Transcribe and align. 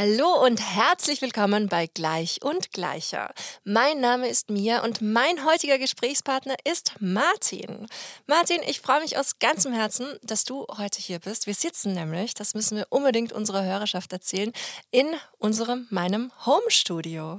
Hallo 0.00 0.32
und 0.46 0.62
herzlich 0.62 1.20
willkommen 1.20 1.68
bei 1.68 1.86
Gleich 1.86 2.38
und 2.42 2.72
Gleicher. 2.72 3.34
Mein 3.64 4.00
Name 4.00 4.30
ist 4.30 4.48
Mia 4.48 4.82
und 4.82 5.02
mein 5.02 5.44
heutiger 5.44 5.76
Gesprächspartner 5.76 6.54
ist 6.64 6.94
Martin. 7.00 7.86
Martin, 8.26 8.62
ich 8.66 8.80
freue 8.80 9.02
mich 9.02 9.18
aus 9.18 9.38
ganzem 9.40 9.74
Herzen, 9.74 10.06
dass 10.22 10.44
du 10.44 10.66
heute 10.78 11.02
hier 11.02 11.18
bist. 11.18 11.46
Wir 11.46 11.52
sitzen 11.52 11.92
nämlich, 11.92 12.32
das 12.32 12.54
müssen 12.54 12.78
wir 12.78 12.86
unbedingt 12.88 13.34
unserer 13.34 13.62
Hörerschaft 13.62 14.10
erzählen, 14.14 14.52
in 14.90 15.06
unserem, 15.36 15.86
meinem 15.90 16.32
Home-Studio. 16.46 17.38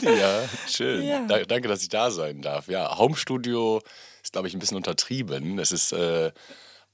Ja, 0.00 0.48
schön. 0.66 1.02
Ja. 1.06 1.26
Da, 1.26 1.44
danke, 1.44 1.68
dass 1.68 1.82
ich 1.82 1.90
da 1.90 2.10
sein 2.10 2.40
darf. 2.40 2.68
Ja, 2.68 2.96
Home-Studio 2.96 3.82
ist, 4.22 4.32
glaube 4.32 4.48
ich, 4.48 4.54
ein 4.54 4.60
bisschen 4.60 4.78
untertrieben. 4.78 5.58
Es 5.58 5.72
ist 5.72 5.92
äh, 5.92 6.32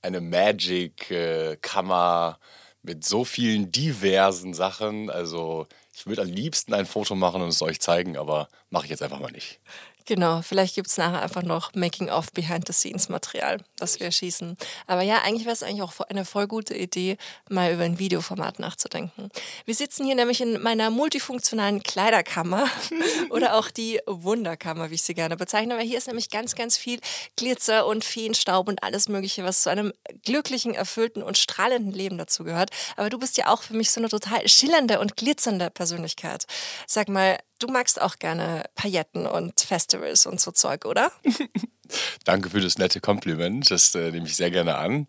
eine 0.02 0.20
Magic-Kammer. 0.20 2.38
Äh, 2.40 2.42
mit 2.86 3.04
so 3.04 3.24
vielen 3.24 3.70
diversen 3.72 4.54
Sachen. 4.54 5.10
Also 5.10 5.66
ich 5.94 6.06
würde 6.06 6.22
am 6.22 6.28
liebsten 6.28 6.72
ein 6.72 6.86
Foto 6.86 7.14
machen 7.14 7.42
und 7.42 7.48
es 7.48 7.62
euch 7.62 7.80
zeigen, 7.80 8.16
aber 8.16 8.48
mache 8.70 8.84
ich 8.84 8.90
jetzt 8.90 9.02
einfach 9.02 9.20
mal 9.20 9.32
nicht. 9.32 9.60
Genau, 10.06 10.40
vielleicht 10.40 10.76
gibt 10.76 10.86
es 10.86 10.98
nachher 10.98 11.20
einfach 11.20 11.42
noch 11.42 11.74
Making-of 11.74 12.32
Behind-the-Scenes-Material, 12.32 13.58
das 13.74 13.98
wir 13.98 14.12
schießen. 14.12 14.56
Aber 14.86 15.02
ja, 15.02 15.22
eigentlich 15.22 15.46
wäre 15.46 15.52
es 15.52 15.64
eigentlich 15.64 15.82
auch 15.82 15.98
eine 16.08 16.24
voll 16.24 16.46
gute 16.46 16.74
Idee, 16.74 17.16
mal 17.50 17.72
über 17.72 17.82
ein 17.82 17.98
Videoformat 17.98 18.60
nachzudenken. 18.60 19.30
Wir 19.64 19.74
sitzen 19.74 20.06
hier 20.06 20.14
nämlich 20.14 20.40
in 20.40 20.62
meiner 20.62 20.90
multifunktionalen 20.90 21.82
Kleiderkammer 21.82 22.68
oder 23.30 23.56
auch 23.56 23.68
die 23.68 24.00
Wunderkammer, 24.06 24.90
wie 24.90 24.94
ich 24.94 25.02
sie 25.02 25.14
gerne 25.14 25.36
bezeichne. 25.36 25.76
weil 25.76 25.84
hier 25.84 25.98
ist 25.98 26.06
nämlich 26.06 26.30
ganz, 26.30 26.54
ganz 26.54 26.76
viel 26.76 27.00
Glitzer 27.34 27.84
und 27.84 28.04
Feenstaub 28.04 28.68
und 28.68 28.84
alles 28.84 29.08
Mögliche, 29.08 29.42
was 29.42 29.62
zu 29.62 29.70
einem 29.70 29.92
glücklichen, 30.24 30.74
erfüllten 30.74 31.24
und 31.24 31.36
strahlenden 31.36 31.92
Leben 31.92 32.16
dazu 32.16 32.44
gehört. 32.44 32.70
Aber 32.96 33.10
du 33.10 33.18
bist 33.18 33.36
ja 33.38 33.48
auch 33.48 33.62
für 33.62 33.74
mich 33.74 33.90
so 33.90 34.00
eine 34.00 34.08
total 34.08 34.46
schillernde 34.48 35.00
und 35.00 35.16
glitzernde 35.16 35.68
Persönlichkeit. 35.70 36.46
Sag 36.86 37.08
mal, 37.08 37.38
Du 37.58 37.68
magst 37.68 38.00
auch 38.00 38.18
gerne 38.18 38.64
Pailletten 38.74 39.26
und 39.26 39.60
Festivals 39.60 40.26
und 40.26 40.40
so 40.40 40.50
Zeug, 40.50 40.84
oder? 40.84 41.10
Danke 42.24 42.50
für 42.50 42.60
das 42.60 42.76
nette 42.76 43.00
Kompliment. 43.00 43.70
Das 43.70 43.94
äh, 43.94 44.10
nehme 44.10 44.26
ich 44.26 44.36
sehr 44.36 44.50
gerne 44.50 44.76
an. 44.76 45.06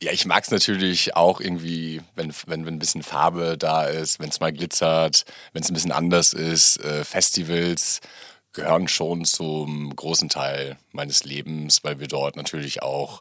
Ja, 0.00 0.12
ich 0.12 0.24
mag 0.26 0.44
es 0.44 0.50
natürlich 0.50 1.16
auch 1.16 1.40
irgendwie, 1.40 2.00
wenn, 2.14 2.32
wenn, 2.46 2.66
wenn 2.66 2.74
ein 2.74 2.78
bisschen 2.78 3.02
Farbe 3.02 3.56
da 3.58 3.84
ist, 3.84 4.20
wenn 4.20 4.28
es 4.28 4.38
mal 4.38 4.52
glitzert, 4.52 5.24
wenn 5.52 5.62
es 5.62 5.70
ein 5.70 5.74
bisschen 5.74 5.92
anders 5.92 6.34
ist. 6.34 6.78
Äh, 6.84 7.04
Festivals 7.04 8.00
gehören 8.52 8.88
schon 8.88 9.24
zum 9.24 9.94
großen 9.94 10.28
Teil 10.28 10.76
meines 10.92 11.24
Lebens, 11.24 11.82
weil 11.82 11.98
wir 11.98 12.08
dort 12.08 12.36
natürlich 12.36 12.82
auch 12.82 13.20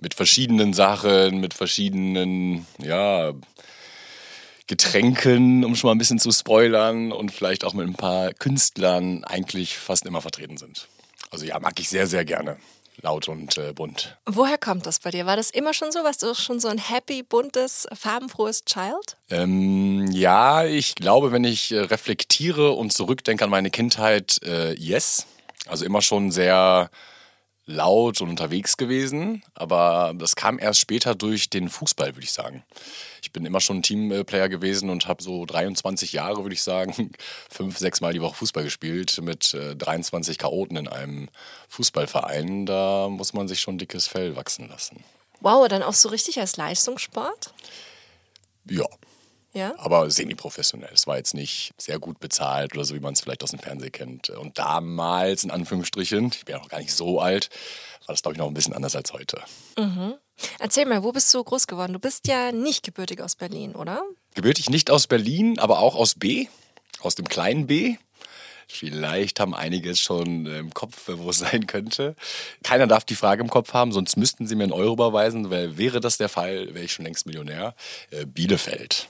mit 0.00 0.14
verschiedenen 0.14 0.72
Sachen, 0.72 1.40
mit 1.40 1.54
verschiedenen, 1.54 2.66
ja, 2.78 3.32
Getränken, 4.68 5.64
um 5.64 5.74
schon 5.74 5.88
mal 5.88 5.94
ein 5.94 5.98
bisschen 5.98 6.18
zu 6.18 6.30
spoilern, 6.30 7.10
und 7.10 7.32
vielleicht 7.32 7.64
auch 7.64 7.74
mit 7.74 7.86
ein 7.86 7.94
paar 7.94 8.32
Künstlern 8.34 9.24
eigentlich 9.24 9.76
fast 9.76 10.06
immer 10.06 10.20
vertreten 10.20 10.56
sind. 10.56 10.88
Also 11.30 11.44
ja, 11.44 11.58
mag 11.58 11.78
ich 11.80 11.88
sehr, 11.88 12.06
sehr 12.06 12.24
gerne. 12.24 12.58
Laut 13.00 13.28
und 13.28 13.56
äh, 13.58 13.72
bunt. 13.72 14.16
Woher 14.26 14.58
kommt 14.58 14.84
das 14.84 14.98
bei 14.98 15.10
dir? 15.10 15.24
War 15.24 15.36
das 15.36 15.50
immer 15.50 15.72
schon 15.72 15.92
so? 15.92 16.00
Warst 16.02 16.22
du 16.22 16.34
schon 16.34 16.58
so 16.58 16.66
ein 16.66 16.78
happy, 16.78 17.22
buntes, 17.22 17.86
farbenfrohes 17.94 18.64
Child? 18.64 19.16
Ähm, 19.30 20.10
ja, 20.10 20.64
ich 20.64 20.96
glaube, 20.96 21.30
wenn 21.30 21.44
ich 21.44 21.70
äh, 21.70 21.78
reflektiere 21.78 22.72
und 22.72 22.92
zurückdenke 22.92 23.44
an 23.44 23.50
meine 23.50 23.70
Kindheit, 23.70 24.40
äh, 24.42 24.74
yes. 24.74 25.26
Also 25.66 25.84
immer 25.84 26.02
schon 26.02 26.32
sehr 26.32 26.90
laut 27.66 28.20
und 28.20 28.30
unterwegs 28.30 28.76
gewesen, 28.76 29.44
aber 29.54 30.12
das 30.16 30.34
kam 30.34 30.58
erst 30.58 30.80
später 30.80 31.14
durch 31.14 31.50
den 31.50 31.68
Fußball, 31.68 32.16
würde 32.16 32.24
ich 32.24 32.32
sagen. 32.32 32.64
Ich 33.22 33.32
bin 33.32 33.44
immer 33.44 33.60
schon 33.60 33.78
ein 33.78 33.82
Teamplayer 33.82 34.48
gewesen 34.48 34.90
und 34.90 35.06
habe 35.06 35.22
so 35.22 35.44
23 35.46 36.12
Jahre, 36.12 36.42
würde 36.42 36.54
ich 36.54 36.62
sagen, 36.62 37.12
fünf, 37.50 37.78
sechs 37.78 38.00
Mal 38.00 38.12
die 38.12 38.20
Woche 38.22 38.36
Fußball 38.36 38.64
gespielt 38.64 39.20
mit 39.22 39.56
23 39.78 40.34
äh, 40.34 40.38
Chaoten 40.38 40.76
in 40.76 40.88
einem 40.88 41.28
Fußballverein. 41.68 42.66
Da 42.66 43.08
muss 43.08 43.32
man 43.32 43.48
sich 43.48 43.60
schon 43.60 43.78
dickes 43.78 44.06
Fell 44.06 44.36
wachsen 44.36 44.68
lassen. 44.68 45.04
Wow, 45.40 45.68
dann 45.68 45.82
auch 45.82 45.94
so 45.94 46.08
richtig 46.08 46.40
als 46.40 46.56
Leistungssport? 46.56 47.52
Ja, 48.68 48.86
ja? 49.52 49.74
Aber 49.78 50.10
semi-professionell. 50.10 50.90
Es 50.92 51.06
war 51.06 51.16
jetzt 51.16 51.34
nicht 51.34 51.72
sehr 51.78 51.98
gut 51.98 52.20
bezahlt 52.20 52.74
oder 52.74 52.84
so, 52.84 52.94
wie 52.94 53.00
man 53.00 53.14
es 53.14 53.20
vielleicht 53.20 53.42
aus 53.42 53.50
dem 53.50 53.58
Fernsehen 53.58 53.92
kennt. 53.92 54.30
Und 54.30 54.58
damals, 54.58 55.44
in 55.44 55.50
Anführungsstrichen, 55.50 56.26
ich 56.26 56.44
bin 56.44 56.54
ja 56.54 56.60
noch 56.60 56.68
gar 56.68 56.78
nicht 56.78 56.92
so 56.92 57.20
alt, 57.20 57.50
war 58.06 58.14
das, 58.14 58.22
glaube 58.22 58.34
ich, 58.34 58.38
noch 58.38 58.46
ein 58.46 58.54
bisschen 58.54 58.74
anders 58.74 58.94
als 58.94 59.12
heute. 59.12 59.42
Mhm. 59.76 60.14
Erzähl 60.58 60.86
mal, 60.86 61.02
wo 61.02 61.12
bist 61.12 61.32
du 61.34 61.42
groß 61.42 61.66
geworden? 61.66 61.92
Du 61.92 61.98
bist 61.98 62.26
ja 62.26 62.52
nicht 62.52 62.84
gebürtig 62.84 63.20
aus 63.20 63.36
Berlin, 63.36 63.74
oder? 63.74 64.02
Gebürtig 64.34 64.70
nicht 64.70 64.90
aus 64.90 65.06
Berlin, 65.06 65.58
aber 65.58 65.80
auch 65.80 65.94
aus 65.94 66.14
B, 66.14 66.46
aus 67.00 67.14
dem 67.14 67.28
kleinen 67.28 67.66
B. 67.66 67.96
Vielleicht 68.70 69.40
haben 69.40 69.54
einige 69.54 69.90
es 69.90 69.98
schon 69.98 70.44
im 70.44 70.74
Kopf, 70.74 71.04
wo 71.06 71.30
es 71.30 71.38
sein 71.38 71.66
könnte. 71.66 72.14
Keiner 72.62 72.86
darf 72.86 73.04
die 73.04 73.14
Frage 73.14 73.42
im 73.42 73.48
Kopf 73.48 73.72
haben, 73.72 73.92
sonst 73.92 74.16
müssten 74.16 74.46
sie 74.46 74.56
mir 74.56 74.64
einen 74.64 74.72
Euro 74.72 74.92
überweisen, 74.92 75.50
weil 75.50 75.78
wäre 75.78 76.00
das 76.00 76.18
der 76.18 76.28
Fall, 76.28 76.74
wäre 76.74 76.84
ich 76.84 76.92
schon 76.92 77.06
längst 77.06 77.24
Millionär. 77.26 77.74
Äh, 78.10 78.26
Bielefeld. 78.26 79.08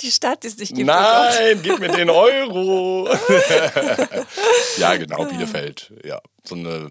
Die 0.00 0.10
Stadt 0.10 0.44
ist 0.44 0.58
nicht 0.58 0.74
gibt. 0.74 0.86
Nein, 0.86 1.60
gib 1.62 1.78
mir 1.78 1.92
den 1.92 2.10
Euro. 2.10 3.08
ja, 4.78 4.96
genau, 4.96 5.26
Bielefeld. 5.26 5.92
Ja, 6.04 6.20
so 6.42 6.56
eine 6.56 6.90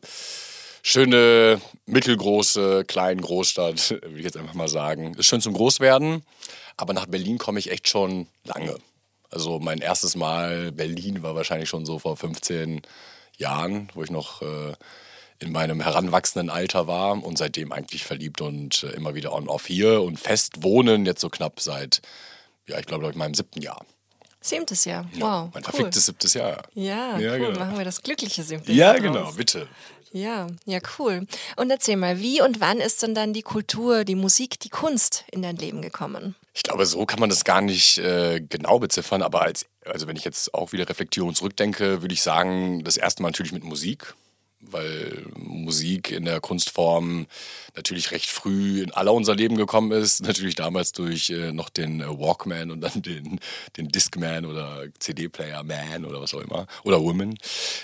schöne, 0.83 1.61
mittelgroße, 1.85 2.85
kleine 2.85 3.21
Großstadt, 3.21 3.91
würde 4.01 4.17
ich 4.17 4.23
jetzt 4.23 4.37
einfach 4.37 4.53
mal 4.53 4.67
sagen. 4.67 5.13
Ist 5.15 5.27
schön 5.27 5.41
zum 5.41 5.53
Großwerden, 5.53 6.23
aber 6.77 6.93
nach 6.93 7.05
Berlin 7.05 7.37
komme 7.37 7.59
ich 7.59 7.71
echt 7.71 7.87
schon 7.87 8.27
lange. 8.43 8.77
Also 9.29 9.59
mein 9.59 9.79
erstes 9.79 10.15
Mal 10.15 10.71
Berlin 10.71 11.23
war 11.23 11.35
wahrscheinlich 11.35 11.69
schon 11.69 11.85
so 11.85 11.99
vor 11.99 12.17
15 12.17 12.81
Jahren, 13.37 13.89
wo 13.93 14.03
ich 14.03 14.11
noch 14.11 14.41
äh, 14.41 14.73
in 15.39 15.51
meinem 15.51 15.81
heranwachsenden 15.81 16.49
Alter 16.49 16.85
war 16.87 17.23
und 17.23 17.37
seitdem 17.37 17.71
eigentlich 17.71 18.03
verliebt 18.03 18.41
und 18.41 18.83
äh, 18.83 18.89
immer 18.91 19.15
wieder 19.15 19.33
on-off 19.33 19.67
hier 19.67 20.01
und 20.01 20.19
fest 20.19 20.63
wohnen, 20.63 21.05
jetzt 21.05 21.21
so 21.21 21.29
knapp 21.29 21.61
seit 21.61 22.01
ja, 22.67 22.79
ich 22.79 22.85
glaube, 22.85 23.07
in 23.07 23.17
meinem 23.17 23.33
siebten 23.33 23.61
Jahr. 23.61 23.85
Siebtes 24.39 24.85
Jahr, 24.85 25.05
wow. 25.13 25.21
Ja, 25.21 25.49
mein 25.53 25.53
cool. 25.55 25.61
verficktes 25.63 26.05
siebtes 26.05 26.33
Jahr. 26.33 26.63
Ja, 26.73 27.19
ja 27.19 27.33
cool. 27.33 27.47
Genau. 27.47 27.59
Machen 27.59 27.77
wir 27.77 27.85
das 27.85 28.01
glückliche 28.01 28.43
siebte 28.43 28.71
Jahr. 28.71 28.95
Ja, 28.95 29.01
genau, 29.01 29.31
bitte. 29.33 29.67
Ja, 30.13 30.47
ja, 30.65 30.79
cool. 30.99 31.25
Und 31.55 31.71
erzähl 31.71 31.95
mal, 31.95 32.19
wie 32.19 32.41
und 32.41 32.59
wann 32.59 32.79
ist 32.79 33.01
denn 33.01 33.15
dann 33.15 33.31
die 33.31 33.43
Kultur, 33.43 34.03
die 34.03 34.15
Musik, 34.15 34.59
die 34.59 34.69
Kunst 34.69 35.23
in 35.31 35.41
dein 35.41 35.55
Leben 35.55 35.81
gekommen? 35.81 36.35
Ich 36.53 36.63
glaube, 36.63 36.85
so 36.85 37.05
kann 37.05 37.21
man 37.21 37.29
das 37.29 37.45
gar 37.45 37.61
nicht 37.61 37.97
äh, 37.99 38.41
genau 38.41 38.79
beziffern, 38.79 39.21
aber 39.21 39.41
als, 39.41 39.65
also 39.85 40.07
wenn 40.07 40.17
ich 40.17 40.25
jetzt 40.25 40.53
auch 40.53 40.73
wieder 40.73 40.89
reflektiere 40.89 41.25
und 41.25 41.37
zurückdenke, 41.37 42.01
würde 42.01 42.13
ich 42.13 42.21
sagen, 42.21 42.83
das 42.83 42.97
erste 42.97 43.23
Mal 43.23 43.29
natürlich 43.29 43.53
mit 43.53 43.63
Musik 43.63 44.15
weil 44.61 45.25
Musik 45.37 46.11
in 46.11 46.25
der 46.25 46.39
Kunstform 46.39 47.27
natürlich 47.75 48.11
recht 48.11 48.29
früh 48.29 48.81
in 48.81 48.91
aller 48.91 49.13
unser 49.13 49.35
Leben 49.35 49.57
gekommen 49.57 49.91
ist. 49.91 50.21
Natürlich 50.25 50.55
damals 50.55 50.91
durch 50.91 51.29
äh, 51.29 51.51
noch 51.51 51.69
den 51.69 52.01
äh, 52.01 52.07
Walkman 52.07 52.71
und 52.71 52.81
dann 52.81 53.01
den, 53.01 53.39
den 53.77 53.87
Discman 53.89 54.45
oder 54.45 54.85
CD-Player 54.99 55.63
Man 55.63 56.05
oder 56.05 56.21
was 56.21 56.33
auch 56.33 56.41
immer. 56.41 56.67
Oder 56.83 57.01
Woman. 57.01 57.37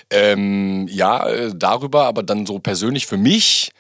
Ähm, 0.10 0.88
ja, 0.88 1.28
äh, 1.28 1.52
darüber, 1.56 2.06
aber 2.06 2.24
dann 2.24 2.46
so 2.46 2.60
persönlich 2.60 3.08
für 3.08 3.18
mich 3.18 3.72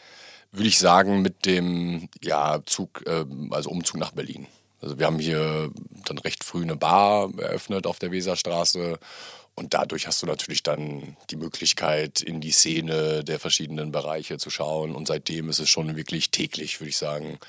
würde 0.51 0.69
ich 0.69 0.79
sagen 0.79 1.21
mit 1.21 1.45
dem 1.45 2.09
ja, 2.23 2.59
Zug, 2.65 3.03
äh, 3.05 3.25
also 3.51 3.69
Umzug 3.69 3.97
nach 3.97 4.11
Berlin. 4.11 4.47
Also 4.81 4.99
wir 4.99 5.07
haben 5.07 5.19
hier 5.19 5.71
dann 6.05 6.17
recht 6.19 6.43
früh 6.43 6.61
eine 6.61 6.75
Bar 6.75 7.31
eröffnet 7.37 7.87
auf 7.87 7.99
der 7.99 8.11
Weserstraße 8.11 8.99
und 9.57 9.73
dadurch 9.73 10.05
hast 10.05 10.21
du 10.21 10.27
natürlich 10.27 10.61
dann 10.61 11.17
die 11.31 11.35
Möglichkeit, 11.35 12.21
in 12.21 12.41
die 12.41 12.51
Szene 12.51 13.23
der 13.23 13.39
verschiedenen 13.39 13.91
Bereiche 13.91 14.37
zu 14.37 14.51
schauen. 14.51 14.93
Und 14.95 15.07
seitdem 15.07 15.49
ist 15.49 15.57
es 15.57 15.67
schon 15.67 15.95
wirklich 15.95 16.29
täglich, 16.29 16.79
würde 16.79 16.89
ich 16.89 16.97
sagen, 16.97 17.39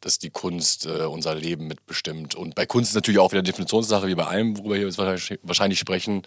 dass 0.00 0.18
die 0.18 0.30
Kunst 0.30 0.86
äh, 0.86 1.04
unser 1.04 1.36
Leben 1.36 1.68
mitbestimmt. 1.68 2.34
Und 2.34 2.56
bei 2.56 2.66
Kunst 2.66 2.90
ist 2.90 2.96
natürlich 2.96 3.20
auch 3.20 3.30
wieder 3.30 3.42
Definitionssache, 3.42 4.08
wie 4.08 4.16
bei 4.16 4.26
allem, 4.26 4.58
worüber 4.58 4.74
wir 4.74 4.82
jetzt 4.82 4.98
wahrscheinlich 4.98 5.78
sprechen. 5.78 6.22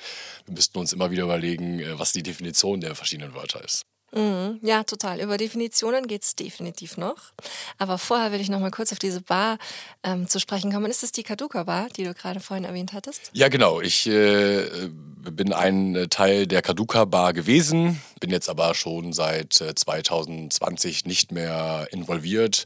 Wir 0.46 0.54
müssten 0.54 0.80
uns 0.80 0.94
immer 0.94 1.12
wieder 1.12 1.24
überlegen, 1.24 1.80
äh, 1.82 2.00
was 2.00 2.14
die 2.14 2.24
Definition 2.24 2.80
der 2.80 2.96
verschiedenen 2.96 3.34
Wörter 3.34 3.62
ist. 3.62 3.86
Mhm, 4.14 4.60
ja, 4.62 4.84
total. 4.84 5.22
Über 5.22 5.38
Definitionen 5.38 6.08
geht 6.08 6.24
es 6.24 6.36
definitiv 6.36 6.98
noch. 6.98 7.32
Aber 7.78 7.98
vorher 7.98 8.32
will 8.32 8.42
ich 8.42 8.50
noch 8.50 8.60
mal 8.60 8.72
kurz 8.72 8.92
auf 8.92 9.00
diese 9.00 9.22
Bar 9.22 9.58
ähm, 10.04 10.28
zu 10.28 10.40
sprechen 10.40 10.72
kommen. 10.72 10.92
Ist 10.92 11.04
das 11.04 11.12
die 11.12 11.24
Kaduka 11.24 11.64
Bar, 11.64 11.88
die 11.96 12.04
du 12.04 12.14
gerade 12.14 12.40
vorhin 12.40 12.66
erwähnt 12.66 12.94
hattest? 12.94 13.32
Ja, 13.34 13.48
genau. 13.48 13.80
Ich 13.80 14.08
äh, 14.08 14.90
bin 14.90 15.54
ein 15.54 16.08
Teil 16.10 16.48
der 16.48 16.62
Kaduka 16.62 17.06
Bar 17.06 17.34
gewesen, 17.34 18.02
bin 18.20 18.32
jetzt 18.32 18.50
aber 18.50 18.76
schon 18.76 19.14
seit 19.14 19.54
2020 19.54 21.06
äh, 21.06 21.08
nicht 21.08 21.32
mehr 21.32 21.88
involviert 21.92 22.66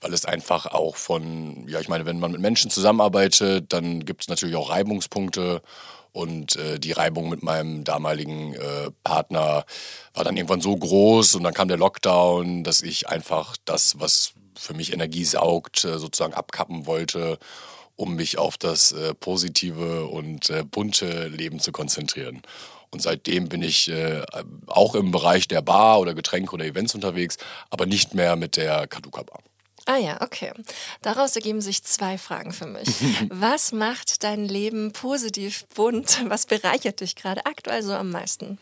weil 0.00 0.12
es 0.12 0.24
einfach 0.24 0.66
auch 0.66 0.96
von, 0.96 1.66
ja, 1.68 1.80
ich 1.80 1.88
meine, 1.88 2.06
wenn 2.06 2.20
man 2.20 2.32
mit 2.32 2.40
Menschen 2.40 2.70
zusammenarbeitet, 2.70 3.72
dann 3.72 4.04
gibt 4.04 4.22
es 4.22 4.28
natürlich 4.28 4.56
auch 4.56 4.70
Reibungspunkte. 4.70 5.60
Und 6.12 6.56
äh, 6.56 6.78
die 6.78 6.92
Reibung 6.92 7.28
mit 7.28 7.42
meinem 7.42 7.84
damaligen 7.84 8.54
äh, 8.54 8.90
Partner 9.04 9.64
war 10.14 10.24
dann 10.24 10.36
irgendwann 10.36 10.60
so 10.60 10.76
groß 10.76 11.34
und 11.34 11.44
dann 11.44 11.54
kam 11.54 11.68
der 11.68 11.76
Lockdown, 11.76 12.64
dass 12.64 12.82
ich 12.82 13.08
einfach 13.08 13.56
das, 13.64 14.00
was 14.00 14.32
für 14.56 14.74
mich 14.74 14.92
Energie 14.92 15.24
saugt, 15.24 15.84
äh, 15.84 15.98
sozusagen 15.98 16.34
abkappen 16.34 16.86
wollte, 16.86 17.38
um 17.96 18.16
mich 18.16 18.38
auf 18.38 18.58
das 18.58 18.92
äh, 18.92 19.14
positive 19.14 20.06
und 20.06 20.50
äh, 20.50 20.64
bunte 20.64 21.28
Leben 21.28 21.60
zu 21.60 21.72
konzentrieren. 21.72 22.42
Und 22.90 23.02
seitdem 23.02 23.48
bin 23.48 23.62
ich 23.62 23.90
äh, 23.90 24.22
auch 24.66 24.94
im 24.94 25.10
Bereich 25.10 25.46
der 25.46 25.62
Bar 25.62 26.00
oder 26.00 26.14
Getränke 26.14 26.54
oder 26.54 26.64
Events 26.64 26.94
unterwegs, 26.94 27.36
aber 27.70 27.86
nicht 27.86 28.14
mehr 28.14 28.36
mit 28.36 28.56
der 28.56 28.86
Kaduka 28.86 29.22
Bar. 29.22 29.40
Ah 29.88 29.96
ja, 29.96 30.20
okay. 30.20 30.52
Daraus 31.00 31.34
ergeben 31.34 31.62
sich 31.62 31.82
zwei 31.82 32.18
Fragen 32.18 32.52
für 32.52 32.66
mich. 32.66 32.88
Was 33.30 33.72
macht 33.72 34.22
dein 34.22 34.44
Leben 34.44 34.92
positiv 34.92 35.64
bunt? 35.74 36.24
Was 36.26 36.44
bereichert 36.44 37.00
dich 37.00 37.16
gerade 37.16 37.46
aktuell 37.46 37.82
so 37.82 37.94
am 37.94 38.10
meisten? 38.10 38.58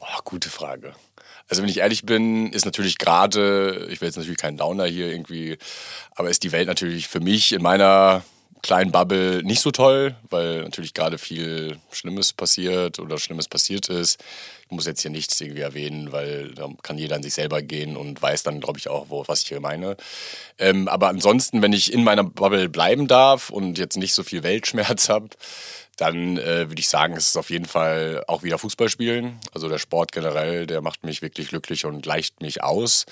Oh, 0.00 0.20
gute 0.24 0.50
Frage. 0.50 0.92
Also 1.48 1.62
wenn 1.62 1.68
ich 1.68 1.78
ehrlich 1.78 2.04
bin, 2.04 2.52
ist 2.52 2.64
natürlich 2.64 2.98
gerade, 2.98 3.86
ich 3.88 4.00
will 4.00 4.08
jetzt 4.08 4.16
natürlich 4.16 4.36
keinen 4.38 4.56
Downer 4.56 4.86
hier 4.86 5.06
irgendwie, 5.06 5.58
aber 6.16 6.28
ist 6.28 6.42
die 6.42 6.50
Welt 6.50 6.66
natürlich 6.66 7.06
für 7.06 7.20
mich 7.20 7.52
in 7.52 7.62
meiner 7.62 8.24
kleinen 8.62 8.90
Bubble 8.90 9.44
nicht 9.44 9.60
so 9.60 9.70
toll, 9.70 10.16
weil 10.28 10.62
natürlich 10.64 10.92
gerade 10.92 11.18
viel 11.18 11.78
Schlimmes 11.92 12.32
passiert 12.32 12.98
oder 12.98 13.18
Schlimmes 13.18 13.46
passiert 13.46 13.88
ist. 13.88 14.18
Ich 14.66 14.70
muss 14.70 14.86
jetzt 14.86 15.02
hier 15.02 15.10
nichts 15.10 15.40
irgendwie 15.40 15.60
erwähnen, 15.60 16.12
weil 16.12 16.52
da 16.54 16.68
kann 16.82 16.98
jeder 16.98 17.16
an 17.16 17.22
sich 17.22 17.34
selber 17.34 17.62
gehen 17.62 17.96
und 17.96 18.20
weiß 18.20 18.42
dann, 18.44 18.60
glaube 18.60 18.78
ich, 18.78 18.88
auch, 18.88 19.06
wo, 19.10 19.24
was 19.26 19.42
ich 19.42 19.48
hier 19.48 19.60
meine. 19.60 19.96
Ähm, 20.58 20.88
aber 20.88 21.08
ansonsten, 21.08 21.62
wenn 21.62 21.72
ich 21.72 21.92
in 21.92 22.02
meiner 22.02 22.24
Bubble 22.24 22.68
bleiben 22.68 23.06
darf 23.06 23.50
und 23.50 23.78
jetzt 23.78 23.96
nicht 23.96 24.14
so 24.14 24.22
viel 24.22 24.42
Weltschmerz 24.42 25.08
habe, 25.08 25.28
dann 25.96 26.38
äh, 26.38 26.68
würde 26.68 26.80
ich 26.80 26.88
sagen, 26.88 27.16
es 27.16 27.28
ist 27.28 27.36
auf 27.36 27.50
jeden 27.50 27.66
Fall 27.66 28.24
auch 28.26 28.42
wieder 28.42 28.58
Fußball 28.58 28.88
spielen. 28.88 29.38
Also 29.52 29.68
der 29.68 29.78
Sport 29.78 30.12
generell, 30.12 30.66
der 30.66 30.80
macht 30.80 31.04
mich 31.04 31.22
wirklich 31.22 31.48
glücklich 31.48 31.84
und 31.84 32.02
gleicht 32.02 32.40
mich 32.40 32.62
aus. 32.62 33.06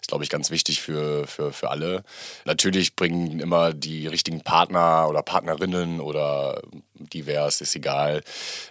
Ist, 0.00 0.08
glaube 0.08 0.22
ich, 0.24 0.30
ganz 0.30 0.50
wichtig 0.50 0.80
für, 0.80 1.26
für, 1.26 1.52
für 1.52 1.70
alle. 1.70 2.04
Natürlich 2.44 2.94
bringen 2.94 3.40
immer 3.40 3.72
die 3.72 4.06
richtigen 4.06 4.42
Partner 4.42 5.08
oder 5.08 5.22
Partnerinnen 5.22 6.00
oder 6.00 6.62
divers, 6.94 7.60
ist 7.60 7.74
egal. 7.74 8.22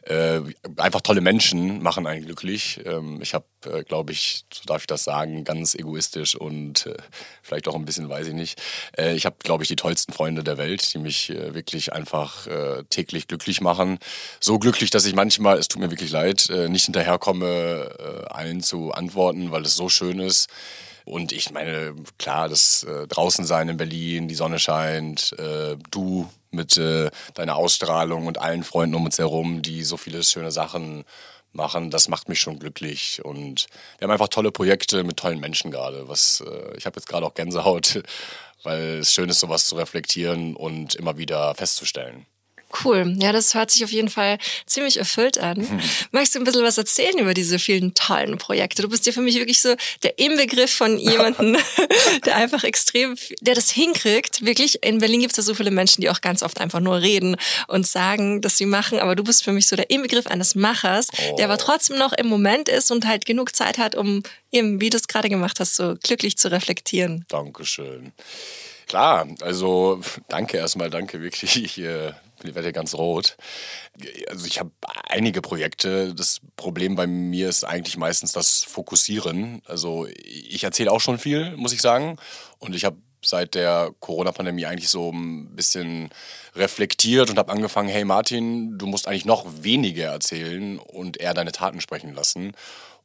Äh, 0.04 0.42
einfach 0.78 1.02
tolle 1.02 1.22
Menschen 1.22 1.82
machen 1.82 2.08
einen 2.08 2.26
glücklich. 2.26 2.80
Ähm, 2.86 3.22
ich 3.22 3.34
habe, 3.34 3.46
äh, 3.66 3.84
glaube 3.84 4.12
ich, 4.12 4.46
so 4.54 4.64
darf 4.66 4.82
ich 4.82 4.88
das 4.88 5.04
sagen, 5.04 5.44
ganz 5.44 5.76
egoistisch 5.76 6.36
und 6.36 6.86
äh, 6.86 6.96
vielleicht 7.42 7.68
auch 7.68 7.76
ein 7.76 7.86
bisschen, 7.86 8.10
weiß 8.10 8.28
ich 8.28 8.34
nicht. 8.34 8.62
Äh, 8.98 9.16
ich 9.16 9.26
habe, 9.26 9.38
glaube 9.40 9.64
ich, 9.64 9.68
die 9.68 9.76
tollsten 9.76 10.14
Freunde 10.14 10.44
der 10.44 10.58
Welt, 10.58 10.94
die 10.94 11.00
mich 11.00 11.30
äh, 11.30 11.54
wirklich 11.54 11.94
einfach 11.94 12.48
äh, 12.48 12.84
täglich 12.90 13.28
glücklich 13.28 13.62
machen. 13.62 14.00
So 14.40 14.60
glücklich, 14.60 14.90
dass 14.90 15.06
ich 15.06 15.16
manchmal, 15.16 15.58
es 15.58 15.68
tut 15.68 15.82
mir 15.82 15.92
wirklich 15.92 16.12
leid, 16.12 16.50
nicht 16.70 16.86
hinterherkomme, 16.86 18.28
allen 18.30 18.62
zu 18.62 18.92
antworten, 18.92 19.52
weil 19.52 19.64
es 19.64 19.76
so 19.76 19.90
schön 19.90 20.20
ist. 20.20 20.48
Und 21.08 21.32
ich 21.32 21.52
meine, 21.52 21.96
klar, 22.18 22.50
das 22.50 22.84
äh, 22.84 23.08
draußen 23.08 23.46
sein 23.46 23.70
in 23.70 23.78
Berlin, 23.78 24.28
die 24.28 24.36
Sonne 24.36 24.60
scheint, 24.60 25.34
äh, 25.40 25.78
du 25.90 26.30
mit 26.52 26.76
äh, 26.76 27.10
deiner 27.34 27.56
Ausstrahlung 27.56 28.28
und 28.28 28.40
allen 28.40 28.64
Freunden 28.64 28.96
um 28.96 29.06
uns 29.06 29.18
herum, 29.18 29.62
die 29.62 29.84
so 29.84 29.96
viele 29.96 30.22
schöne 30.22 30.52
Sachen 30.52 31.06
machen, 31.54 31.92
das 31.92 32.08
macht 32.08 32.30
mich 32.30 32.40
schon 32.40 32.60
glücklich. 32.60 33.24
Und 33.24 33.68
wir 33.98 34.06
haben 34.06 34.12
einfach 34.12 34.30
tolle 34.30 34.52
Projekte 34.52 35.04
mit 35.04 35.18
tollen 35.18 35.40
Menschen 35.40 35.72
gerade. 35.72 36.08
Was 36.08 36.44
äh, 36.46 36.78
ich 36.78 36.86
habe 36.86 36.98
jetzt 37.00 37.08
gerade 37.08 37.26
auch 37.26 37.34
Gänsehaut, 37.34 38.04
weil 38.64 39.00
es 39.00 39.14
schön 39.14 39.30
ist, 39.30 39.40
sowas 39.40 39.66
zu 39.66 39.76
reflektieren 39.76 40.56
und 40.56 40.96
immer 40.96 41.18
wieder 41.18 41.56
festzustellen. 41.56 42.26
Cool. 42.84 43.16
Ja, 43.18 43.32
das 43.32 43.54
hört 43.54 43.72
sich 43.72 43.84
auf 43.84 43.92
jeden 43.92 44.10
Fall 44.10 44.38
ziemlich 44.66 44.98
erfüllt 44.98 45.38
an. 45.38 45.60
Mhm. 45.60 45.80
Magst 46.12 46.36
du 46.36 46.40
ein 46.40 46.44
bisschen 46.44 46.64
was 46.64 46.78
erzählen 46.78 47.18
über 47.18 47.34
diese 47.34 47.60
vielen 47.60 47.94
tollen 47.94 48.38
Projekte? 48.38 48.82
Du 48.82 48.90
bist 48.90 49.06
ja 49.06 49.14
für 49.14 49.22
mich 49.22 49.36
wirklich 49.36 49.62
so 49.62 49.76
der 50.04 50.20
Inbegriff 50.20 50.74
von 50.74 50.98
jemandem, 50.98 51.58
der 52.26 52.36
einfach 52.36 52.64
extrem, 52.64 53.16
der 53.42 53.56
das 53.56 53.70
hinkriegt. 53.70 54.46
Wirklich, 54.46 54.84
in 54.84 55.00
Berlin 55.00 55.22
gibt 55.22 55.32
es 55.32 55.38
ja 55.38 55.44
so 55.44 55.54
viele 55.54 55.72
Menschen, 55.72 56.02
die 56.02 56.10
auch 56.10 56.22
ganz 56.22 56.44
oft 56.44 56.60
einfach 56.60 56.82
nur 56.82 57.02
reden 57.02 57.38
und 57.68 57.88
sagen, 57.88 58.42
dass 58.42 58.58
sie 58.58 58.66
machen. 58.66 59.00
Aber 59.00 59.16
du 59.16 59.24
bist 59.24 59.44
für 59.44 59.54
mich 59.54 59.68
so 59.68 59.76
der 59.76 59.90
Inbegriff 59.90 60.28
eines 60.28 60.56
Machers, 60.56 61.08
oh. 61.32 61.36
der 61.38 61.46
aber 61.46 61.56
oh. 61.56 61.66
trotzdem 61.66 61.98
noch 61.98 62.14
im 62.14 62.28
Moment 62.28 62.68
ist 62.68 62.92
und 62.92 63.08
halt 63.08 63.26
genug 63.26 63.56
Zeit 63.56 63.78
hat, 63.78 63.96
um 63.96 64.24
eben, 64.52 64.82
wie 64.82 64.90
du 64.90 64.98
es 64.98 65.08
gerade 65.08 65.30
gemacht 65.30 65.60
hast, 65.60 65.76
so 65.76 65.96
glücklich 66.04 66.38
zu 66.38 66.52
reflektieren. 66.52 67.26
Dankeschön. 67.30 68.12
Klar, 68.88 69.28
also 69.42 70.02
danke 70.30 70.58
erstmal, 70.58 70.90
danke 70.90 71.22
wirklich. 71.22 71.56
Ich 71.68 71.80
äh, 71.80 72.14
werde 72.44 72.74
ganz 72.74 72.94
rot. 72.94 73.38
Also 74.30 74.46
ich 74.46 74.60
habe 74.60 74.72
einige 75.10 75.42
Projekte. 75.42 76.14
Das 76.14 76.42
Problem 76.56 76.96
bei 76.96 77.08
mir 77.08 77.50
ist 77.50 77.64
eigentlich 77.64 77.98
meistens 77.98 78.32
das 78.32 78.64
Fokussieren. 78.64 79.62
Also 79.66 80.08
ich 80.24 80.64
erzähle 80.64 80.92
auch 80.92 81.02
schon 81.02 81.20
viel, 81.20 81.56
muss 81.58 81.74
ich 81.74 81.82
sagen. 81.82 82.18
Und 82.60 82.76
ich 82.76 82.86
habe 82.86 82.98
seit 83.24 83.56
der 83.56 83.92
Corona-Pandemie 84.00 84.66
eigentlich 84.66 84.90
so 84.90 85.12
ein 85.12 85.56
bisschen 85.56 86.10
reflektiert 86.56 87.30
und 87.30 87.38
habe 87.38 87.52
angefangen, 87.52 87.90
hey 87.90 88.06
Martin, 88.06 88.78
du 88.78 88.86
musst 88.86 89.08
eigentlich 89.08 89.26
noch 89.26 89.46
weniger 89.62 90.08
erzählen 90.08 90.80
und 90.80 91.18
eher 91.18 91.34
deine 91.34 91.52
Taten 91.52 91.82
sprechen 91.82 92.14
lassen. 92.14 92.54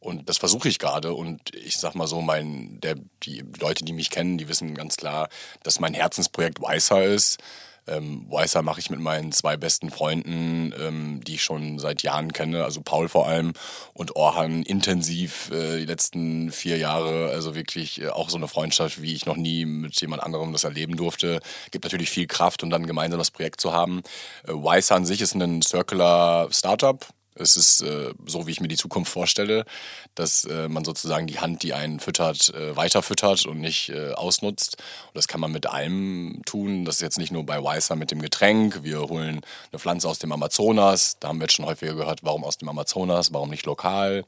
Und 0.02 0.28
das 0.28 0.38
versuche 0.38 0.68
ich 0.68 0.78
gerade. 0.80 1.14
Und 1.14 1.54
ich 1.54 1.76
sag 1.76 1.94
mal 1.94 2.08
so, 2.08 2.20
mein, 2.20 2.80
der, 2.80 2.96
die 3.22 3.44
Leute, 3.60 3.84
die 3.84 3.92
mich 3.92 4.10
kennen, 4.10 4.36
die 4.36 4.48
wissen 4.48 4.74
ganz 4.74 4.96
klar, 4.96 5.28
dass 5.62 5.78
mein 5.78 5.94
Herzensprojekt 5.94 6.60
Weißer 6.60 7.04
ist. 7.04 7.38
Ähm, 7.86 8.26
Weißer 8.30 8.62
mache 8.62 8.80
ich 8.80 8.90
mit 8.90 9.00
meinen 9.00 9.32
zwei 9.32 9.56
besten 9.56 9.90
Freunden, 9.90 10.72
ähm, 10.78 11.20
die 11.24 11.34
ich 11.34 11.42
schon 11.42 11.78
seit 11.78 12.02
Jahren 12.02 12.32
kenne, 12.32 12.64
also 12.64 12.80
Paul 12.80 13.08
vor 13.08 13.26
allem 13.26 13.52
und 13.92 14.14
Orhan 14.16 14.62
intensiv 14.62 15.50
äh, 15.50 15.78
die 15.78 15.84
letzten 15.84 16.52
vier 16.52 16.78
Jahre. 16.78 17.30
Also 17.30 17.54
wirklich 17.54 18.00
äh, 18.00 18.08
auch 18.08 18.30
so 18.30 18.36
eine 18.36 18.48
Freundschaft, 18.48 19.02
wie 19.02 19.14
ich 19.14 19.26
noch 19.26 19.36
nie 19.36 19.64
mit 19.64 20.00
jemand 20.00 20.22
anderem 20.22 20.52
das 20.52 20.64
erleben 20.64 20.96
durfte. 20.96 21.40
Gibt 21.70 21.84
natürlich 21.84 22.10
viel 22.10 22.26
Kraft, 22.26 22.62
um 22.62 22.70
dann 22.70 22.86
gemeinsam 22.86 23.18
das 23.18 23.30
Projekt 23.30 23.60
zu 23.60 23.72
haben. 23.72 24.02
Äh, 24.46 24.52
Weißer 24.52 24.94
an 24.94 25.04
sich 25.04 25.20
ist 25.20 25.34
ein 25.34 25.62
Circular 25.62 26.48
Startup 26.52 27.04
es 27.34 27.56
ist 27.56 27.80
äh, 27.82 28.12
so, 28.26 28.46
wie 28.46 28.50
ich 28.50 28.60
mir 28.60 28.68
die 28.68 28.76
Zukunft 28.76 29.10
vorstelle, 29.10 29.64
dass 30.14 30.44
äh, 30.44 30.68
man 30.68 30.84
sozusagen 30.84 31.26
die 31.26 31.40
Hand, 31.40 31.62
die 31.62 31.72
einen 31.72 32.00
füttert, 32.00 32.54
äh, 32.54 32.76
weiter 32.76 33.02
füttert 33.02 33.46
und 33.46 33.60
nicht 33.60 33.88
äh, 33.88 34.12
ausnutzt. 34.12 34.76
Und 35.08 35.16
das 35.16 35.28
kann 35.28 35.40
man 35.40 35.52
mit 35.52 35.66
allem 35.66 36.42
tun. 36.44 36.84
Das 36.84 36.96
ist 36.96 37.02
jetzt 37.02 37.18
nicht 37.18 37.32
nur 37.32 37.44
bei 37.44 37.62
Weißer 37.62 37.96
mit 37.96 38.10
dem 38.10 38.20
Getränk. 38.20 38.82
Wir 38.82 39.00
holen 39.00 39.40
eine 39.70 39.78
Pflanze 39.78 40.08
aus 40.08 40.18
dem 40.18 40.32
Amazonas. 40.32 41.18
Da 41.20 41.28
haben 41.28 41.38
wir 41.38 41.44
jetzt 41.44 41.54
schon 41.54 41.66
häufiger 41.66 41.94
gehört, 41.94 42.22
warum 42.22 42.44
aus 42.44 42.58
dem 42.58 42.68
Amazonas, 42.68 43.32
warum 43.32 43.50
nicht 43.50 43.66
lokal. 43.66 44.24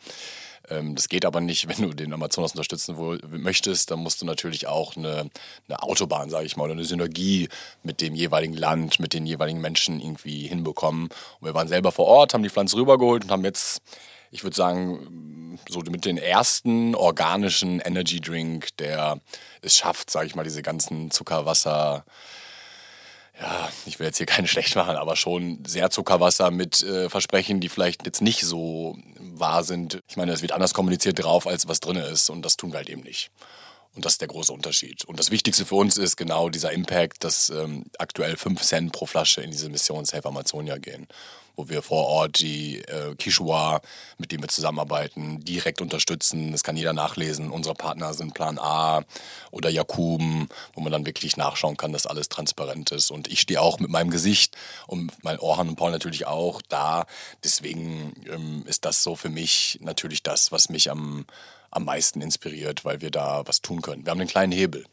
Ähm, 0.69 0.95
das 0.95 1.09
geht 1.09 1.25
aber 1.25 1.41
nicht, 1.41 1.69
wenn 1.79 1.89
du 1.89 1.95
den 1.95 2.13
Amazonas 2.13 2.53
unterstützen 2.53 2.97
möchtest, 3.29 3.91
dann 3.91 4.01
musst 4.01 4.23
du 4.23 4.27
natürlich 4.27 4.67
auch 4.67 4.97
eine, 4.97 5.31
eine 5.69 5.83
Autobahn, 5.83 6.31
sage 6.31 6.47
ich 6.47 6.57
mal, 6.57 6.65
oder 6.65 6.73
eine 6.73 6.85
Synergie 6.85 7.49
mit 7.83 8.01
dem 8.01 8.15
jeweiligen 8.15 8.55
Land, 8.55 9.01
mit 9.01 9.13
den 9.13 9.27
jeweiligen 9.27 9.61
Menschen 9.61 10.01
irgendwie 10.01 10.47
hinbekommen. 10.47 11.05
Und 11.41 11.47
wir 11.47 11.55
waren 11.55 11.69
selber 11.69 11.93
vor 11.93 12.07
Ort, 12.07 12.35
haben 12.35 12.43
die 12.43 12.51
Pflanze 12.51 12.77
rübergeholt 12.77 13.25
und 13.25 13.31
haben 13.31 13.45
jetzt, 13.45 13.83
ich 14.31 14.43
würde 14.43 14.57
sagen, 14.57 15.59
so 15.69 15.81
mit 15.81 16.05
den 16.05 16.19
ersten 16.19 16.95
organischen 16.95 17.81
Energy 17.81 18.21
Drink, 18.21 18.77
der 18.79 19.21
es 19.63 19.77
schafft, 19.77 20.11
sage 20.11 20.27
ich 20.27 20.35
mal, 20.35 20.45
diese 20.45 20.63
ganzen 20.63 21.11
Zuckerwasser 21.11 22.05
ja, 23.41 23.69
ich 23.85 23.99
will 23.99 24.07
jetzt 24.07 24.19
hier 24.19 24.27
keine 24.27 24.49
schlecht 24.49 24.77
machen, 24.77 24.97
aber 24.97 25.17
schon 25.17 25.59
sehr 25.67 25.91
Zuckerwasser 25.91 26.51
mit 26.51 26.83
äh, 26.83 27.09
Versprechen, 27.09 27.61
die 27.61 27.69
vielleicht 27.69 28.07
jetzt 28.07 28.23
nicht 28.23 28.43
so 28.43 28.97
wahr 29.39 29.65
sind. 29.65 30.01
Ich 30.09 30.17
meine, 30.17 30.33
es 30.33 30.43
wird 30.43 30.53
anders 30.53 30.75
kommuniziert 30.75 31.23
drauf, 31.23 31.47
als 31.47 31.69
was 31.69 31.81
drin 31.81 31.97
ist 31.97 32.31
und 32.31 32.43
das 32.43 32.57
tun 32.57 32.73
wir 32.73 32.79
halt 32.79 32.91
eben 32.91 33.03
nicht. 33.03 33.31
Und 33.95 34.05
das 34.05 34.15
ist 34.15 34.21
der 34.21 34.29
große 34.29 34.53
Unterschied. 34.53 35.05
Und 35.05 35.21
das 35.21 35.31
Wichtigste 35.31 35.65
für 35.65 35.77
uns 35.77 35.97
ist 35.97 36.17
genau 36.17 36.49
dieser 36.49 36.73
Impact, 36.73 37.23
dass 37.23 37.51
ähm, 37.51 37.85
aktuell 37.99 38.37
5 38.37 38.61
Cent 38.61 38.93
pro 38.93 39.07
Flasche 39.07 39.41
in 39.41 39.53
diese 39.53 39.69
Mission 39.69 40.05
Safe 40.05 40.27
Amazonia 40.27 40.79
gehen 40.79 41.07
wo 41.57 41.69
wir 41.69 41.83
vor 41.83 42.07
Ort 42.07 42.39
die 42.39 42.79
äh, 42.81 43.15
Kishua, 43.17 43.81
mit 44.19 44.33
denen 44.33 44.43
wir 44.43 44.49
zusammenarbeiten, 44.49 45.41
direkt 45.45 45.81
unterstützen. 45.81 46.53
Das 46.53 46.63
kann 46.63 46.77
jeder 46.77 46.93
nachlesen. 46.93 47.51
Unsere 47.51 47.75
Partner 47.75 48.15
sind 48.15 48.35
Plan 48.35 48.59
A 48.59 49.05
oder 49.51 49.71
Jakuben, 49.71 50.49
wo 50.75 50.81
man 50.81 50.93
dann 50.93 51.07
wirklich 51.07 51.37
nachschauen 51.37 51.77
kann, 51.77 51.93
dass 51.93 52.07
alles 52.07 52.29
transparent 52.29 52.91
ist. 52.91 53.11
Und 53.11 53.29
ich 53.29 53.41
stehe 53.41 53.61
auch 53.61 53.79
mit 53.79 53.91
meinem 53.91 54.11
Gesicht 54.11 54.57
und 54.87 55.13
mein 55.23 55.39
Orhan 55.39 55.69
und 55.69 55.77
Paul 55.77 55.91
natürlich 55.91 56.27
auch 56.27 56.63
da. 56.69 57.07
Deswegen 57.43 58.15
ähm, 58.31 58.65
ist 58.67 58.85
das 58.85 59.03
so 59.03 59.17
für 59.17 59.31
mich 59.31 59.79
natürlich 59.81 60.23
das, 60.23 60.53
was 60.53 60.69
mich 60.69 60.91
am, 60.91 61.27
am 61.71 61.85
meisten 61.85 62.21
inspiriert, 62.21 62.85
weil 62.85 63.01
wir 63.01 63.11
da 63.11 63.43
was 63.47 63.61
tun 63.63 63.83
können. 63.83 64.05
Wir 64.05 64.11
haben 64.11 64.21
einen 64.21 64.29
kleinen 64.29 64.53
Hebel. 64.53 64.85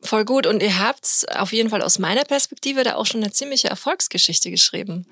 Voll 0.00 0.24
gut. 0.24 0.46
Und 0.46 0.62
ihr 0.62 0.78
habt 0.78 1.26
auf 1.34 1.52
jeden 1.52 1.70
Fall 1.70 1.82
aus 1.82 1.98
meiner 1.98 2.24
Perspektive 2.24 2.84
da 2.84 2.94
auch 2.94 3.06
schon 3.06 3.22
eine 3.22 3.32
ziemliche 3.32 3.68
Erfolgsgeschichte 3.68 4.50
geschrieben. 4.50 5.06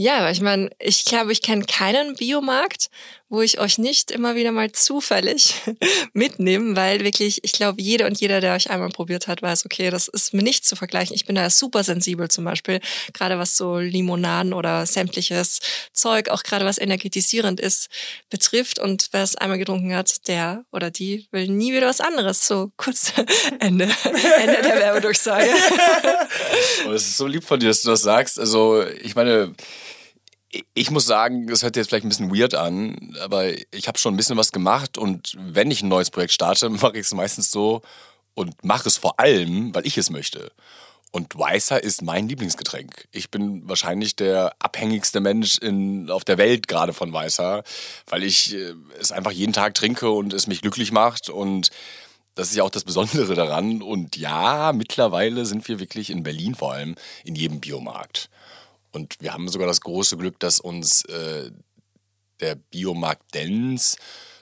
Ja, 0.00 0.30
ich 0.30 0.40
meine, 0.40 0.70
ich 0.78 1.04
glaube, 1.04 1.32
ich 1.32 1.42
kenne 1.42 1.64
keinen 1.64 2.14
Biomarkt, 2.14 2.88
wo 3.28 3.42
ich 3.42 3.58
euch 3.58 3.78
nicht 3.78 4.12
immer 4.12 4.36
wieder 4.36 4.52
mal 4.52 4.70
zufällig 4.70 5.54
mitnehme, 6.12 6.76
weil 6.76 7.02
wirklich, 7.02 7.42
ich 7.42 7.50
glaube, 7.50 7.82
jeder 7.82 8.06
und 8.06 8.20
jeder, 8.20 8.40
der 8.40 8.54
euch 8.54 8.70
einmal 8.70 8.90
probiert 8.90 9.26
hat, 9.26 9.42
weiß, 9.42 9.66
okay, 9.66 9.90
das 9.90 10.06
ist 10.06 10.32
mir 10.32 10.44
nicht 10.44 10.64
zu 10.64 10.76
vergleichen. 10.76 11.16
Ich 11.16 11.26
bin 11.26 11.34
da 11.34 11.50
super 11.50 11.82
sensibel 11.82 12.30
zum 12.30 12.44
Beispiel, 12.44 12.78
gerade 13.12 13.40
was 13.40 13.56
so 13.56 13.78
Limonaden 13.78 14.52
oder 14.52 14.86
sämtliches 14.86 15.58
Zeug, 15.92 16.28
auch 16.28 16.44
gerade 16.44 16.64
was 16.64 16.78
energetisierend 16.78 17.58
ist, 17.58 17.88
betrifft. 18.30 18.78
Und 18.78 19.08
wer 19.10 19.24
es 19.24 19.34
einmal 19.34 19.58
getrunken 19.58 19.96
hat, 19.96 20.28
der 20.28 20.64
oder 20.70 20.92
die 20.92 21.26
will 21.32 21.48
nie 21.48 21.72
wieder 21.72 21.88
was 21.88 22.00
anderes. 22.00 22.46
So 22.46 22.70
kurz 22.76 23.14
Ende, 23.58 23.86
Ende 24.04 24.62
der 24.62 24.78
Werbedurchsage. 24.78 25.50
oh, 26.86 26.92
es 26.92 27.02
ist 27.02 27.16
so 27.16 27.26
lieb 27.26 27.42
von 27.42 27.58
dir, 27.58 27.66
dass 27.66 27.82
du 27.82 27.90
das 27.90 28.02
sagst. 28.02 28.38
Also, 28.38 28.86
ich 29.02 29.16
meine, 29.16 29.56
ich 30.74 30.90
muss 30.90 31.06
sagen, 31.06 31.46
das 31.46 31.62
hört 31.62 31.76
jetzt 31.76 31.88
vielleicht 31.88 32.04
ein 32.04 32.08
bisschen 32.08 32.34
weird 32.34 32.54
an, 32.54 33.16
aber 33.20 33.50
ich 33.72 33.86
habe 33.86 33.98
schon 33.98 34.14
ein 34.14 34.16
bisschen 34.16 34.36
was 34.36 34.52
gemacht 34.52 34.96
und 34.96 35.34
wenn 35.38 35.70
ich 35.70 35.82
ein 35.82 35.88
neues 35.88 36.10
Projekt 36.10 36.32
starte, 36.32 36.68
mache 36.70 36.94
ich 36.94 37.06
es 37.06 37.14
meistens 37.14 37.50
so 37.50 37.82
und 38.34 38.64
mache 38.64 38.88
es 38.88 38.96
vor 38.96 39.20
allem, 39.20 39.74
weil 39.74 39.86
ich 39.86 39.98
es 39.98 40.10
möchte. 40.10 40.50
Und 41.10 41.38
Weißer 41.38 41.82
ist 41.82 42.02
mein 42.02 42.28
Lieblingsgetränk. 42.28 43.08
Ich 43.12 43.30
bin 43.30 43.66
wahrscheinlich 43.66 44.14
der 44.14 44.54
abhängigste 44.58 45.20
Mensch 45.20 45.56
in, 45.58 46.10
auf 46.10 46.24
der 46.24 46.36
Welt 46.36 46.68
gerade 46.68 46.92
von 46.92 47.12
Weißer, 47.12 47.62
weil 48.08 48.22
ich 48.22 48.54
äh, 48.54 48.74
es 49.00 49.10
einfach 49.10 49.32
jeden 49.32 49.54
Tag 49.54 49.74
trinke 49.74 50.10
und 50.10 50.34
es 50.34 50.46
mich 50.46 50.60
glücklich 50.60 50.92
macht. 50.92 51.30
Und 51.30 51.70
das 52.34 52.50
ist 52.50 52.56
ja 52.56 52.62
auch 52.62 52.70
das 52.70 52.84
Besondere 52.84 53.34
daran. 53.34 53.80
Und 53.80 54.16
ja, 54.16 54.72
mittlerweile 54.74 55.46
sind 55.46 55.66
wir 55.66 55.80
wirklich 55.80 56.10
in 56.10 56.22
Berlin 56.22 56.54
vor 56.54 56.74
allem 56.74 56.94
in 57.24 57.34
jedem 57.34 57.60
Biomarkt. 57.60 58.28
Und 58.92 59.16
wir 59.20 59.32
haben 59.32 59.48
sogar 59.48 59.66
das 59.66 59.80
große 59.80 60.16
Glück, 60.16 60.38
dass 60.40 60.60
uns 60.60 61.04
äh, 61.06 61.50
der 62.40 62.54
Biomarkt 62.54 63.34
Dens 63.34 63.96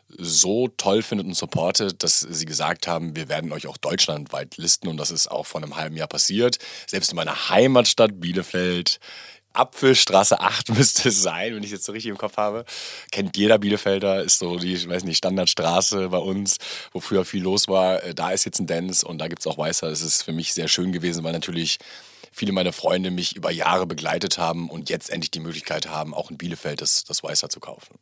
so 0.08 0.68
toll 0.68 1.02
findet 1.02 1.26
und 1.26 1.34
supportet, 1.34 2.02
dass 2.02 2.20
sie 2.20 2.44
gesagt 2.44 2.86
haben, 2.86 3.16
wir 3.16 3.28
werden 3.28 3.52
euch 3.52 3.66
auch 3.66 3.76
deutschlandweit 3.76 4.56
listen 4.56 4.88
und 4.88 4.98
das 4.98 5.10
ist 5.10 5.28
auch 5.28 5.46
vor 5.46 5.60
einem 5.60 5.76
halben 5.76 5.96
Jahr 5.96 6.06
passiert. 6.06 6.58
Selbst 6.86 7.10
in 7.10 7.16
meiner 7.16 7.48
Heimatstadt 7.48 8.20
Bielefeld, 8.20 9.00
Apfelstraße 9.52 10.40
8 10.40 10.68
müsste 10.76 11.08
es 11.08 11.22
sein, 11.22 11.54
wenn 11.54 11.62
ich 11.62 11.70
es 11.70 11.78
jetzt 11.78 11.84
so 11.86 11.92
richtig 11.92 12.10
im 12.10 12.18
Kopf 12.18 12.36
habe. 12.36 12.64
Kennt 13.10 13.36
jeder 13.36 13.58
Bielefelder, 13.58 14.22
ist 14.22 14.38
so 14.38 14.58
die, 14.58 14.74
ich 14.74 14.88
weiß 14.88 15.04
nicht, 15.04 15.16
Standardstraße 15.16 16.10
bei 16.10 16.18
uns, 16.18 16.58
wo 16.92 17.00
früher 17.00 17.24
viel 17.24 17.42
los 17.42 17.66
war. 17.66 18.02
Äh, 18.02 18.14
da 18.14 18.30
ist 18.30 18.44
jetzt 18.44 18.60
ein 18.60 18.66
Dance 18.66 19.06
und 19.06 19.18
da 19.18 19.28
gibt 19.28 19.40
es 19.40 19.46
auch 19.46 19.58
Weißer. 19.58 19.88
Das 19.88 20.02
ist 20.02 20.22
für 20.22 20.32
mich 20.32 20.52
sehr 20.54 20.68
schön 20.68 20.92
gewesen, 20.92 21.24
weil 21.24 21.32
natürlich 21.32 21.78
viele 22.36 22.52
meiner 22.52 22.74
Freunde 22.74 23.10
mich 23.10 23.34
über 23.34 23.50
Jahre 23.50 23.86
begleitet 23.86 24.36
haben 24.36 24.68
und 24.68 24.90
jetzt 24.90 25.08
endlich 25.08 25.30
die 25.30 25.40
Möglichkeit 25.40 25.88
haben, 25.88 26.12
auch 26.12 26.30
in 26.30 26.36
Bielefeld 26.36 26.82
das, 26.82 27.04
das 27.04 27.22
Weißer 27.22 27.48
zu 27.48 27.60
kaufen. 27.60 27.98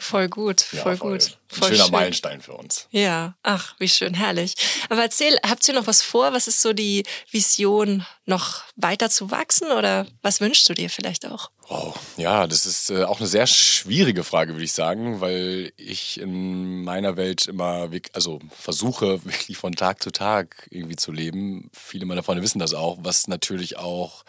Voll 0.00 0.28
gut, 0.28 0.60
voll, 0.60 0.78
ja, 0.78 0.96
voll. 0.96 0.96
gut. 0.96 1.38
Voll 1.48 1.68
Ein 1.68 1.72
schöner 1.72 1.84
schön. 1.84 1.92
Meilenstein 1.92 2.40
für 2.40 2.52
uns. 2.52 2.86
Ja, 2.90 3.34
ach, 3.42 3.74
wie 3.78 3.88
schön, 3.88 4.14
herrlich. 4.14 4.54
Aber 4.88 5.02
erzähl, 5.02 5.36
habt 5.44 5.66
ihr 5.66 5.74
noch 5.74 5.86
was 5.86 6.02
vor? 6.02 6.32
Was 6.32 6.46
ist 6.46 6.62
so 6.62 6.72
die 6.72 7.04
Vision, 7.30 8.06
noch 8.24 8.62
weiter 8.76 9.10
zu 9.10 9.30
wachsen 9.30 9.72
oder 9.72 10.06
was 10.22 10.40
wünschst 10.40 10.68
du 10.68 10.74
dir 10.74 10.88
vielleicht 10.88 11.26
auch? 11.26 11.50
Oh, 11.68 11.94
ja, 12.16 12.46
das 12.46 12.64
ist 12.64 12.90
äh, 12.90 13.04
auch 13.04 13.18
eine 13.18 13.26
sehr 13.26 13.46
schwierige 13.46 14.24
Frage, 14.24 14.52
würde 14.52 14.64
ich 14.64 14.72
sagen, 14.72 15.20
weil 15.20 15.72
ich 15.76 16.20
in 16.20 16.84
meiner 16.84 17.16
Welt 17.16 17.46
immer 17.46 17.90
also 18.12 18.38
versuche, 18.56 19.24
wirklich 19.24 19.58
von 19.58 19.74
Tag 19.74 20.02
zu 20.02 20.10
Tag 20.10 20.68
irgendwie 20.70 20.96
zu 20.96 21.10
leben. 21.10 21.70
Viele 21.72 22.06
meiner 22.06 22.22
Freunde 22.22 22.42
wissen 22.42 22.60
das 22.60 22.72
auch, 22.72 22.98
was 23.00 23.26
natürlich 23.26 23.78
auch 23.78 24.24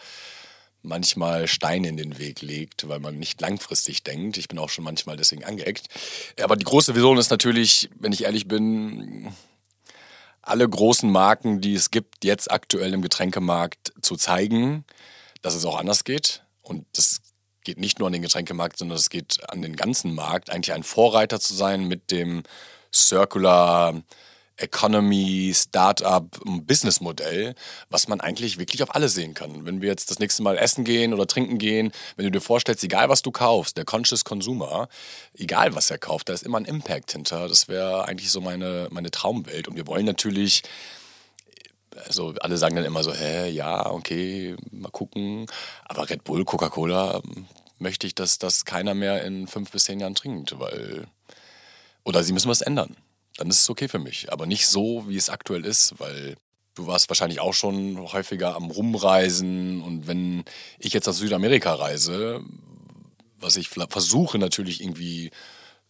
manchmal 0.82 1.46
Steine 1.46 1.88
in 1.88 1.96
den 1.96 2.18
Weg 2.18 2.42
legt, 2.42 2.88
weil 2.88 3.00
man 3.00 3.18
nicht 3.18 3.40
langfristig 3.40 4.02
denkt. 4.02 4.36
Ich 4.36 4.48
bin 4.48 4.58
auch 4.58 4.70
schon 4.70 4.84
manchmal 4.84 5.16
deswegen 5.16 5.44
angeeckt. 5.44 5.88
Aber 6.40 6.56
die 6.56 6.64
große 6.64 6.94
Vision 6.94 7.18
ist 7.18 7.30
natürlich, 7.30 7.90
wenn 7.98 8.12
ich 8.12 8.24
ehrlich 8.24 8.48
bin, 8.48 9.32
alle 10.42 10.68
großen 10.68 11.10
Marken, 11.10 11.60
die 11.60 11.74
es 11.74 11.90
gibt, 11.90 12.24
jetzt 12.24 12.50
aktuell 12.50 12.94
im 12.94 13.02
Getränkemarkt 13.02 13.92
zu 14.00 14.16
zeigen, 14.16 14.84
dass 15.42 15.54
es 15.54 15.64
auch 15.64 15.78
anders 15.78 16.04
geht. 16.04 16.42
Und 16.62 16.86
das 16.94 17.20
geht 17.62 17.78
nicht 17.78 17.98
nur 17.98 18.06
an 18.06 18.12
den 18.12 18.22
Getränkemarkt, 18.22 18.78
sondern 18.78 18.96
es 18.96 19.10
geht 19.10 19.38
an 19.50 19.62
den 19.62 19.76
ganzen 19.76 20.14
Markt, 20.14 20.50
eigentlich 20.50 20.72
ein 20.72 20.82
Vorreiter 20.82 21.40
zu 21.40 21.54
sein 21.54 21.86
mit 21.88 22.10
dem 22.10 22.42
Circular 22.92 24.02
Economy, 24.60 25.52
Startup, 25.54 26.24
Businessmodell, 26.44 27.54
was 27.88 28.08
man 28.08 28.20
eigentlich 28.20 28.58
wirklich 28.58 28.82
auf 28.82 28.94
alle 28.94 29.08
sehen 29.08 29.34
kann. 29.34 29.66
Wenn 29.66 29.80
wir 29.80 29.88
jetzt 29.88 30.10
das 30.10 30.18
nächste 30.18 30.42
Mal 30.42 30.58
essen 30.58 30.84
gehen 30.84 31.14
oder 31.14 31.26
trinken 31.26 31.58
gehen, 31.58 31.92
wenn 32.16 32.24
du 32.24 32.30
dir 32.30 32.40
vorstellst, 32.40 32.84
egal 32.84 33.08
was 33.08 33.22
du 33.22 33.30
kaufst, 33.30 33.76
der 33.76 33.84
Conscious 33.84 34.24
Consumer, 34.24 34.88
egal 35.34 35.74
was 35.74 35.90
er 35.90 35.98
kauft, 35.98 36.28
da 36.28 36.32
ist 36.32 36.42
immer 36.42 36.58
ein 36.58 36.64
Impact 36.64 37.12
hinter. 37.12 37.48
Das 37.48 37.68
wäre 37.68 38.06
eigentlich 38.06 38.30
so 38.30 38.40
meine, 38.40 38.88
meine 38.90 39.10
Traumwelt. 39.10 39.68
Und 39.68 39.76
wir 39.76 39.86
wollen 39.86 40.06
natürlich 40.06 40.62
also 42.06 42.34
alle 42.40 42.56
sagen 42.56 42.76
dann 42.76 42.84
immer 42.84 43.02
so, 43.02 43.12
hä, 43.12 43.50
ja, 43.50 43.90
okay, 43.90 44.56
mal 44.70 44.90
gucken. 44.90 45.46
Aber 45.84 46.08
Red 46.08 46.24
Bull, 46.24 46.44
Coca-Cola, 46.44 47.20
möchte 47.78 48.06
ich, 48.06 48.14
dass 48.14 48.38
das 48.38 48.64
keiner 48.64 48.94
mehr 48.94 49.24
in 49.24 49.46
fünf 49.46 49.70
bis 49.70 49.84
zehn 49.84 50.00
Jahren 50.00 50.14
trinkt, 50.14 50.58
weil 50.58 51.06
oder 52.04 52.22
sie 52.22 52.32
müssen 52.32 52.48
was 52.48 52.60
ändern 52.60 52.96
dann 53.40 53.48
ist 53.48 53.60
es 53.60 53.70
okay 53.70 53.88
für 53.88 53.98
mich. 53.98 54.30
Aber 54.30 54.44
nicht 54.44 54.66
so, 54.66 55.08
wie 55.08 55.16
es 55.16 55.30
aktuell 55.30 55.64
ist, 55.64 55.94
weil 55.98 56.36
du 56.74 56.86
warst 56.86 57.08
wahrscheinlich 57.08 57.40
auch 57.40 57.54
schon 57.54 57.98
häufiger 58.12 58.54
am 58.54 58.70
Rumreisen 58.70 59.80
und 59.80 60.06
wenn 60.06 60.44
ich 60.78 60.92
jetzt 60.92 61.06
nach 61.06 61.14
Südamerika 61.14 61.74
reise, 61.74 62.44
was 63.38 63.56
ich 63.56 63.70
versuche 63.70 64.38
natürlich 64.38 64.82
irgendwie 64.82 65.30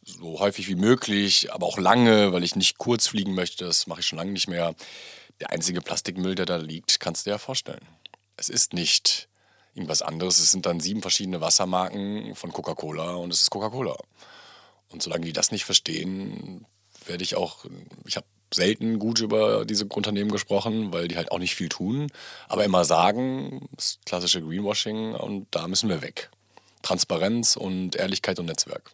so 0.04 0.38
häufig 0.38 0.68
wie 0.68 0.76
möglich, 0.76 1.52
aber 1.52 1.66
auch 1.66 1.78
lange, 1.78 2.32
weil 2.32 2.44
ich 2.44 2.54
nicht 2.54 2.78
kurz 2.78 3.08
fliegen 3.08 3.34
möchte, 3.34 3.64
das 3.64 3.88
mache 3.88 4.00
ich 4.00 4.06
schon 4.06 4.18
lange 4.18 4.30
nicht 4.30 4.48
mehr. 4.48 4.74
Der 5.40 5.50
einzige 5.50 5.80
Plastikmüll, 5.80 6.36
der 6.36 6.46
da 6.46 6.56
liegt, 6.56 7.00
kannst 7.00 7.26
du 7.26 7.30
dir 7.30 7.34
ja 7.34 7.38
vorstellen. 7.38 7.84
Es 8.36 8.48
ist 8.48 8.74
nicht 8.74 9.28
irgendwas 9.74 10.02
anderes. 10.02 10.38
Es 10.38 10.52
sind 10.52 10.66
dann 10.66 10.78
sieben 10.78 11.02
verschiedene 11.02 11.40
Wassermarken 11.40 12.36
von 12.36 12.52
Coca-Cola 12.52 13.16
und 13.16 13.32
es 13.32 13.40
ist 13.42 13.50
Coca-Cola. 13.50 13.96
Und 14.88 15.02
solange 15.02 15.26
die 15.26 15.32
das 15.32 15.50
nicht 15.50 15.64
verstehen, 15.64 16.64
werde 17.10 17.24
ich 17.24 17.36
auch, 17.36 17.66
ich 18.06 18.16
habe 18.16 18.26
selten 18.54 18.98
gut 18.98 19.20
über 19.20 19.64
diese 19.64 19.84
Unternehmen 19.84 20.30
gesprochen, 20.30 20.92
weil 20.92 21.08
die 21.08 21.16
halt 21.16 21.30
auch 21.32 21.38
nicht 21.38 21.54
viel 21.54 21.68
tun, 21.68 22.10
aber 22.48 22.64
immer 22.64 22.84
sagen, 22.84 23.68
das 23.74 23.98
klassische 24.06 24.40
Greenwashing 24.40 25.14
und 25.14 25.46
da 25.50 25.68
müssen 25.68 25.88
wir 25.88 26.02
weg. 26.02 26.30
Transparenz 26.82 27.56
und 27.56 27.96
Ehrlichkeit 27.96 28.38
und 28.38 28.46
Netzwerk. 28.46 28.92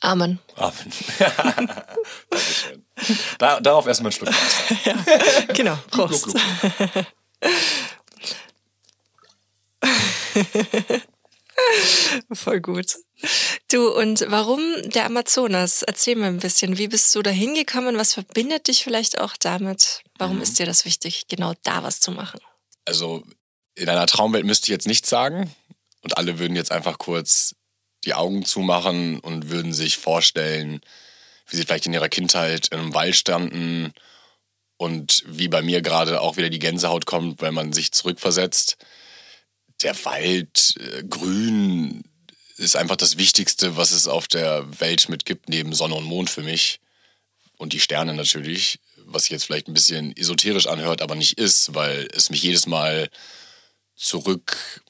Amen. 0.00 0.38
Amen. 0.56 0.92
Dankeschön. 2.28 2.84
Da, 3.38 3.60
darauf 3.60 3.86
erstmal 3.86 4.12
ein 4.12 4.20
Wasser. 4.20 4.76
ja, 4.84 5.44
genau, 5.54 5.78
Prost. 5.90 6.24
Gluck, 6.24 6.36
gluck. 6.92 7.06
Voll 12.32 12.60
gut. 12.60 12.96
Du, 13.70 13.88
und 13.90 14.24
warum 14.28 14.60
der 14.84 15.06
Amazonas? 15.06 15.82
Erzähl 15.82 16.16
mir 16.16 16.26
ein 16.26 16.38
bisschen. 16.38 16.78
Wie 16.78 16.88
bist 16.88 17.14
du 17.14 17.22
da 17.22 17.30
hingekommen? 17.30 17.96
Was 17.96 18.14
verbindet 18.14 18.68
dich 18.68 18.84
vielleicht 18.84 19.18
auch 19.18 19.36
damit? 19.36 20.02
Warum 20.18 20.36
mhm. 20.36 20.42
ist 20.42 20.58
dir 20.58 20.66
das 20.66 20.84
wichtig, 20.84 21.28
genau 21.28 21.54
da 21.62 21.82
was 21.82 22.00
zu 22.00 22.10
machen? 22.12 22.40
Also, 22.84 23.24
in 23.74 23.88
einer 23.88 24.06
Traumwelt 24.06 24.44
müsste 24.44 24.66
ich 24.66 24.70
jetzt 24.70 24.86
nichts 24.86 25.08
sagen. 25.08 25.54
Und 26.02 26.18
alle 26.18 26.38
würden 26.38 26.56
jetzt 26.56 26.70
einfach 26.70 26.98
kurz 26.98 27.54
die 28.04 28.14
Augen 28.14 28.44
zumachen 28.44 29.18
und 29.20 29.50
würden 29.50 29.72
sich 29.72 29.96
vorstellen, 29.96 30.80
wie 31.48 31.56
sie 31.56 31.64
vielleicht 31.64 31.86
in 31.86 31.94
ihrer 31.94 32.08
Kindheit 32.08 32.68
in 32.68 32.78
einem 32.78 32.94
Wald 32.94 33.16
standen 33.16 33.92
und 34.76 35.22
wie 35.26 35.48
bei 35.48 35.62
mir 35.62 35.82
gerade 35.82 36.20
auch 36.20 36.36
wieder 36.36 36.50
die 36.50 36.58
Gänsehaut 36.58 37.06
kommt, 37.06 37.40
wenn 37.40 37.54
man 37.54 37.72
sich 37.72 37.92
zurückversetzt. 37.92 38.76
Der 39.82 39.96
Wald, 40.04 40.74
äh, 40.78 41.02
grün, 41.04 42.02
ist 42.56 42.76
einfach 42.76 42.96
das 42.96 43.18
Wichtigste, 43.18 43.76
was 43.76 43.92
es 43.92 44.06
auf 44.06 44.28
der 44.28 44.80
Welt 44.80 45.08
mitgibt, 45.08 45.48
neben 45.48 45.72
Sonne 45.74 45.94
und 45.94 46.04
Mond 46.04 46.30
für 46.30 46.42
mich. 46.42 46.80
Und 47.56 47.72
die 47.72 47.80
Sterne 47.80 48.14
natürlich, 48.14 48.80
was 49.06 49.24
sich 49.24 49.32
jetzt 49.32 49.44
vielleicht 49.44 49.68
ein 49.68 49.74
bisschen 49.74 50.16
esoterisch 50.16 50.66
anhört, 50.66 51.02
aber 51.02 51.14
nicht 51.14 51.38
ist, 51.38 51.74
weil 51.74 52.08
es 52.14 52.30
mich 52.30 52.42
jedes 52.42 52.66
Mal 52.66 53.08
zurück 53.96 54.82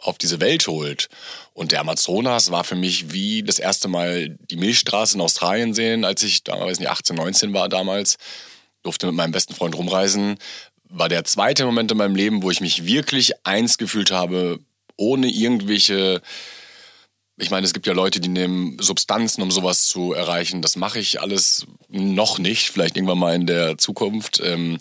auf 0.00 0.18
diese 0.18 0.40
Welt 0.40 0.66
holt. 0.66 1.08
Und 1.54 1.72
der 1.72 1.80
Amazonas 1.80 2.50
war 2.50 2.64
für 2.64 2.74
mich 2.74 3.12
wie 3.12 3.42
das 3.42 3.58
erste 3.58 3.88
Mal 3.88 4.36
die 4.50 4.56
Milchstraße 4.56 5.14
in 5.14 5.20
Australien 5.20 5.74
sehen, 5.74 6.04
als 6.04 6.22
ich 6.22 6.44
damals 6.44 6.78
nicht 6.78 6.90
18, 6.90 7.16
19 7.16 7.52
war 7.54 7.68
damals, 7.68 8.16
durfte 8.82 9.06
mit 9.06 9.14
meinem 9.14 9.32
besten 9.32 9.54
Freund 9.54 9.74
rumreisen. 9.74 10.38
War 10.90 11.08
der 11.08 11.24
zweite 11.24 11.64
Moment 11.64 11.90
in 11.90 11.98
meinem 11.98 12.16
Leben, 12.16 12.42
wo 12.42 12.50
ich 12.50 12.60
mich 12.60 12.84
wirklich 12.84 13.32
eins 13.46 13.78
gefühlt 13.78 14.10
habe, 14.10 14.60
ohne 14.96 15.28
irgendwelche 15.28 16.20
ich 17.36 17.50
meine, 17.50 17.66
es 17.66 17.72
gibt 17.72 17.86
ja 17.86 17.92
Leute, 17.92 18.20
die 18.20 18.28
nehmen 18.28 18.76
Substanzen, 18.80 19.42
um 19.42 19.50
sowas 19.50 19.86
zu 19.86 20.12
erreichen. 20.12 20.62
Das 20.62 20.76
mache 20.76 21.00
ich 21.00 21.20
alles 21.20 21.66
noch 21.88 22.38
nicht, 22.38 22.70
vielleicht 22.70 22.96
irgendwann 22.96 23.18
mal 23.18 23.34
in 23.34 23.46
der 23.46 23.76
Zukunft. 23.76 24.40
Ähm, 24.44 24.78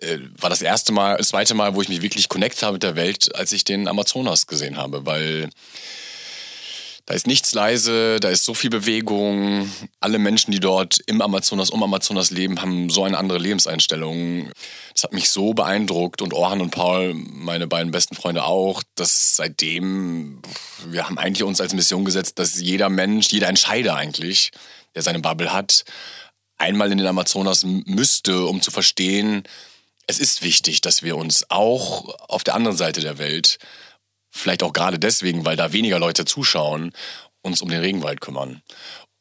äh, 0.00 0.18
war 0.38 0.50
das 0.50 0.62
erste 0.62 0.92
Mal, 0.92 1.16
das 1.16 1.28
zweite 1.28 1.54
Mal, 1.54 1.74
wo 1.74 1.82
ich 1.82 1.88
mich 1.88 2.02
wirklich 2.02 2.28
connect 2.28 2.62
habe 2.62 2.74
mit 2.74 2.82
der 2.82 2.96
Welt, 2.96 3.34
als 3.36 3.52
ich 3.52 3.64
den 3.64 3.86
Amazonas 3.86 4.46
gesehen 4.46 4.76
habe, 4.76 5.06
weil 5.06 5.50
Da 7.06 7.12
ist 7.12 7.26
nichts 7.26 7.52
leise, 7.52 8.18
da 8.18 8.30
ist 8.30 8.44
so 8.44 8.54
viel 8.54 8.70
Bewegung. 8.70 9.70
Alle 10.00 10.18
Menschen, 10.18 10.52
die 10.52 10.60
dort 10.60 11.00
im 11.06 11.20
Amazonas, 11.20 11.68
um 11.68 11.82
Amazonas 11.82 12.30
leben, 12.30 12.62
haben 12.62 12.88
so 12.88 13.04
eine 13.04 13.18
andere 13.18 13.38
Lebenseinstellung. 13.38 14.50
Das 14.94 15.02
hat 15.02 15.12
mich 15.12 15.28
so 15.28 15.52
beeindruckt 15.52 16.22
und 16.22 16.32
Orhan 16.32 16.62
und 16.62 16.70
Paul, 16.70 17.12
meine 17.12 17.66
beiden 17.66 17.92
besten 17.92 18.14
Freunde 18.14 18.44
auch, 18.44 18.82
dass 18.94 19.36
seitdem, 19.36 20.40
wir 20.86 21.04
haben 21.04 21.18
eigentlich 21.18 21.42
uns 21.42 21.60
als 21.60 21.74
Mission 21.74 22.06
gesetzt, 22.06 22.38
dass 22.38 22.58
jeder 22.58 22.88
Mensch, 22.88 23.28
jeder 23.28 23.48
Entscheider 23.48 23.96
eigentlich, 23.96 24.50
der 24.94 25.02
seine 25.02 25.18
Bubble 25.18 25.52
hat, 25.52 25.84
einmal 26.56 26.90
in 26.90 26.96
den 26.96 27.06
Amazonas 27.06 27.64
müsste, 27.64 28.46
um 28.46 28.62
zu 28.62 28.70
verstehen, 28.70 29.42
es 30.06 30.18
ist 30.18 30.42
wichtig, 30.42 30.80
dass 30.80 31.02
wir 31.02 31.16
uns 31.16 31.50
auch 31.50 32.14
auf 32.28 32.44
der 32.44 32.54
anderen 32.54 32.76
Seite 32.76 33.00
der 33.00 33.18
Welt 33.18 33.58
vielleicht 34.34 34.62
auch 34.62 34.72
gerade 34.72 34.98
deswegen, 34.98 35.44
weil 35.44 35.56
da 35.56 35.72
weniger 35.72 35.98
Leute 35.98 36.24
zuschauen, 36.24 36.92
uns 37.42 37.62
um 37.62 37.68
den 37.68 37.80
Regenwald 37.80 38.20
kümmern. 38.20 38.62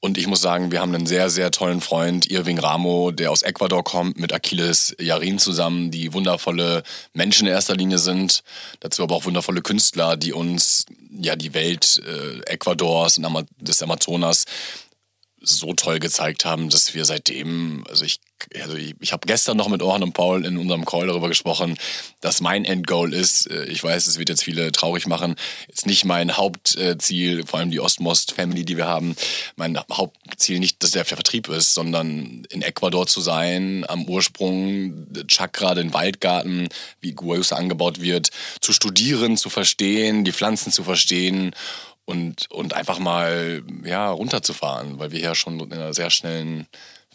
Und 0.02 0.18
ich 0.18 0.28
muss 0.28 0.42
sagen, 0.42 0.72
wir 0.72 0.82
haben 0.82 0.94
einen 0.94 1.06
sehr, 1.06 1.30
sehr 1.30 1.50
tollen 1.50 1.80
Freund, 1.80 2.30
Irving 2.30 2.60
Ramo, 2.60 3.12
der 3.12 3.32
aus 3.32 3.42
Ecuador 3.42 3.86
kommt, 3.86 4.20
mit 4.20 4.34
Achilles 4.34 4.94
Jarin 5.00 5.40
zusammen, 5.40 5.92
die 5.92 6.12
wundervolle 6.12 6.84
Menschen 7.14 7.48
in 7.48 7.54
erster 7.54 7.76
Linie 7.76 8.00
sind. 8.00 8.44
Dazu 8.82 9.04
aber 9.04 9.16
auch 9.16 9.24
wundervolle 9.24 9.62
Künstler, 9.62 10.18
die 10.18 10.34
uns 10.34 10.86
ja 11.10 11.38
die 11.38 11.54
Welt 11.54 12.02
äh, 12.06 12.40
Ecuadors 12.52 13.18
und 13.18 13.48
des 13.62 13.82
Amazonas 13.82 14.44
so 15.40 15.74
toll 15.74 16.00
gezeigt 16.00 16.44
haben, 16.44 16.70
dass 16.70 16.94
wir 16.94 17.06
seitdem, 17.06 17.86
also 17.88 18.04
ich, 18.04 18.20
also 18.62 18.76
ich, 18.76 18.96
ich 19.00 19.14
habe 19.14 19.28
gestern 19.28 19.58
noch 19.58 19.70
mit 19.70 19.82
Orhan 19.82 20.04
und 20.04 20.14
Paul 20.14 20.46
in 20.46 20.58
unserem 20.58 20.86
Call 20.86 21.08
darüber 21.08 21.28
gesprochen, 21.28 21.78
dass 22.22 22.42
mein 22.42 22.66
Endgoal 22.66 23.14
ist, 23.14 23.50
äh, 23.50 23.66
ich 23.66 23.84
weiß, 23.84 24.08
es 24.08 24.20
wird 24.20 24.30
jetzt 24.30 24.44
viele 24.44 24.72
traurig 24.72 25.08
machen, 25.08 25.36
ist 25.68 25.86
nicht 25.86 26.06
mein 26.06 26.38
Hauptziel, 26.38 27.46
vor 27.46 27.60
allem 27.60 27.72
die 27.72 27.80
Ostmost-Family, 27.80 28.66
die 28.66 28.78
wir 28.78 28.88
haben, 28.88 29.16
mein 29.56 29.78
Hauptziel 29.92 30.60
nicht, 30.60 30.82
dass 30.84 30.92
der 30.92 31.06
Vertrieb 31.06 31.48
ist, 31.50 31.74
sondern 31.74 32.46
in 32.50 32.62
Ecuador 32.62 33.08
zu 33.08 33.22
sein, 33.22 33.86
am 33.88 34.06
Ursprung, 34.06 35.08
Chakra, 35.28 35.76
den 35.76 35.94
Waldgarten, 35.94 36.70
wie 37.02 37.14
Guayusa 37.14 37.56
angebaut 37.56 38.02
wird, 38.02 38.30
zu 38.62 38.74
studieren, 38.74 39.38
zu 39.38 39.50
verstehen, 39.50 40.24
die 40.24 40.32
Pflanzen 40.32 40.72
zu 40.72 40.84
verstehen 40.84 41.54
und, 42.06 42.50
und 42.52 42.74
einfach 42.74 43.00
mal 43.00 43.64
ja, 43.86 44.10
runterzufahren, 44.10 45.00
weil 45.00 45.12
wir 45.12 45.20
ja 45.20 45.36
schon 45.36 45.60
in 45.60 45.74
einer 45.74 45.94
sehr 45.94 46.10
schnellen 46.10 46.68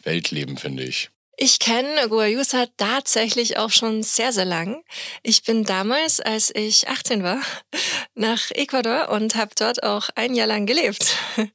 Welt 0.02 0.30
leben, 0.30 0.56
finde 0.56 0.84
ich. 0.84 1.10
Ich 1.40 1.60
kenne 1.60 2.08
Guayusa 2.08 2.66
tatsächlich 2.76 3.58
auch 3.58 3.70
schon 3.70 4.02
sehr, 4.02 4.32
sehr 4.32 4.44
lang. 4.44 4.82
Ich 5.22 5.44
bin 5.44 5.62
damals, 5.62 6.18
als 6.18 6.52
ich 6.52 6.88
18 6.88 7.22
war, 7.22 7.40
nach 8.16 8.50
Ecuador 8.50 9.10
und 9.10 9.36
habe 9.36 9.52
dort 9.56 9.84
auch 9.84 10.08
ein 10.16 10.34
Jahr 10.34 10.48
lang 10.48 10.66
gelebt. 10.66 11.16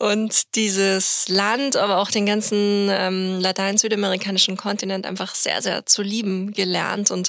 Und 0.00 0.56
dieses 0.56 1.28
Land, 1.28 1.76
aber 1.76 1.98
auch 1.98 2.10
den 2.10 2.26
ganzen 2.26 2.88
ähm, 2.90 3.38
latein-südamerikanischen 3.38 4.56
Kontinent 4.56 5.06
einfach 5.06 5.36
sehr, 5.36 5.62
sehr 5.62 5.86
zu 5.86 6.02
lieben 6.02 6.52
gelernt. 6.52 7.12
Und 7.12 7.28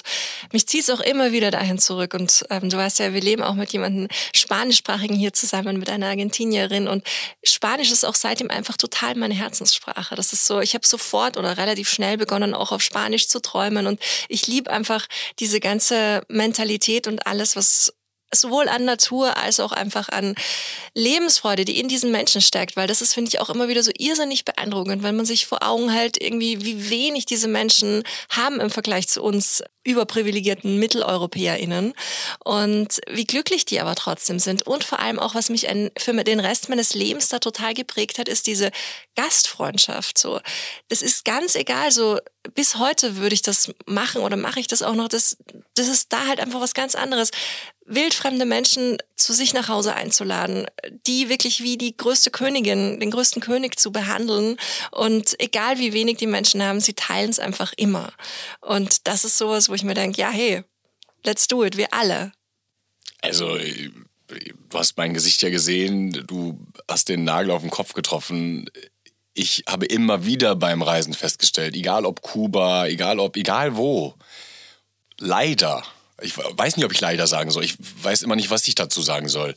mich 0.52 0.66
zieht 0.66 0.82
es 0.82 0.90
auch 0.90 1.00
immer 1.00 1.30
wieder 1.30 1.52
dahin 1.52 1.78
zurück. 1.78 2.14
Und 2.14 2.44
ähm, 2.50 2.70
du 2.70 2.76
weißt 2.76 2.98
ja, 2.98 3.14
wir 3.14 3.20
leben 3.20 3.44
auch 3.44 3.54
mit 3.54 3.72
jemandem 3.72 4.08
Spanischsprachigen 4.34 5.16
hier 5.16 5.32
zusammen, 5.32 5.78
mit 5.78 5.90
einer 5.90 6.08
Argentinierin. 6.08 6.88
Und 6.88 7.04
Spanisch 7.44 7.92
ist 7.92 8.04
auch 8.04 8.16
seitdem 8.16 8.50
einfach 8.50 8.76
total 8.76 9.14
meine 9.14 9.34
Herzenssprache. 9.34 10.16
Das 10.16 10.32
ist 10.32 10.44
so, 10.44 10.60
ich 10.60 10.74
habe 10.74 10.84
sofort 10.84 11.36
oder 11.36 11.56
relativ 11.56 11.67
relativ 11.68 11.88
schnell 11.88 12.16
begonnen, 12.16 12.54
auch 12.54 12.72
auf 12.72 12.82
Spanisch 12.82 13.28
zu 13.28 13.40
träumen. 13.40 13.86
Und 13.86 14.00
ich 14.28 14.46
liebe 14.46 14.70
einfach 14.70 15.06
diese 15.38 15.60
ganze 15.60 16.22
Mentalität 16.28 17.06
und 17.06 17.26
alles, 17.26 17.56
was 17.56 17.92
sowohl 18.32 18.68
an 18.68 18.84
Natur 18.84 19.36
als 19.36 19.60
auch 19.60 19.72
einfach 19.72 20.08
an 20.08 20.34
Lebensfreude, 20.94 21.64
die 21.64 21.78
in 21.80 21.88
diesen 21.88 22.10
Menschen 22.10 22.40
steckt, 22.40 22.76
weil 22.76 22.86
das 22.86 23.00
ist, 23.00 23.14
finde 23.14 23.30
ich, 23.30 23.40
auch 23.40 23.50
immer 23.50 23.68
wieder 23.68 23.82
so 23.82 23.90
irrsinnig 23.96 24.44
beeindruckend, 24.44 25.02
wenn 25.02 25.16
man 25.16 25.26
sich 25.26 25.46
vor 25.46 25.62
Augen 25.62 25.88
hält, 25.88 26.20
irgendwie, 26.20 26.64
wie 26.64 26.90
wenig 26.90 27.26
diese 27.26 27.48
Menschen 27.48 28.02
haben 28.30 28.60
im 28.60 28.70
Vergleich 28.70 29.08
zu 29.08 29.22
uns 29.22 29.62
überprivilegierten 29.84 30.78
MitteleuropäerInnen 30.78 31.94
und 32.44 33.00
wie 33.08 33.24
glücklich 33.24 33.64
die 33.64 33.80
aber 33.80 33.94
trotzdem 33.94 34.38
sind. 34.38 34.66
Und 34.66 34.84
vor 34.84 34.98
allem 34.98 35.18
auch, 35.18 35.34
was 35.34 35.48
mich 35.48 35.66
für 35.98 36.12
den 36.24 36.40
Rest 36.40 36.68
meines 36.68 36.94
Lebens 36.94 37.28
da 37.30 37.38
total 37.38 37.72
geprägt 37.72 38.18
hat, 38.18 38.28
ist 38.28 38.46
diese 38.46 38.70
Gastfreundschaft, 39.16 40.18
so. 40.18 40.40
Das 40.88 41.00
ist 41.00 41.24
ganz 41.24 41.54
egal, 41.54 41.90
so, 41.90 42.18
bis 42.54 42.76
heute 42.76 43.16
würde 43.16 43.34
ich 43.34 43.42
das 43.42 43.72
machen 43.86 44.22
oder 44.22 44.36
mache 44.36 44.60
ich 44.60 44.66
das 44.66 44.82
auch 44.82 44.94
noch, 44.94 45.08
das, 45.08 45.38
das 45.74 45.88
ist 45.88 46.12
da 46.12 46.26
halt 46.26 46.40
einfach 46.40 46.60
was 46.60 46.74
ganz 46.74 46.94
anderes 46.94 47.30
wildfremde 47.88 48.44
Menschen 48.44 48.98
zu 49.16 49.32
sich 49.32 49.54
nach 49.54 49.68
Hause 49.68 49.94
einzuladen, 49.94 50.66
die 51.06 51.28
wirklich 51.28 51.62
wie 51.62 51.78
die 51.78 51.96
größte 51.96 52.30
Königin, 52.30 53.00
den 53.00 53.10
größten 53.10 53.42
König 53.42 53.78
zu 53.78 53.90
behandeln. 53.90 54.58
Und 54.90 55.34
egal 55.40 55.78
wie 55.78 55.92
wenig 55.92 56.18
die 56.18 56.26
Menschen 56.26 56.62
haben, 56.62 56.80
sie 56.80 56.92
teilen 56.92 57.30
es 57.30 57.38
einfach 57.38 57.72
immer. 57.76 58.12
Und 58.60 59.06
das 59.06 59.24
ist 59.24 59.38
sowas, 59.38 59.68
wo 59.68 59.74
ich 59.74 59.84
mir 59.84 59.94
denke, 59.94 60.20
ja, 60.20 60.30
hey, 60.30 60.62
let's 61.24 61.48
do 61.48 61.64
it, 61.64 61.76
wir 61.76 61.92
alle. 61.92 62.32
Also, 63.22 63.56
du 63.56 64.78
hast 64.78 64.96
mein 64.96 65.14
Gesicht 65.14 65.42
ja 65.42 65.50
gesehen, 65.50 66.12
du 66.26 66.60
hast 66.88 67.08
den 67.08 67.24
Nagel 67.24 67.50
auf 67.50 67.62
den 67.62 67.70
Kopf 67.70 67.94
getroffen. 67.94 68.70
Ich 69.32 69.64
habe 69.66 69.86
immer 69.86 70.26
wieder 70.26 70.56
beim 70.56 70.82
Reisen 70.82 71.14
festgestellt, 71.14 71.74
egal 71.74 72.04
ob 72.04 72.20
Kuba, 72.20 72.86
egal 72.86 73.18
ob, 73.18 73.36
egal 73.36 73.76
wo, 73.76 74.14
leider 75.18 75.82
ich 76.20 76.36
weiß 76.36 76.76
nicht, 76.76 76.84
ob 76.84 76.92
ich 76.92 77.00
leider 77.00 77.26
sagen 77.26 77.50
soll. 77.50 77.64
Ich 77.64 77.76
weiß 78.02 78.22
immer 78.22 78.36
nicht, 78.36 78.50
was 78.50 78.66
ich 78.68 78.74
dazu 78.74 79.02
sagen 79.02 79.28
soll. 79.28 79.54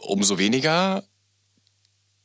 Umso 0.00 0.38
weniger, 0.38 1.04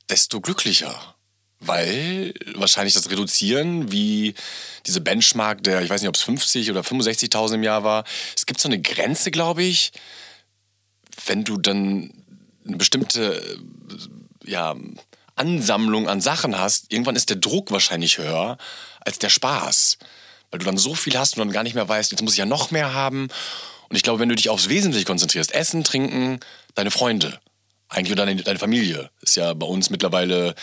desto 0.10 0.42
glücklicher. 0.42 1.16
Weil 1.60 2.34
wahrscheinlich 2.56 2.94
das 2.94 3.10
Reduzieren, 3.10 3.92
wie 3.92 4.34
diese 4.88 5.02
Benchmark 5.02 5.64
der, 5.64 5.82
ich 5.82 5.90
weiß 5.90 6.02
nicht, 6.02 6.10
ob 6.10 6.16
es 6.16 6.24
50 6.24 6.72
oder 6.72 6.82
65.000 6.82 7.56
im 7.56 7.64
Jahr 7.64 7.84
war. 7.84 8.04
Es 8.36 8.46
gibt 8.46 8.60
so 8.60 8.68
eine 8.68 8.82
Grenze, 8.82 9.30
glaube 9.30 9.64
ich, 9.64 9.92
wenn 11.28 11.44
du 11.44 11.58
dann 11.58 12.12
eine 12.66 12.78
bestimmte 12.78 13.60
ja, 14.44 14.76
Ansammlung 15.36 16.10
an 16.10 16.22
Sachen 16.22 16.58
hast, 16.58 16.92
irgendwann 16.92 17.16
ist 17.16 17.30
der 17.30 17.38
Druck 17.38 17.72
wahrscheinlich 17.72 18.18
höher 18.18 18.58
als 19.02 19.20
der 19.20 19.30
Spaß 19.30 19.98
weil 20.52 20.60
du 20.60 20.66
dann 20.66 20.78
so 20.78 20.94
viel 20.94 21.18
hast 21.18 21.36
und 21.36 21.40
dann 21.40 21.52
gar 21.52 21.64
nicht 21.64 21.76
mehr 21.76 21.88
weißt, 21.88 22.12
jetzt 22.12 22.22
muss 22.22 22.34
ich 22.34 22.40
ja 22.40 22.46
noch 22.46 22.72
mehr 22.72 22.94
haben. 22.94 23.30
Und 23.90 23.96
ich 23.96 24.04
glaube, 24.04 24.20
wenn 24.20 24.30
du 24.30 24.36
dich 24.36 24.50
aufs 24.50 24.70
Wesentliche 24.70 25.06
konzentrierst, 25.06 25.54
Essen, 25.54 25.84
Trinken, 25.84 26.40
deine 26.76 26.92
Freunde, 26.92 27.40
eigentlich 27.90 28.12
oder 28.14 28.26
deine, 28.26 28.42
deine 28.42 28.60
Familie, 28.60 29.10
ist 29.22 29.36
ja 29.36 29.54
bei 29.54 29.66
uns 29.66 29.90
mittlerweile 29.90 30.56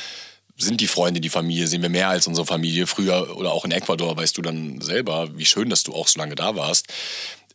sind 0.57 0.81
die 0.81 0.89
Freunde 0.89 1.21
die 1.21 1.29
Familie, 1.29 1.69
sehen 1.69 1.83
wir 1.83 1.89
mehr 1.89 2.09
als 2.09 2.27
unsere 2.27 2.47
Familie. 2.47 2.87
Früher 2.87 3.37
oder 3.37 3.53
auch 3.53 3.65
in 3.65 3.71
Ecuador 3.71 4.17
weißt 4.17 4.37
du 4.37 4.43
dann 4.43 4.81
selber, 4.81 5.29
wie 5.37 5.47
schön, 5.47 5.71
dass 5.71 5.85
du 5.85 5.95
auch 5.95 6.09
so 6.09 6.19
lange 6.19 6.35
da 6.35 6.57
warst. 6.57 6.89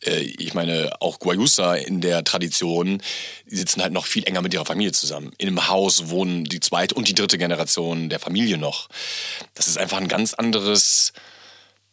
Äh, 0.06 0.22
ich 0.22 0.54
meine, 0.54 0.92
auch 1.02 1.20
Guayusa 1.20 1.76
in 1.76 2.02
der 2.02 2.24
Tradition, 2.24 3.02
die 3.50 3.56
sitzen 3.58 3.82
halt 3.82 3.94
noch 3.94 4.06
viel 4.06 4.24
enger 4.24 4.42
mit 4.42 4.54
ihrer 4.54 4.66
Familie 4.66 4.94
zusammen. 4.94 5.34
In 5.38 5.50
einem 5.50 5.68
Haus 5.68 6.10
wohnen 6.10 6.46
die 6.46 6.62
zweite 6.62 6.96
und 6.96 7.08
die 7.08 7.16
dritte 7.16 7.38
Generation 7.38 8.10
der 8.10 8.20
Familie 8.20 8.58
noch. 8.58 8.88
Das 9.54 9.68
ist 9.68 9.78
einfach 9.78 9.98
ein 9.98 10.08
ganz 10.08 10.34
anderes 10.34 11.12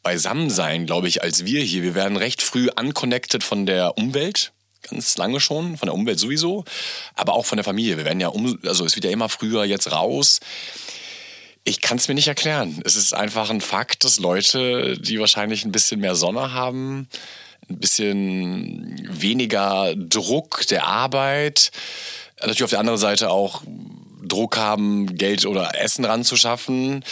Beisammensein, 0.02 0.86
glaube 0.86 1.08
ich, 1.08 1.22
als 1.22 1.44
wir 1.44 1.62
hier. 1.62 1.82
Wir 1.82 1.94
werden 1.94 2.16
recht 2.16 2.42
früh 2.42 2.68
unconnected 2.78 3.42
von 3.42 3.66
der 3.66 3.98
Umwelt. 3.98 4.52
Ganz 4.82 5.18
lange 5.18 5.40
schon, 5.40 5.76
von 5.76 5.86
der 5.86 5.94
Umwelt 5.94 6.18
sowieso, 6.18 6.64
aber 7.14 7.34
auch 7.34 7.44
von 7.44 7.58
der 7.58 7.64
Familie. 7.64 7.98
Wir 7.98 8.06
werden 8.06 8.20
ja 8.20 8.28
um, 8.28 8.58
also 8.64 8.86
es 8.86 8.94
wird 8.96 9.04
ja 9.04 9.10
immer 9.10 9.28
früher 9.28 9.64
jetzt 9.64 9.92
raus. 9.92 10.40
Ich 11.64 11.82
kann 11.82 11.98
es 11.98 12.08
mir 12.08 12.14
nicht 12.14 12.28
erklären. 12.28 12.80
Es 12.84 12.96
ist 12.96 13.12
einfach 13.12 13.50
ein 13.50 13.60
Fakt, 13.60 14.04
dass 14.04 14.18
Leute, 14.18 14.96
die 14.98 15.20
wahrscheinlich 15.20 15.66
ein 15.66 15.72
bisschen 15.72 16.00
mehr 16.00 16.14
Sonne 16.14 16.54
haben, 16.54 17.08
ein 17.68 17.78
bisschen 17.78 19.06
weniger 19.10 19.94
Druck 19.94 20.66
der 20.68 20.86
Arbeit, 20.86 21.72
natürlich 22.40 22.64
auf 22.64 22.70
der 22.70 22.80
anderen 22.80 22.98
Seite 22.98 23.30
auch 23.30 23.62
Druck 24.22 24.56
haben, 24.56 25.18
Geld 25.18 25.44
oder 25.44 25.78
Essen 25.78 26.06
ranzuschaffen 26.06 27.04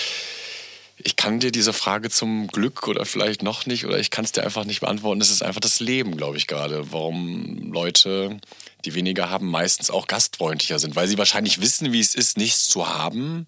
ich 0.98 1.16
kann 1.16 1.38
dir 1.38 1.52
diese 1.52 1.72
Frage 1.72 2.10
zum 2.10 2.48
Glück 2.48 2.88
oder 2.88 3.04
vielleicht 3.04 3.42
noch 3.42 3.66
nicht 3.66 3.86
oder 3.86 3.98
ich 3.98 4.10
kann 4.10 4.24
es 4.24 4.32
dir 4.32 4.42
einfach 4.42 4.64
nicht 4.64 4.80
beantworten. 4.80 5.20
Es 5.20 5.30
ist 5.30 5.42
einfach 5.42 5.60
das 5.60 5.80
Leben, 5.80 6.16
glaube 6.16 6.36
ich 6.36 6.46
gerade, 6.46 6.92
warum 6.92 7.72
Leute, 7.72 8.38
die 8.84 8.94
weniger 8.94 9.30
haben, 9.30 9.48
meistens 9.48 9.90
auch 9.90 10.06
gastfreundlicher 10.06 10.78
sind, 10.78 10.96
weil 10.96 11.06
sie 11.06 11.18
wahrscheinlich 11.18 11.60
wissen, 11.60 11.92
wie 11.92 12.00
es 12.00 12.14
ist, 12.14 12.36
nichts 12.36 12.68
zu 12.68 12.88
haben 12.88 13.46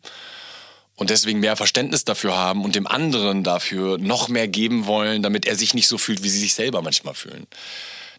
und 0.94 1.10
deswegen 1.10 1.40
mehr 1.40 1.56
Verständnis 1.56 2.04
dafür 2.04 2.36
haben 2.36 2.64
und 2.64 2.76
dem 2.76 2.86
anderen 2.86 3.42
dafür 3.42 3.98
noch 3.98 4.28
mehr 4.28 4.46
geben 4.46 4.86
wollen, 4.86 5.22
damit 5.22 5.46
er 5.46 5.56
sich 5.56 5.74
nicht 5.74 5.88
so 5.88 5.98
fühlt, 5.98 6.22
wie 6.22 6.28
sie 6.28 6.40
sich 6.40 6.54
selber 6.54 6.82
manchmal 6.82 7.14
fühlen. 7.14 7.46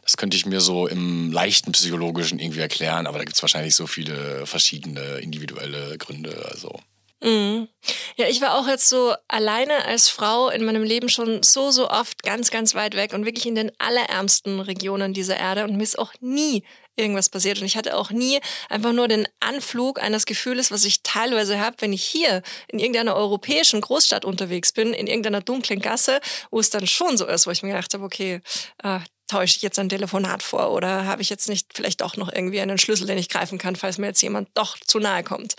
Das 0.04 0.17
könnte 0.17 0.36
ich 0.36 0.46
mir 0.46 0.62
so 0.62 0.88
im 0.88 1.32
leichten 1.32 1.72
psychologischen 1.72 2.39
irgendwie 2.39 2.60
erklären, 2.60 3.08
aber 3.08 3.20
da 3.20 3.24
gibt 3.24 3.36
es 3.36 3.44
wahrscheinlich 3.44 3.76
so 3.76 3.88
viele 3.88 4.46
verschiedene 4.46 5.20
individuelle 5.20 5.98
Gründe. 6.00 6.50
Also 6.52 6.80
Mhm. 7.24 7.68
Ja, 8.16 8.28
ich 8.28 8.42
war 8.42 8.58
auch 8.58 8.68
jetzt 8.68 8.90
so 8.90 9.14
alleine 9.28 9.86
als 9.86 10.10
Frau 10.10 10.50
in 10.50 10.66
meinem 10.66 10.84
Leben 10.84 11.08
schon 11.08 11.44
so, 11.44 11.70
so 11.70 11.90
oft 11.90 12.24
ganz, 12.24 12.50
ganz 12.50 12.74
weit 12.74 12.96
weg 12.96 13.14
und 13.14 13.26
wirklich 13.26 13.46
in 13.46 13.56
den 13.56 13.72
allerärmsten 13.78 14.60
Regionen 14.60 15.14
dieser 15.14 15.38
Erde 15.38 15.64
und 15.64 15.76
mir 15.78 15.84
ist 15.84 16.00
auch 16.00 16.14
nie 16.20 16.64
irgendwas 16.96 17.30
passiert. 17.30 17.60
Und 17.60 17.66
ich 17.66 17.78
hatte 17.78 17.96
auch 17.96 18.10
nie 18.10 18.40
einfach 18.70 18.92
nur 18.92 19.08
den 19.08 19.28
Anflug 19.40 20.02
eines 20.02 20.26
Gefühles, 20.26 20.72
was 20.72 20.84
ich 20.84 21.04
teilweise 21.04 21.60
habe, 21.60 21.78
wenn 21.80 21.94
ich 21.94 22.04
hier 22.04 22.42
in 22.68 22.80
irgendeiner 22.80 23.16
europäischen 23.16 23.82
Großstadt 23.82 24.26
unterwegs 24.26 24.72
bin, 24.72 24.94
in 24.94 25.08
irgendeiner 25.08 25.42
dunklen 25.42 25.80
Gasse, 25.80 26.20
wo 26.50 26.60
es 26.60 26.70
dann 26.70 26.88
schon 26.88 27.18
so 27.18 27.26
ist, 27.28 27.48
wo 27.48 27.52
ich 27.52 27.64
mir 27.64 27.70
gedacht 27.70 27.94
habe, 27.94 28.04
okay, 28.04 28.42
äh, 28.84 29.00
täusche 29.28 29.56
ich 29.56 29.62
jetzt 29.62 29.80
ein 29.80 29.88
Telefonat 29.88 30.44
vor 30.44 30.72
oder 30.72 31.06
habe 31.06 31.22
ich 31.22 31.30
jetzt 31.30 31.48
nicht 31.48 31.70
vielleicht 31.74 32.02
doch 32.02 32.18
noch 32.18 32.32
irgendwie 32.34 32.60
einen 32.60 32.78
Schlüssel, 32.78 33.08
den 33.08 33.18
ich 33.18 33.30
greifen 33.30 33.58
kann, 33.58 33.78
falls 33.78 33.98
mir 33.98 34.08
jetzt 34.08 34.22
jemand 34.22 34.50
doch 34.56 34.78
zu 34.78 35.00
nahe 35.00 35.24
kommt. 35.24 35.56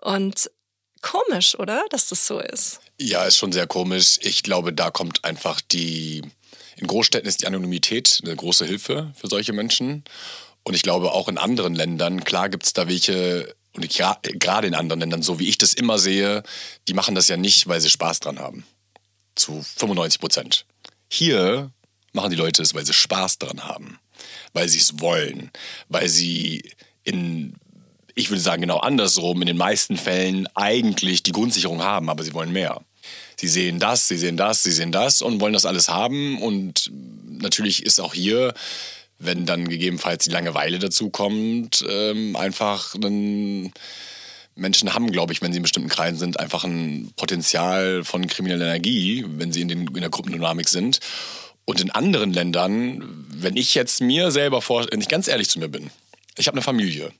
Und 0.00 0.48
komisch, 1.02 1.58
oder? 1.58 1.84
Dass 1.90 2.08
das 2.08 2.26
so 2.26 2.40
ist. 2.40 2.80
Ja, 3.00 3.24
ist 3.24 3.36
schon 3.36 3.52
sehr 3.52 3.66
komisch. 3.66 4.18
Ich 4.22 4.42
glaube, 4.42 4.72
da 4.72 4.90
kommt 4.90 5.24
einfach 5.24 5.60
die. 5.60 6.22
In 6.76 6.86
Großstädten 6.86 7.28
ist 7.28 7.42
die 7.42 7.46
Anonymität 7.46 8.20
eine 8.24 8.36
große 8.36 8.64
Hilfe 8.64 9.12
für 9.16 9.28
solche 9.28 9.52
Menschen. 9.52 10.04
Und 10.62 10.74
ich 10.74 10.82
glaube 10.82 11.12
auch 11.12 11.28
in 11.28 11.38
anderen 11.38 11.74
Ländern, 11.74 12.24
klar 12.24 12.48
gibt 12.48 12.64
es 12.64 12.72
da 12.72 12.88
welche, 12.88 13.54
und 13.72 13.88
gerade 13.88 14.66
in 14.66 14.74
anderen 14.74 15.00
Ländern, 15.00 15.22
so 15.22 15.38
wie 15.38 15.48
ich 15.48 15.58
das 15.58 15.74
immer 15.74 15.98
sehe, 15.98 16.42
die 16.86 16.94
machen 16.94 17.14
das 17.14 17.28
ja 17.28 17.36
nicht, 17.36 17.68
weil 17.68 17.80
sie 17.80 17.90
Spaß 17.90 18.20
dran 18.20 18.38
haben. 18.38 18.64
Zu 19.34 19.64
95 19.76 20.20
Prozent. 20.20 20.66
Hier 21.08 21.72
machen 22.12 22.30
die 22.30 22.36
Leute 22.36 22.62
es, 22.62 22.74
weil 22.74 22.84
sie 22.84 22.92
Spaß 22.92 23.38
dran 23.38 23.64
haben. 23.64 23.98
Weil 24.52 24.68
sie 24.68 24.78
es 24.78 25.00
wollen. 25.00 25.50
Weil 25.88 26.08
sie 26.08 26.70
in 27.04 27.54
ich 28.18 28.30
würde 28.30 28.40
sagen 28.40 28.62
genau 28.62 28.78
andersrum, 28.78 29.40
in 29.42 29.46
den 29.46 29.56
meisten 29.56 29.96
Fällen 29.96 30.48
eigentlich 30.56 31.22
die 31.22 31.30
Grundsicherung 31.30 31.84
haben, 31.84 32.10
aber 32.10 32.24
sie 32.24 32.34
wollen 32.34 32.52
mehr. 32.52 32.80
Sie 33.36 33.46
sehen 33.46 33.78
das, 33.78 34.08
sie 34.08 34.16
sehen 34.16 34.36
das, 34.36 34.64
sie 34.64 34.72
sehen 34.72 34.90
das 34.90 35.22
und 35.22 35.40
wollen 35.40 35.52
das 35.52 35.64
alles 35.64 35.88
haben. 35.88 36.42
Und 36.42 36.90
natürlich 37.28 37.84
ist 37.86 38.00
auch 38.00 38.14
hier, 38.14 38.54
wenn 39.20 39.46
dann 39.46 39.68
gegebenenfalls 39.68 40.24
die 40.24 40.30
Langeweile 40.30 40.80
dazu 40.80 41.10
kommt, 41.10 41.84
ähm, 41.88 42.34
einfach 42.34 42.96
ein 42.96 43.72
Menschen 44.56 44.92
haben, 44.94 45.12
glaube 45.12 45.32
ich, 45.32 45.40
wenn 45.40 45.52
sie 45.52 45.58
in 45.58 45.62
bestimmten 45.62 45.88
Kreisen 45.88 46.18
sind, 46.18 46.40
einfach 46.40 46.64
ein 46.64 47.12
Potenzial 47.14 48.02
von 48.02 48.26
krimineller 48.26 48.66
Energie, 48.66 49.24
wenn 49.28 49.52
sie 49.52 49.60
in, 49.60 49.68
den, 49.68 49.86
in 49.86 50.00
der 50.00 50.10
Gruppendynamik 50.10 50.68
sind. 50.68 50.98
Und 51.64 51.80
in 51.80 51.92
anderen 51.92 52.32
Ländern, 52.32 53.26
wenn 53.28 53.56
ich 53.56 53.76
jetzt 53.76 54.00
mir 54.00 54.32
selber 54.32 54.60
vor, 54.60 54.86
wenn 54.90 55.00
ich 55.00 55.08
ganz 55.08 55.28
ehrlich 55.28 55.48
zu 55.48 55.60
mir 55.60 55.68
bin, 55.68 55.90
ich 56.36 56.48
habe 56.48 56.56
eine 56.56 56.62
Familie, 56.62 57.12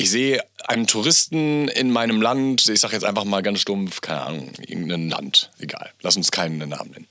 ich 0.00 0.08
sehe 0.08 0.42
einen 0.66 0.86
Touristen 0.86 1.68
in 1.68 1.90
meinem 1.90 2.22
Land, 2.22 2.66
ich 2.70 2.80
sage 2.80 2.94
jetzt 2.94 3.04
einfach 3.04 3.24
mal 3.24 3.42
ganz 3.42 3.60
stumpf, 3.60 4.00
keine 4.00 4.22
Ahnung, 4.22 4.52
irgendein 4.66 5.10
Land, 5.10 5.50
egal, 5.58 5.92
lass 6.00 6.16
uns 6.16 6.30
keinen 6.30 6.56
Namen 6.70 6.92
nennen. 6.92 7.06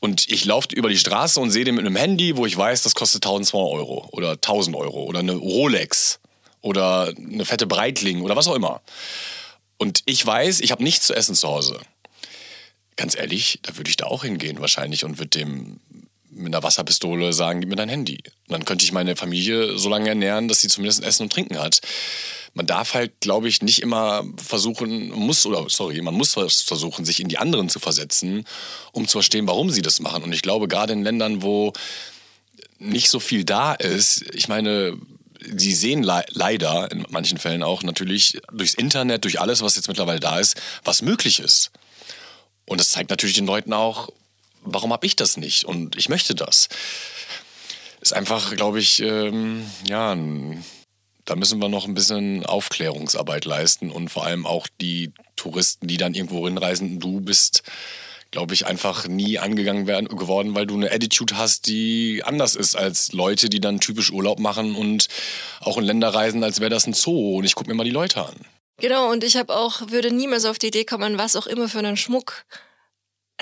Und 0.00 0.26
ich 0.30 0.46
laufe 0.46 0.68
über 0.74 0.88
die 0.88 0.96
Straße 0.96 1.38
und 1.38 1.50
sehe 1.50 1.64
den 1.66 1.74
mit 1.74 1.84
einem 1.84 1.96
Handy, 1.96 2.38
wo 2.38 2.46
ich 2.46 2.56
weiß, 2.56 2.82
das 2.82 2.94
kostet 2.94 3.26
1200 3.26 3.70
Euro 3.70 4.08
oder 4.12 4.32
1000 4.32 4.76
Euro 4.76 5.04
oder 5.04 5.18
eine 5.18 5.34
Rolex 5.34 6.18
oder 6.62 7.12
eine 7.18 7.44
fette 7.44 7.66
Breitling 7.66 8.22
oder 8.22 8.34
was 8.34 8.48
auch 8.48 8.54
immer. 8.54 8.80
Und 9.76 10.02
ich 10.06 10.24
weiß, 10.24 10.60
ich 10.60 10.70
habe 10.70 10.82
nichts 10.82 11.06
zu 11.06 11.14
essen 11.14 11.34
zu 11.34 11.48
Hause. 11.48 11.80
Ganz 12.96 13.14
ehrlich, 13.14 13.58
da 13.60 13.76
würde 13.76 13.90
ich 13.90 13.96
da 13.98 14.06
auch 14.06 14.24
hingehen 14.24 14.58
wahrscheinlich 14.60 15.04
und 15.04 15.18
würde 15.18 15.38
dem 15.38 15.80
mit 16.36 16.54
einer 16.54 16.62
Wasserpistole 16.62 17.32
sagen, 17.32 17.60
gib 17.60 17.70
mir 17.70 17.76
dein 17.76 17.88
Handy. 17.88 18.18
Und 18.48 18.52
dann 18.52 18.64
könnte 18.64 18.84
ich 18.84 18.92
meine 18.92 19.16
Familie 19.16 19.78
so 19.78 19.88
lange 19.88 20.08
ernähren, 20.08 20.48
dass 20.48 20.60
sie 20.60 20.68
zumindest 20.68 21.02
Essen 21.02 21.24
und 21.24 21.32
Trinken 21.32 21.58
hat. 21.58 21.80
Man 22.54 22.66
darf 22.66 22.94
halt, 22.94 23.20
glaube 23.20 23.48
ich, 23.48 23.62
nicht 23.62 23.82
immer 23.82 24.24
versuchen, 24.36 25.10
muss, 25.10 25.44
oder 25.44 25.66
sorry, 25.68 26.00
man 26.00 26.14
muss 26.14 26.32
versuchen, 26.32 27.04
sich 27.04 27.20
in 27.20 27.28
die 27.28 27.38
anderen 27.38 27.68
zu 27.68 27.80
versetzen, 27.80 28.46
um 28.92 29.06
zu 29.06 29.18
verstehen, 29.18 29.46
warum 29.46 29.70
sie 29.70 29.82
das 29.82 30.00
machen. 30.00 30.22
Und 30.22 30.32
ich 30.32 30.42
glaube, 30.42 30.68
gerade 30.68 30.92
in 30.92 31.02
Ländern, 31.02 31.42
wo 31.42 31.72
nicht 32.78 33.10
so 33.10 33.20
viel 33.20 33.44
da 33.44 33.74
ist, 33.74 34.24
ich 34.34 34.48
meine, 34.48 34.96
sie 35.54 35.72
sehen 35.72 36.02
le 36.02 36.24
leider 36.30 36.90
in 36.90 37.04
manchen 37.10 37.38
Fällen 37.38 37.62
auch 37.62 37.82
natürlich 37.82 38.38
durchs 38.52 38.74
Internet, 38.74 39.24
durch 39.24 39.40
alles, 39.40 39.62
was 39.62 39.76
jetzt 39.76 39.88
mittlerweile 39.88 40.20
da 40.20 40.38
ist, 40.38 40.56
was 40.84 41.02
möglich 41.02 41.40
ist. 41.40 41.70
Und 42.64 42.80
das 42.80 42.90
zeigt 42.90 43.10
natürlich 43.10 43.36
den 43.36 43.46
Leuten 43.46 43.72
auch, 43.72 44.08
warum 44.66 44.92
habe 44.92 45.06
ich 45.06 45.16
das 45.16 45.36
nicht? 45.36 45.64
Und 45.64 45.96
ich 45.96 46.08
möchte 46.08 46.34
das. 46.34 46.68
Ist 48.00 48.12
einfach, 48.12 48.54
glaube 48.54 48.78
ich, 48.78 49.00
ähm, 49.00 49.64
ja, 49.88 50.14
da 51.24 51.34
müssen 51.34 51.60
wir 51.60 51.68
noch 51.68 51.86
ein 51.86 51.94
bisschen 51.94 52.46
Aufklärungsarbeit 52.46 53.44
leisten 53.44 53.90
und 53.90 54.10
vor 54.10 54.24
allem 54.24 54.46
auch 54.46 54.68
die 54.80 55.12
Touristen, 55.34 55.88
die 55.88 55.96
dann 55.96 56.14
irgendwo 56.14 56.46
hinreisen. 56.46 57.00
Du 57.00 57.20
bist, 57.20 57.62
glaube 58.30 58.54
ich, 58.54 58.66
einfach 58.66 59.08
nie 59.08 59.38
angegangen 59.38 59.86
werden, 59.86 60.08
geworden, 60.08 60.54
weil 60.54 60.66
du 60.66 60.76
eine 60.76 60.92
Attitude 60.92 61.36
hast, 61.36 61.66
die 61.66 62.22
anders 62.24 62.54
ist 62.54 62.76
als 62.76 63.12
Leute, 63.12 63.48
die 63.48 63.60
dann 63.60 63.80
typisch 63.80 64.12
Urlaub 64.12 64.38
machen 64.38 64.76
und 64.76 65.08
auch 65.60 65.78
in 65.78 65.84
Länder 65.84 66.10
reisen, 66.10 66.44
als 66.44 66.60
wäre 66.60 66.70
das 66.70 66.86
ein 66.86 66.94
Zoo. 66.94 67.38
Und 67.38 67.44
ich 67.44 67.54
gucke 67.54 67.68
mir 67.68 67.74
mal 67.74 67.84
die 67.84 67.90
Leute 67.90 68.24
an. 68.24 68.36
Genau, 68.78 69.10
und 69.10 69.24
ich 69.24 69.36
habe 69.36 69.56
auch, 69.56 69.90
würde 69.90 70.12
niemals 70.12 70.44
auf 70.44 70.58
die 70.58 70.68
Idee 70.68 70.84
kommen, 70.84 71.18
was 71.18 71.34
auch 71.34 71.46
immer 71.46 71.68
für 71.68 71.78
einen 71.78 71.96
Schmuck 71.96 72.44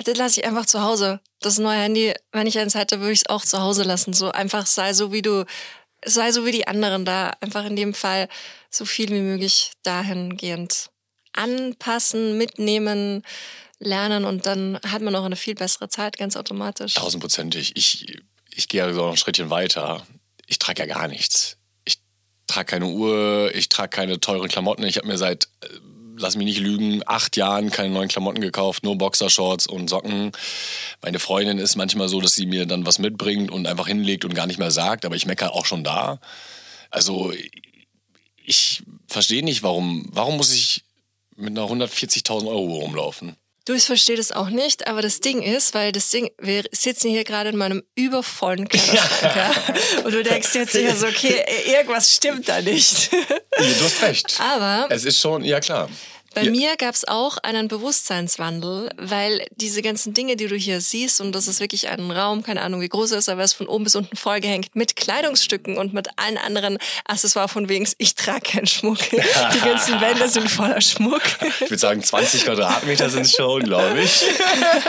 das 0.03 0.17
lasse 0.17 0.39
ich 0.39 0.45
einfach 0.45 0.65
zu 0.65 0.81
Hause. 0.81 1.21
Das 1.39 1.57
neue 1.57 1.79
Handy, 1.79 2.13
wenn 2.31 2.47
ich 2.47 2.59
eins 2.59 2.75
hätte, 2.75 2.99
würde 2.99 3.13
ich 3.13 3.21
es 3.21 3.29
auch 3.29 3.43
zu 3.43 3.59
Hause 3.61 3.83
lassen. 3.83 4.13
So 4.13 4.31
einfach 4.31 4.65
sei 4.65 4.93
so 4.93 5.11
wie 5.11 5.21
du, 5.21 5.45
sei 6.03 6.31
so 6.31 6.45
wie 6.45 6.51
die 6.51 6.67
anderen 6.67 7.05
da. 7.05 7.31
Einfach 7.39 7.65
in 7.65 7.75
dem 7.75 7.93
Fall 7.93 8.27
so 8.69 8.85
viel 8.85 9.09
wie 9.09 9.21
möglich 9.21 9.71
dahingehend 9.83 10.89
anpassen, 11.33 12.37
mitnehmen, 12.37 13.23
lernen 13.79 14.25
und 14.25 14.45
dann 14.45 14.79
hat 14.85 15.01
man 15.01 15.15
auch 15.15 15.25
eine 15.25 15.35
viel 15.35 15.55
bessere 15.55 15.89
Zeit, 15.89 16.17
ganz 16.17 16.35
automatisch. 16.35 16.93
Tausendprozentig. 16.93 17.75
Ich, 17.75 18.17
ich 18.51 18.67
gehe 18.67 18.83
also 18.83 19.01
noch 19.01 19.11
ein 19.11 19.17
Schrittchen 19.17 19.49
weiter. 19.49 20.05
Ich 20.47 20.59
trage 20.59 20.85
ja 20.85 20.93
gar 20.93 21.07
nichts. 21.07 21.57
Ich 21.83 21.99
trage 22.47 22.65
keine 22.65 22.87
Uhr, 22.87 23.51
ich 23.53 23.69
trage 23.69 23.89
keine 23.89 24.19
teuren 24.19 24.47
Klamotten. 24.47 24.83
Ich 24.83 24.97
habe 24.97 25.07
mir 25.07 25.17
seit 25.17 25.49
äh, 25.61 25.67
lass 26.17 26.35
mich 26.35 26.45
nicht 26.45 26.59
lügen, 26.59 27.01
acht 27.05 27.37
Jahren 27.37 27.71
keine 27.71 27.93
neuen 27.93 28.07
Klamotten 28.09 28.41
gekauft, 28.41 28.83
nur 28.83 28.97
Boxershorts 28.97 29.67
und 29.67 29.89
Socken. 29.89 30.31
Meine 31.01 31.19
Freundin 31.19 31.57
ist 31.57 31.75
manchmal 31.75 32.07
so, 32.07 32.21
dass 32.21 32.35
sie 32.35 32.45
mir 32.45 32.65
dann 32.65 32.85
was 32.85 32.99
mitbringt 32.99 33.51
und 33.51 33.67
einfach 33.67 33.87
hinlegt 33.87 34.25
und 34.25 34.33
gar 34.33 34.47
nicht 34.47 34.59
mehr 34.59 34.71
sagt, 34.71 35.05
aber 35.05 35.15
ich 35.15 35.25
meckere 35.25 35.53
auch 35.53 35.65
schon 35.65 35.83
da. 35.83 36.19
Also 36.89 37.33
ich 38.43 38.83
verstehe 39.07 39.43
nicht, 39.43 39.63
warum, 39.63 40.07
warum 40.11 40.37
muss 40.37 40.53
ich 40.53 40.83
mit 41.35 41.49
einer 41.49 41.67
140.000 41.67 42.47
Euro 42.47 42.79
rumlaufen? 42.79 43.35
Du, 43.65 43.73
ich 43.73 43.85
verstehe 43.85 44.15
das 44.15 44.31
auch 44.31 44.49
nicht, 44.49 44.87
aber 44.87 45.01
das 45.01 45.21
Ding 45.21 45.41
ist, 45.41 45.73
weil 45.73 45.91
das 45.91 46.11
Ding, 46.11 46.29
wir 46.39 46.65
sitzen 46.71 47.09
hier 47.09 47.23
gerade 47.23 47.49
in 47.49 47.57
meinem 47.57 47.81
übervollen 47.95 48.67
Kleiderschrank 48.69 49.35
ja. 49.35 50.03
und 50.03 50.13
du 50.13 50.21
denkst 50.21 50.53
jetzt 50.53 50.73
sicher 50.73 50.95
so, 50.95 51.07
okay, 51.07 51.43
irgendwas 51.65 52.13
stimmt 52.13 52.47
da 52.47 52.61
nicht. 52.61 53.11
Du 53.11 53.83
hast 53.83 54.03
recht. 54.03 54.39
Aber 54.39 54.87
es 54.91 55.03
ist 55.03 55.19
schon, 55.19 55.43
ja 55.43 55.59
klar. 55.59 55.89
Bei 56.35 56.43
ja. 56.43 56.51
mir 56.51 56.75
gab 56.75 56.93
es 56.93 57.07
auch 57.07 57.37
einen 57.37 57.69
Bewusstseinswandel, 57.69 58.91
weil 58.97 59.47
diese 59.55 59.81
ganzen 59.81 60.13
Dinge, 60.13 60.35
die 60.35 60.47
du 60.47 60.57
hier 60.57 60.81
siehst, 60.81 61.21
und 61.21 61.31
das 61.31 61.47
ist 61.47 61.61
wirklich 61.61 61.87
ein 61.87 62.11
Raum, 62.11 62.43
keine 62.43 62.61
Ahnung 62.61 62.81
wie 62.81 62.89
groß 62.89 63.13
er 63.13 63.19
ist, 63.19 63.29
aber 63.29 63.41
er 63.41 63.45
ist 63.45 63.53
von 63.53 63.67
oben 63.67 63.85
bis 63.85 63.95
unten 63.95 64.17
vollgehängt 64.17 64.75
mit 64.75 64.97
Kleidungsstücken 64.97 65.77
und 65.77 65.93
mit 65.93 66.09
allen 66.17 66.37
anderen 66.37 66.77
Accessoires 67.05 67.53
von 67.53 67.69
wegen, 67.69 67.87
ich 67.99 68.15
trage 68.15 68.51
keinen 68.51 68.67
Schmuck. 68.67 68.97
Die 69.09 69.59
ganzen 69.61 70.01
Wände 70.01 70.27
sind 70.27 70.51
voller 70.51 70.81
Schmuck. 70.81 71.21
Ich 71.61 71.69
würde 71.69 71.77
sagen, 71.77 72.03
20 72.03 72.43
Quadratmeter 72.43 73.09
sind 73.09 73.25
es 73.25 73.33
schon, 73.33 73.63
glaube 73.63 74.01
ich. 74.01 74.21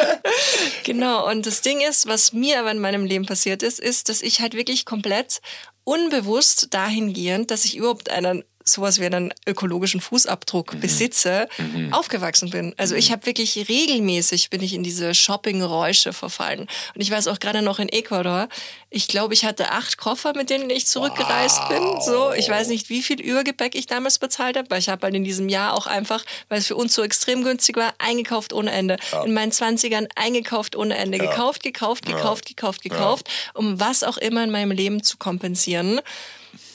genau, 0.82 1.30
und 1.30 1.46
das 1.46 1.60
Ding 1.60 1.80
ist, 1.80 2.08
was 2.08 2.32
mir 2.32 2.58
aber 2.58 2.72
in 2.72 2.80
meinem 2.80 3.04
Leben 3.04 3.24
passiert 3.24 3.62
ist, 3.62 3.78
ist, 3.78 4.08
dass 4.08 4.20
ich 4.20 4.40
halt 4.40 4.54
wirklich 4.54 4.84
komplett 4.84 5.40
unbewusst 5.84 6.74
dahingehend, 6.74 7.52
dass 7.52 7.64
ich 7.64 7.76
überhaupt 7.76 8.10
einen 8.10 8.42
sowas 8.68 9.00
wie 9.00 9.06
einen 9.06 9.32
ökologischen 9.46 10.00
Fußabdruck 10.00 10.74
mhm. 10.74 10.80
besitze, 10.80 11.48
mhm. 11.58 11.92
aufgewachsen 11.92 12.50
bin. 12.50 12.74
Also 12.76 12.94
ich 12.94 13.08
mhm. 13.08 13.12
habe 13.14 13.26
wirklich 13.26 13.68
regelmäßig 13.68 14.50
bin 14.50 14.62
ich 14.62 14.74
in 14.74 14.82
diese 14.82 15.14
Shopping-Räusche 15.14 16.12
verfallen. 16.12 16.60
Und 16.60 17.00
ich 17.00 17.10
weiß 17.10 17.28
auch 17.28 17.38
gerade 17.38 17.62
noch 17.62 17.78
in 17.78 17.88
Ecuador, 17.88 18.48
ich 18.90 19.08
glaube, 19.08 19.34
ich 19.34 19.44
hatte 19.44 19.70
acht 19.70 19.98
Koffer, 19.98 20.32
mit 20.34 20.50
denen 20.50 20.70
ich 20.70 20.86
zurückgereist 20.86 21.58
wow. 21.58 21.68
bin. 21.68 22.00
So, 22.00 22.32
ich 22.32 22.48
weiß 22.48 22.68
nicht, 22.68 22.88
wie 22.88 23.02
viel 23.02 23.20
Übergepäck 23.20 23.74
ich 23.74 23.86
damals 23.86 24.18
bezahlt 24.18 24.56
habe, 24.56 24.70
weil 24.70 24.78
ich 24.78 24.88
habe 24.88 25.02
halt 25.04 25.14
in 25.14 25.24
diesem 25.24 25.48
Jahr 25.48 25.74
auch 25.74 25.86
einfach, 25.86 26.24
weil 26.48 26.58
es 26.58 26.66
für 26.66 26.76
uns 26.76 26.94
so 26.94 27.02
extrem 27.02 27.42
günstig 27.44 27.76
war, 27.76 27.94
eingekauft 27.98 28.52
ohne 28.52 28.70
Ende. 28.70 28.96
Ja. 29.12 29.24
In 29.24 29.34
meinen 29.34 29.52
Zwanzigern 29.52 30.08
eingekauft 30.14 30.76
ohne 30.76 30.96
Ende. 30.96 31.18
Ja. 31.18 31.30
Gekauft, 31.30 31.62
gekauft, 31.62 32.06
gekauft, 32.06 32.48
ja. 32.48 32.54
gekauft, 32.54 32.82
gekauft, 32.82 33.28
um 33.54 33.78
was 33.78 34.02
auch 34.02 34.18
immer 34.18 34.42
in 34.42 34.50
meinem 34.50 34.70
Leben 34.70 35.02
zu 35.02 35.16
kompensieren. 35.18 36.00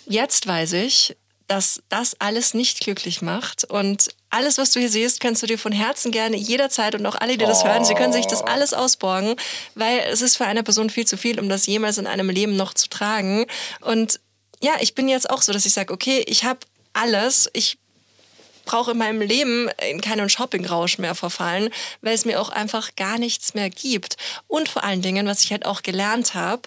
Jetzt 0.05 0.47
weiß 0.47 0.73
ich, 0.73 1.15
dass 1.51 1.83
das 1.89 2.15
alles 2.19 2.53
nicht 2.53 2.79
glücklich 2.79 3.21
macht. 3.21 3.65
Und 3.65 4.07
alles, 4.29 4.57
was 4.57 4.71
du 4.71 4.79
hier 4.79 4.89
siehst, 4.89 5.19
kannst 5.19 5.43
du 5.43 5.47
dir 5.47 5.59
von 5.59 5.73
Herzen 5.73 6.13
gerne 6.13 6.37
jederzeit 6.37 6.95
und 6.95 7.05
auch 7.05 7.15
alle, 7.15 7.37
die 7.37 7.43
das 7.43 7.63
oh. 7.63 7.67
hören, 7.67 7.83
sie 7.83 7.93
können 7.93 8.13
sich 8.13 8.25
das 8.25 8.41
alles 8.41 8.73
ausborgen, 8.73 9.35
weil 9.75 9.99
es 10.09 10.21
ist 10.21 10.37
für 10.37 10.45
eine 10.45 10.63
Person 10.63 10.89
viel 10.89 11.05
zu 11.05 11.17
viel, 11.17 11.41
um 11.41 11.49
das 11.49 11.65
jemals 11.65 11.97
in 11.97 12.07
einem 12.07 12.29
Leben 12.29 12.55
noch 12.55 12.73
zu 12.73 12.87
tragen. 12.87 13.47
Und 13.81 14.21
ja, 14.61 14.75
ich 14.79 14.95
bin 14.95 15.09
jetzt 15.09 15.29
auch 15.29 15.41
so, 15.41 15.51
dass 15.51 15.65
ich 15.65 15.73
sage, 15.73 15.93
okay, 15.93 16.23
ich 16.25 16.45
habe 16.45 16.61
alles, 16.93 17.49
ich 17.51 17.77
brauche 18.63 18.91
in 18.91 18.97
meinem 18.97 19.19
Leben 19.19 19.69
in 19.89 19.99
keinen 19.99 20.29
Shoppingrausch 20.29 20.99
mehr 20.99 21.15
verfallen, 21.15 21.69
weil 22.01 22.13
es 22.13 22.23
mir 22.23 22.39
auch 22.39 22.49
einfach 22.49 22.95
gar 22.95 23.19
nichts 23.19 23.55
mehr 23.55 23.69
gibt. 23.69 24.15
Und 24.47 24.69
vor 24.69 24.85
allen 24.85 25.01
Dingen, 25.01 25.27
was 25.27 25.43
ich 25.43 25.51
halt 25.51 25.65
auch 25.65 25.81
gelernt 25.81 26.33
habe, 26.33 26.61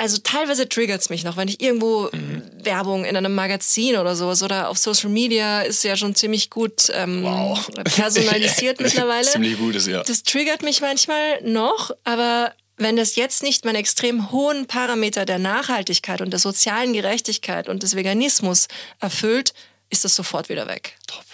also 0.00 0.16
teilweise 0.22 0.66
triggert 0.66 1.02
es 1.02 1.10
mich 1.10 1.24
noch, 1.24 1.36
wenn 1.36 1.48
ich 1.48 1.60
irgendwo 1.60 2.08
mhm. 2.10 2.42
Werbung 2.62 3.04
in 3.04 3.16
einem 3.16 3.34
Magazin 3.34 3.96
oder 3.96 4.16
sowas 4.16 4.42
oder 4.42 4.70
auf 4.70 4.78
Social 4.78 5.10
Media 5.10 5.60
ist 5.60 5.84
ja 5.84 5.94
schon 5.94 6.14
ziemlich 6.14 6.48
gut 6.48 6.90
ähm, 6.94 7.22
wow. 7.22 7.68
personalisiert 7.84 8.80
mittlerweile. 8.80 9.26
Ziemlich 9.26 9.58
gut 9.58 9.74
ist, 9.74 9.86
ja. 9.86 10.02
Das 10.02 10.22
triggert 10.22 10.62
mich 10.62 10.80
manchmal 10.80 11.42
noch, 11.42 11.90
aber 12.04 12.54
wenn 12.78 12.96
das 12.96 13.16
jetzt 13.16 13.42
nicht 13.42 13.66
meinen 13.66 13.76
extrem 13.76 14.32
hohen 14.32 14.66
Parameter 14.66 15.26
der 15.26 15.38
Nachhaltigkeit 15.38 16.22
und 16.22 16.30
der 16.30 16.40
sozialen 16.40 16.94
Gerechtigkeit 16.94 17.68
und 17.68 17.82
des 17.82 17.94
Veganismus 17.94 18.68
erfüllt, 19.00 19.52
ist 19.90 20.06
das 20.06 20.16
sofort 20.16 20.48
wieder 20.48 20.66
weg. 20.66 20.96
Top. 21.06 21.24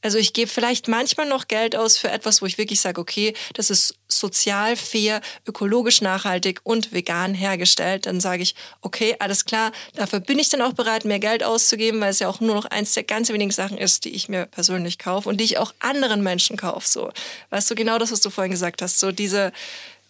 Also 0.00 0.16
ich 0.16 0.32
gebe 0.32 0.50
vielleicht 0.50 0.88
manchmal 0.88 1.28
noch 1.28 1.48
Geld 1.48 1.76
aus 1.76 1.98
für 1.98 2.10
etwas, 2.10 2.40
wo 2.40 2.46
ich 2.46 2.56
wirklich 2.56 2.80
sage, 2.80 2.98
okay, 2.98 3.34
das 3.52 3.68
ist 3.68 3.96
sozial, 4.12 4.76
fair, 4.76 5.20
ökologisch 5.46 6.00
nachhaltig 6.00 6.60
und 6.64 6.92
vegan 6.92 7.34
hergestellt. 7.34 8.06
Dann 8.06 8.20
sage 8.20 8.42
ich, 8.42 8.54
okay, 8.82 9.16
alles 9.18 9.44
klar, 9.44 9.72
dafür 9.94 10.20
bin 10.20 10.38
ich 10.38 10.48
dann 10.48 10.62
auch 10.62 10.72
bereit, 10.72 11.04
mehr 11.04 11.18
Geld 11.18 11.42
auszugeben, 11.42 12.00
weil 12.00 12.10
es 12.10 12.18
ja 12.18 12.28
auch 12.28 12.40
nur 12.40 12.54
noch 12.54 12.66
eins 12.66 12.94
der 12.94 13.04
ganz 13.04 13.28
wenigen 13.30 13.50
Sachen 13.50 13.78
ist, 13.78 14.04
die 14.04 14.10
ich 14.10 14.28
mir 14.28 14.46
persönlich 14.46 14.98
kaufe 14.98 15.28
und 15.28 15.38
die 15.38 15.44
ich 15.44 15.58
auch 15.58 15.74
anderen 15.78 16.22
Menschen 16.22 16.56
kaufe. 16.56 16.88
So, 16.88 17.10
weißt 17.50 17.70
du, 17.70 17.74
genau 17.74 17.98
das, 17.98 18.12
was 18.12 18.20
du 18.20 18.30
vorhin 18.30 18.52
gesagt 18.52 18.82
hast, 18.82 19.00
so 19.00 19.12
diese, 19.12 19.52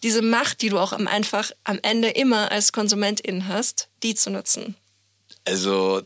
diese 0.03 0.21
Macht, 0.21 0.61
die 0.61 0.69
du 0.69 0.79
auch 0.79 0.93
einfach 0.93 1.51
am 1.63 1.79
Ende 1.81 2.09
immer 2.09 2.51
als 2.51 2.71
Konsumentin 2.71 3.47
hast, 3.47 3.87
die 4.03 4.15
zu 4.15 4.29
nutzen. 4.29 4.75
Also 5.45 6.01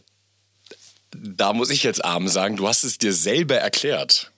da 1.12 1.54
muss 1.54 1.70
ich 1.70 1.84
jetzt 1.84 2.04
arm 2.04 2.28
sagen, 2.28 2.58
du 2.58 2.68
hast 2.68 2.84
es 2.84 2.98
dir 2.98 3.14
selber 3.14 3.56
erklärt. 3.56 4.32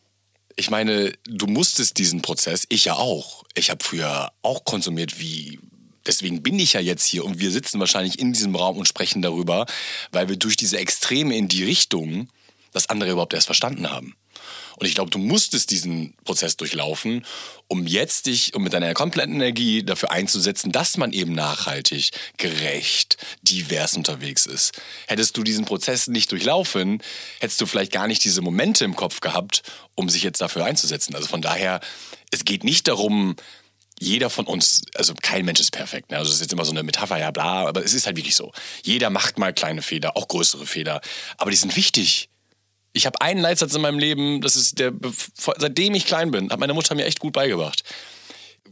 Ich 0.55 0.69
meine, 0.69 1.13
du 1.25 1.47
musstest 1.47 1.97
diesen 1.97 2.21
Prozess, 2.21 2.65
ich 2.69 2.85
ja 2.85 2.93
auch. 2.93 3.43
Ich 3.57 3.71
habe 3.71 3.83
früher 3.83 4.31
auch 4.43 4.65
konsumiert 4.65 5.19
wie 5.19 5.59
deswegen 6.05 6.43
bin 6.43 6.59
ich 6.59 6.73
ja 6.73 6.79
jetzt 6.79 7.05
hier 7.05 7.25
und 7.25 7.39
wir 7.39 7.51
sitzen 7.51 7.79
wahrscheinlich 7.79 8.19
in 8.19 8.31
diesem 8.31 8.55
Raum 8.55 8.77
und 8.77 8.87
sprechen 8.87 9.21
darüber, 9.21 9.65
weil 10.11 10.29
wir 10.29 10.37
durch 10.37 10.55
diese 10.55 10.77
Extreme 10.77 11.35
in 11.35 11.47
die 11.47 11.63
Richtung 11.63 12.29
das 12.71 12.89
andere 12.89 13.11
überhaupt 13.11 13.33
erst 13.33 13.47
verstanden 13.47 13.89
haben. 13.89 14.15
Und 14.77 14.85
ich 14.85 14.95
glaube, 14.95 15.09
du 15.09 15.17
musstest 15.17 15.71
diesen 15.71 16.13
Prozess 16.23 16.55
durchlaufen, 16.55 17.25
um 17.67 17.87
jetzt 17.87 18.27
dich 18.27 18.53
und 18.53 18.63
mit 18.63 18.73
deiner 18.73 18.93
kompletten 18.93 19.35
Energie 19.35 19.83
dafür 19.83 20.11
einzusetzen, 20.11 20.71
dass 20.71 20.97
man 20.97 21.13
eben 21.13 21.33
nachhaltig, 21.33 22.11
gerecht, 22.37 23.17
divers 23.41 23.97
unterwegs 23.97 24.45
ist. 24.45 24.79
Hättest 25.07 25.35
du 25.35 25.43
diesen 25.43 25.65
Prozess 25.65 26.07
nicht 26.07 26.31
durchlaufen, 26.31 27.01
hättest 27.39 27.59
du 27.59 27.65
vielleicht 27.65 27.91
gar 27.91 28.07
nicht 28.07 28.23
diese 28.23 28.41
Momente 28.41 28.85
im 28.85 28.95
Kopf 28.95 29.19
gehabt, 29.19 29.63
um 29.95 30.09
sich 30.09 30.23
jetzt 30.23 30.41
dafür 30.41 30.63
einzusetzen. 30.65 31.15
Also 31.15 31.27
von 31.27 31.41
daher, 31.41 31.81
es 32.29 32.45
geht 32.45 32.63
nicht 32.63 32.87
darum, 32.87 33.35
jeder 33.99 34.29
von 34.29 34.45
uns, 34.45 34.83
also 34.93 35.13
kein 35.21 35.43
Mensch 35.43 35.59
ist 35.59 35.71
perfekt. 35.71 36.11
Ne? 36.11 36.17
Also 36.17 36.29
das 36.29 36.35
ist 36.35 36.41
jetzt 36.41 36.53
immer 36.53 36.65
so 36.65 36.71
eine 36.71 36.83
Metapher, 36.83 37.17
ja 37.17 37.31
bla, 37.31 37.67
aber 37.67 37.83
es 37.83 37.95
ist 37.95 38.05
halt 38.05 38.15
wirklich 38.15 38.35
so. 38.35 38.51
Jeder 38.83 39.09
macht 39.09 39.39
mal 39.39 39.53
kleine 39.53 39.81
Fehler, 39.81 40.15
auch 40.15 40.27
größere 40.27 40.67
Fehler, 40.67 41.01
aber 41.37 41.49
die 41.51 41.57
sind 41.57 41.75
wichtig. 41.75 42.29
Ich 42.97 43.05
habe 43.05 43.21
einen 43.21 43.39
Leitsatz 43.39 43.75
in 43.75 43.81
meinem 43.81 43.99
Leben, 43.99 44.41
das 44.41 44.55
ist 44.55 44.79
der, 44.79 44.91
seitdem 45.57 45.93
ich 45.93 46.07
klein 46.07 46.31
bin, 46.31 46.49
hat 46.49 46.59
meine 46.59 46.73
Mutter 46.73 46.95
mir 46.95 47.05
echt 47.05 47.19
gut 47.19 47.33
beigebracht. 47.33 47.83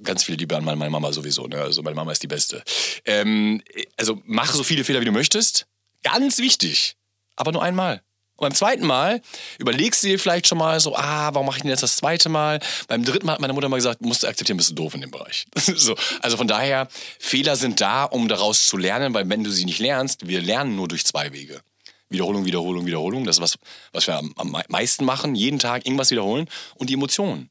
Ganz 0.04 0.24
viele 0.24 0.40
Liebe 0.40 0.58
an 0.58 0.66
meine 0.66 0.90
Mama 0.90 1.14
sowieso, 1.14 1.46
ne? 1.46 1.62
Also 1.62 1.84
meine 1.84 1.96
Mama 1.96 2.12
ist 2.12 2.24
die 2.24 2.28
Beste. 2.28 2.64
Ähm, 3.06 3.62
also 3.98 4.20
mach 4.26 4.52
so 4.52 4.64
viele 4.64 4.84
Fehler, 4.84 5.00
wie 5.02 5.06
du 5.06 5.12
möchtest. 5.12 5.68
Ganz 6.02 6.40
wichtig. 6.40 6.96
Aber 7.36 7.52
nur 7.52 7.62
einmal. 7.62 8.02
Und 8.38 8.50
beim 8.50 8.56
zweiten 8.56 8.86
Mal 8.86 9.22
überlegst 9.60 10.04
du 10.04 10.08
dir 10.08 10.18
vielleicht 10.18 10.48
schon 10.48 10.58
mal 10.58 10.80
so, 10.80 10.96
ah, 10.96 11.30
warum 11.32 11.46
mache 11.46 11.58
ich 11.58 11.62
denn 11.62 11.70
jetzt 11.70 11.84
das 11.84 11.96
zweite 11.96 12.28
Mal? 12.28 12.60
Beim 12.88 13.06
dritten 13.06 13.28
Mal 13.28 13.34
hat 13.34 13.42
meine 13.42 13.54
Mutter 13.54 13.70
mal 13.70 13.78
gesagt, 13.78 14.02
musst 14.02 14.24
du 14.24 14.28
akzeptieren, 14.28 14.58
bist 14.58 14.72
du 14.72 14.74
doof 14.74 14.96
in 14.96 15.02
dem 15.02 15.12
Bereich. 15.12 15.46
so, 15.76 15.96
also 16.22 16.36
von 16.36 16.48
daher, 16.48 16.88
Fehler 17.20 17.56
sind 17.56 17.80
da, 17.80 18.06
um 18.06 18.28
daraus 18.28 18.66
zu 18.66 18.76
lernen, 18.76 19.14
weil 19.14 19.30
wenn 19.30 19.44
du 19.44 19.52
sie 19.52 19.66
nicht 19.66 19.80
lernst, 19.80 20.28
wir 20.28 20.42
lernen 20.42 20.76
nur 20.76 20.88
durch 20.88 21.06
zwei 21.06 21.32
Wege. 21.32 21.62
Wiederholung, 22.10 22.46
Wiederholung, 22.46 22.86
Wiederholung. 22.86 23.26
Das 23.26 23.38
ist 23.38 23.42
was, 23.42 23.56
was 23.92 24.08
wir 24.08 24.18
am, 24.18 24.58
meisten 24.68 25.06
machen. 25.06 25.36
Jeden 25.36 25.60
Tag 25.60 25.86
irgendwas 25.86 26.12
wiederholen. 26.12 26.48
Und 26.76 26.90
die 26.90 26.94
Emotionen. 26.94 27.50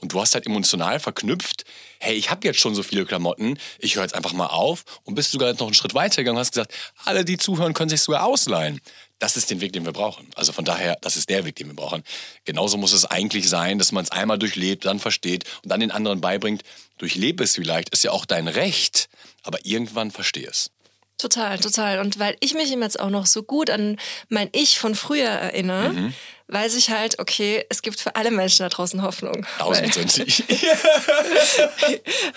Und 0.00 0.12
du 0.12 0.20
hast 0.20 0.34
halt 0.34 0.46
emotional 0.46 1.00
verknüpft, 1.00 1.64
hey, 1.98 2.14
ich 2.14 2.30
habe 2.30 2.46
jetzt 2.46 2.60
schon 2.60 2.74
so 2.74 2.84
viele 2.84 3.04
Klamotten, 3.04 3.58
ich 3.80 3.96
höre 3.96 4.04
jetzt 4.04 4.14
einfach 4.14 4.32
mal 4.32 4.46
auf 4.46 4.84
und 5.02 5.16
bist 5.16 5.32
sogar 5.32 5.52
noch 5.54 5.62
einen 5.62 5.74
Schritt 5.74 5.94
weiter 5.94 6.22
gegangen 6.22 6.36
und 6.36 6.40
hast 6.40 6.52
gesagt, 6.52 6.72
alle, 7.04 7.24
die 7.24 7.36
zuhören, 7.36 7.74
können 7.74 7.90
sich 7.90 8.02
sogar 8.02 8.24
ausleihen. 8.24 8.80
Das 9.18 9.36
ist 9.36 9.50
den 9.50 9.60
Weg, 9.60 9.72
den 9.72 9.84
wir 9.84 9.92
brauchen. 9.92 10.28
Also 10.36 10.52
von 10.52 10.64
daher, 10.64 10.96
das 11.00 11.16
ist 11.16 11.28
der 11.28 11.44
Weg, 11.44 11.56
den 11.56 11.66
wir 11.66 11.74
brauchen. 11.74 12.04
Genauso 12.44 12.76
muss 12.76 12.92
es 12.92 13.04
eigentlich 13.04 13.48
sein, 13.48 13.80
dass 13.80 13.90
man 13.90 14.04
es 14.04 14.12
einmal 14.12 14.38
durchlebt, 14.38 14.84
dann 14.84 15.00
versteht 15.00 15.44
und 15.64 15.70
dann 15.70 15.80
den 15.80 15.90
anderen 15.90 16.20
beibringt. 16.20 16.62
Durchlebe 16.98 17.42
es 17.42 17.56
vielleicht, 17.56 17.88
ist 17.88 18.04
ja 18.04 18.12
auch 18.12 18.24
dein 18.24 18.46
Recht, 18.46 19.08
aber 19.42 19.58
irgendwann 19.64 20.12
verstehe 20.12 20.46
es. 20.46 20.70
Total, 21.18 21.58
total. 21.58 21.98
Und 21.98 22.18
weil 22.18 22.36
ich 22.40 22.54
mich 22.54 22.70
jetzt 22.70 23.00
auch 23.00 23.10
noch 23.10 23.26
so 23.26 23.42
gut 23.42 23.70
an 23.70 23.96
mein 24.28 24.48
Ich 24.52 24.78
von 24.78 24.94
früher 24.94 25.28
erinnere, 25.28 25.90
mhm 25.90 26.14
weiß 26.48 26.76
ich 26.76 26.90
halt, 26.90 27.18
okay, 27.18 27.64
es 27.68 27.82
gibt 27.82 28.00
für 28.00 28.16
alle 28.16 28.30
Menschen 28.30 28.62
da 28.62 28.70
draußen 28.70 29.02
Hoffnung. 29.02 29.46
Tausendprozentig. 29.58 30.44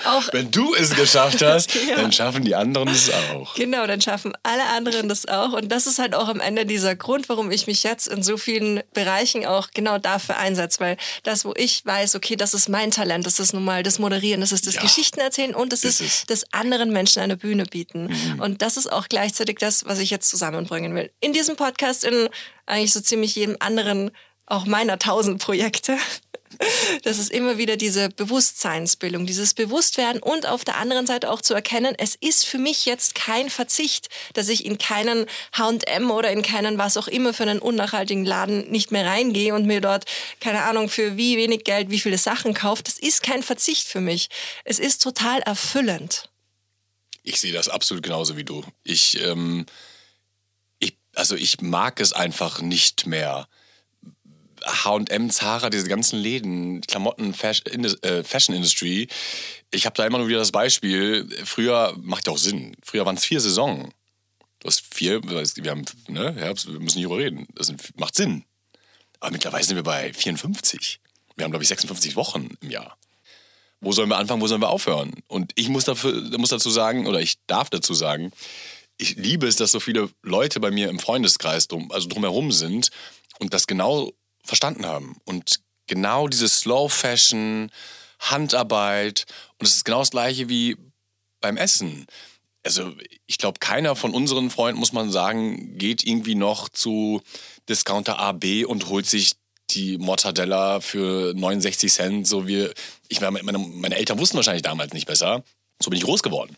auch 0.06 0.34
Wenn 0.34 0.52
du 0.52 0.76
es 0.76 0.94
geschafft 0.94 1.42
hast, 1.42 1.74
ja. 1.90 1.96
dann 1.96 2.12
schaffen 2.12 2.44
die 2.44 2.54
anderen 2.54 2.90
es 2.90 3.10
auch. 3.10 3.56
Genau, 3.56 3.88
dann 3.88 4.02
schaffen 4.02 4.34
alle 4.44 4.66
anderen 4.66 5.08
das 5.08 5.28
auch. 5.28 5.54
Und 5.54 5.72
das 5.72 5.88
ist 5.88 5.98
halt 5.98 6.14
auch 6.14 6.28
am 6.28 6.42
Ende 6.42 6.66
dieser 6.66 6.94
Grund, 6.96 7.30
warum 7.30 7.52
ich 7.52 7.68
mich 7.68 7.84
jetzt 7.84 8.08
in 8.08 8.22
so 8.22 8.36
vielen 8.36 8.82
Bereichen 8.94 9.46
auch 9.46 9.70
genau 9.74 9.98
dafür 9.98 10.38
einsetze. 10.38 10.82
Weil 10.82 10.98
das, 11.24 11.46
wo 11.46 11.54
ich 11.56 11.86
weiß, 11.86 12.16
okay, 12.16 12.36
das 12.36 12.54
ist 12.54 12.68
mein 12.68 12.92
Talent, 12.92 13.26
das 13.26 13.40
ist 13.40 13.54
nun 13.54 13.64
mal 13.64 13.82
das 13.82 13.98
Moderieren, 13.98 14.42
das 14.42 14.52
ist 14.52 14.68
das 14.68 14.76
ja. 14.76 14.82
Geschichten 14.82 15.22
erzählen 15.22 15.56
und 15.56 15.72
das 15.72 15.86
ist, 15.86 16.02
ist 16.02 16.30
das 16.30 16.46
anderen 16.52 16.92
Menschen 16.92 17.22
eine 17.22 17.38
Bühne 17.38 17.66
bieten. 17.66 18.08
Mhm. 18.08 18.42
Und 18.42 18.62
das 18.62 18.76
ist 18.76 18.92
auch 18.92 19.08
gleichzeitig 19.08 19.58
das, 19.60 19.86
was 19.86 20.00
ich 20.00 20.10
jetzt 20.10 20.30
zusammenbringen 20.30 20.94
will. 20.96 21.12
In 21.22 21.32
diesem 21.32 21.56
Podcast, 21.56 22.04
in 22.04 22.28
eigentlich 22.66 22.94
so 22.94 23.02
ziemlich 23.02 23.36
jedem 23.36 23.58
anderen, 23.60 24.12
auch 24.46 24.66
meiner 24.66 25.00
tausend 25.00 25.42
Projekte. 25.42 25.98
Das 27.04 27.18
ist 27.18 27.32
immer 27.32 27.58
wieder 27.58 27.78
diese 27.78 28.10
Bewusstseinsbildung, 28.10 29.26
dieses 29.26 29.54
Bewusstwerden 29.54 30.22
und 30.22 30.46
auf 30.46 30.64
der 30.64 30.78
anderen 30.78 31.08
Seite 31.08 31.32
auch 31.32 31.42
zu 31.42 31.54
erkennen, 31.54 31.96
es 31.98 32.16
ist 32.16 32.46
für 32.46 32.58
mich 32.58 32.86
jetzt 32.86 33.16
kein 33.16 33.50
Verzicht, 33.50 34.10
dass 34.34 34.50
ich 34.50 34.66
in 34.66 34.78
keinen 34.78 35.26
H&M 35.54 36.12
oder 36.12 36.30
in 36.30 36.42
keinen 36.42 36.78
was 36.78 36.98
auch 36.98 37.08
immer 37.08 37.34
für 37.34 37.44
einen 37.44 37.60
unnachhaltigen 37.60 38.26
Laden 38.26 38.70
nicht 38.70 38.92
mehr 38.92 39.06
reingehe 39.06 39.56
und 39.56 39.66
mir 39.66 39.82
dort, 39.82 40.06
keine 40.40 40.64
Ahnung, 40.64 40.90
für 40.90 41.18
wie 41.18 41.38
wenig 41.38 41.64
Geld 41.64 41.90
wie 41.90 42.00
viele 42.00 42.18
Sachen 42.18 42.54
kaufe. 42.54 42.84
Das 42.84 43.00
ist 43.00 43.24
kein 43.24 43.44
Verzicht 43.44 43.88
für 43.88 44.02
mich. 44.02 44.30
Es 44.66 44.78
ist 44.78 45.02
total 45.02 45.40
erfüllend. 45.40 46.30
Ich 47.24 47.40
sehe 47.40 47.54
das 47.54 47.70
absolut 47.70 48.04
genauso 48.04 48.36
wie 48.36 48.44
du. 48.44 48.64
Ich, 48.84 49.20
ähm 49.22 49.66
also 51.16 51.36
ich 51.36 51.62
mag 51.62 52.00
es 52.00 52.14
einfach 52.14 52.62
nicht 52.62 53.06
mehr. 53.06 53.48
H&M, 54.64 55.30
Zara, 55.32 55.70
diese 55.70 55.88
ganzen 55.88 56.20
Läden, 56.20 56.82
Klamotten, 56.82 57.34
äh, 57.34 58.24
Fashion 58.24 58.56
Industry. 58.56 59.08
Ich 59.72 59.86
habe 59.86 59.96
da 59.96 60.06
immer 60.06 60.20
nur 60.20 60.28
wieder 60.28 60.40
das 60.40 60.52
Beispiel. 60.52 61.28
Früher 61.46 61.96
macht 62.00 62.28
ja 62.28 62.34
auch 62.34 62.38
Sinn. 62.38 62.76
Früher 62.84 63.06
waren 63.06 63.16
es 63.16 63.26
vier 63.26 63.40
Saisonen. 63.40 63.92
Du 64.60 64.68
hast 64.68 64.84
vier, 64.94 65.24
wir 65.24 65.72
haben 65.72 65.86
ne, 66.08 66.36
Herbst, 66.36 66.72
wir 66.72 66.80
müssen 66.80 67.00
nicht 67.00 67.08
darüber 67.08 67.24
reden. 67.24 67.48
Das 67.56 67.74
macht 67.96 68.16
Sinn. 68.16 68.44
Aber 69.20 69.32
mittlerweile 69.32 69.64
sind 69.64 69.76
wir 69.76 69.84
bei 69.84 70.14
54. 70.14 71.00
Wir 71.36 71.46
haben 71.46 71.52
glaube 71.52 71.64
ich 71.64 71.70
56 71.70 72.16
Wochen 72.16 72.50
im 72.62 72.70
Jahr. 72.70 72.98
Wo 73.80 73.92
sollen 73.92 74.10
wir 74.10 74.18
anfangen? 74.18 74.42
Wo 74.42 74.48
sollen 74.48 74.62
wir 74.62 74.70
aufhören? 74.70 75.14
Und 75.28 75.52
ich 75.56 75.70
muss 75.70 75.86
dafür, 75.86 76.14
muss 76.38 76.50
dazu 76.50 76.70
sagen 76.70 77.08
oder 77.08 77.20
ich 77.20 77.38
darf 77.48 77.72
dazu 77.72 77.96
sagen, 77.96 78.32
ich 79.02 79.16
liebe 79.16 79.48
es, 79.48 79.56
dass 79.56 79.72
so 79.72 79.80
viele 79.80 80.10
Leute 80.22 80.60
bei 80.60 80.70
mir 80.70 80.90
im 80.90 81.00
Freundeskreis 81.00 81.68
drum, 81.68 81.92
also 81.92 82.08
drumherum 82.08 82.52
sind 82.52 82.90
und 83.40 83.54
das 83.54 83.66
genau 83.66 84.12
verstanden 84.44 84.86
haben. 84.86 85.18
Und 85.26 85.60
genau 85.88 86.28
diese 86.28 86.48
Slow 86.48 86.88
Fashion, 86.88 87.72
Handarbeit 88.20 89.26
und 89.58 89.66
es 89.66 89.78
ist 89.78 89.86
genau 89.86 90.00
das 90.00 90.12
gleiche 90.12 90.50
wie 90.50 90.78
beim 91.42 91.58
Essen. 91.58 92.06
Also 92.64 92.94
ich 93.26 93.40
glaube, 93.40 93.58
keiner 93.58 93.96
von 93.96 94.14
unseren 94.14 94.52
Freunden, 94.52 94.80
muss 94.80 94.94
man 94.94 95.12
sagen, 95.12 95.80
geht 95.80 96.06
irgendwie 96.06 96.36
noch 96.36 96.70
zu 96.70 97.22
Discounter 97.68 98.20
A, 98.20 98.34
B 98.34 98.66
und 98.66 98.88
holt 98.90 99.08
sich 99.08 99.32
die 99.72 99.98
Mortadella 99.98 100.80
für 100.80 101.34
69 101.34 101.92
Cent, 101.92 102.28
so 102.28 102.48
wie 102.48 102.70
ich 103.08 103.20
meine, 103.20 103.42
meine 103.42 103.96
Eltern 103.96 104.20
wussten 104.20 104.38
wahrscheinlich 104.38 104.62
damals 104.62 104.94
nicht 104.94 105.08
besser. 105.08 105.44
So 105.82 105.90
bin 105.90 105.98
ich 105.98 106.06
groß 106.06 106.22
geworden. 106.22 106.56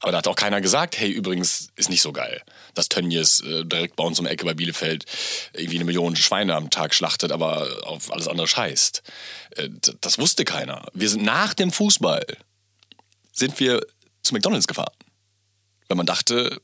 Aber 0.00 0.12
da 0.12 0.18
hat 0.18 0.28
auch 0.28 0.36
keiner 0.36 0.62
gesagt, 0.62 0.98
hey, 0.98 1.10
übrigens 1.10 1.68
ist 1.76 1.90
nicht 1.90 2.00
so 2.00 2.12
geil, 2.12 2.42
dass 2.74 2.88
Tönnies 2.88 3.40
äh, 3.40 3.64
direkt 3.64 3.96
bei 3.96 4.04
uns 4.04 4.18
um 4.18 4.24
die 4.24 4.30
Ecke 4.30 4.46
bei 4.46 4.54
Bielefeld 4.54 5.04
irgendwie 5.52 5.76
eine 5.76 5.84
Million 5.84 6.16
Schweine 6.16 6.54
am 6.54 6.70
Tag 6.70 6.94
schlachtet, 6.94 7.32
aber 7.32 7.68
auf 7.84 8.10
alles 8.10 8.26
andere 8.26 8.48
scheißt. 8.48 9.02
Äh, 9.56 9.68
das 10.00 10.18
wusste 10.18 10.44
keiner. 10.44 10.86
Wir 10.94 11.10
sind 11.10 11.22
nach 11.22 11.52
dem 11.52 11.70
Fußball, 11.70 12.24
sind 13.32 13.60
wir 13.60 13.86
zu 14.22 14.32
McDonalds 14.34 14.66
gefahren. 14.66 14.94
Weil 15.88 15.96
man 15.96 16.06
dachte, 16.06 16.60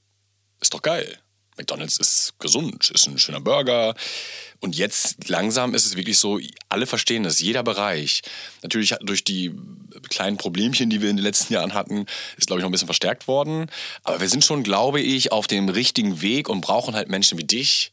ist 0.60 0.72
doch 0.72 0.82
geil. 0.82 1.18
McDonald's 1.56 1.98
ist 1.98 2.34
gesund, 2.38 2.90
ist 2.90 3.06
ein 3.06 3.18
schöner 3.18 3.40
Burger. 3.40 3.94
Und 4.60 4.76
jetzt 4.76 5.28
langsam 5.28 5.74
ist 5.74 5.86
es 5.86 5.96
wirklich 5.96 6.18
so, 6.18 6.40
alle 6.68 6.86
verstehen 6.86 7.22
das, 7.22 7.40
jeder 7.40 7.62
Bereich. 7.62 8.22
Natürlich 8.62 8.94
durch 9.02 9.24
die 9.24 9.52
kleinen 10.08 10.36
Problemchen, 10.36 10.90
die 10.90 11.02
wir 11.02 11.10
in 11.10 11.16
den 11.16 11.24
letzten 11.24 11.52
Jahren 11.52 11.74
hatten, 11.74 12.06
ist, 12.36 12.46
glaube 12.46 12.60
ich, 12.60 12.62
noch 12.62 12.70
ein 12.70 12.72
bisschen 12.72 12.88
verstärkt 12.88 13.28
worden. 13.28 13.70
Aber 14.02 14.20
wir 14.20 14.28
sind 14.28 14.44
schon, 14.44 14.62
glaube 14.62 15.00
ich, 15.00 15.32
auf 15.32 15.46
dem 15.46 15.68
richtigen 15.68 16.22
Weg 16.22 16.48
und 16.48 16.60
brauchen 16.60 16.94
halt 16.94 17.08
Menschen 17.08 17.38
wie 17.38 17.44
dich, 17.44 17.92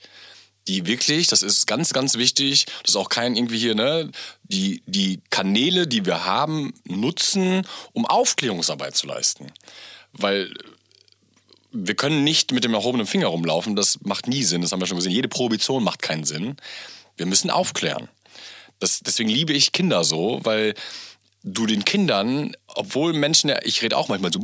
die 0.68 0.86
wirklich, 0.88 1.28
das 1.28 1.42
ist 1.42 1.68
ganz, 1.68 1.92
ganz 1.92 2.16
wichtig, 2.16 2.66
das 2.84 2.92
ist 2.92 2.96
auch 2.96 3.10
kein 3.10 3.36
irgendwie 3.36 3.58
hier, 3.58 3.76
ne, 3.76 4.10
die, 4.44 4.82
die 4.86 5.20
Kanäle, 5.30 5.88
die 5.88 6.06
wir 6.06 6.26
haben, 6.26 6.74
nutzen, 6.86 7.68
um 7.92 8.06
Aufklärungsarbeit 8.06 8.96
zu 8.96 9.08
leisten. 9.08 9.52
Weil 10.14 10.54
wir 11.74 11.96
können 11.96 12.24
nicht 12.24 12.52
mit 12.52 12.64
dem 12.64 12.74
erhobenen 12.74 13.08
Finger 13.08 13.28
rumlaufen, 13.28 13.76
das 13.76 14.00
macht 14.04 14.28
nie 14.28 14.44
Sinn, 14.44 14.62
das 14.62 14.72
haben 14.72 14.80
wir 14.80 14.86
schon 14.86 14.98
gesehen. 14.98 15.12
Jede 15.12 15.28
Prohibition 15.28 15.84
macht 15.84 16.02
keinen 16.02 16.24
Sinn. 16.24 16.56
Wir 17.18 17.26
müssen 17.26 17.50
aufklären. 17.50 18.10
Das, 18.80 19.00
deswegen 19.00 19.30
liebe 19.30 19.54
ich 19.54 19.72
Kinder 19.72 20.04
so, 20.04 20.40
weil 20.44 20.74
du 21.44 21.66
den 21.66 21.84
Kindern, 21.84 22.56
obwohl 22.68 23.14
Menschen, 23.14 23.50
ja, 23.50 23.60
ich 23.64 23.82
rede 23.82 23.98
auch 23.98 24.08
manchmal 24.08 24.32
so, 24.32 24.40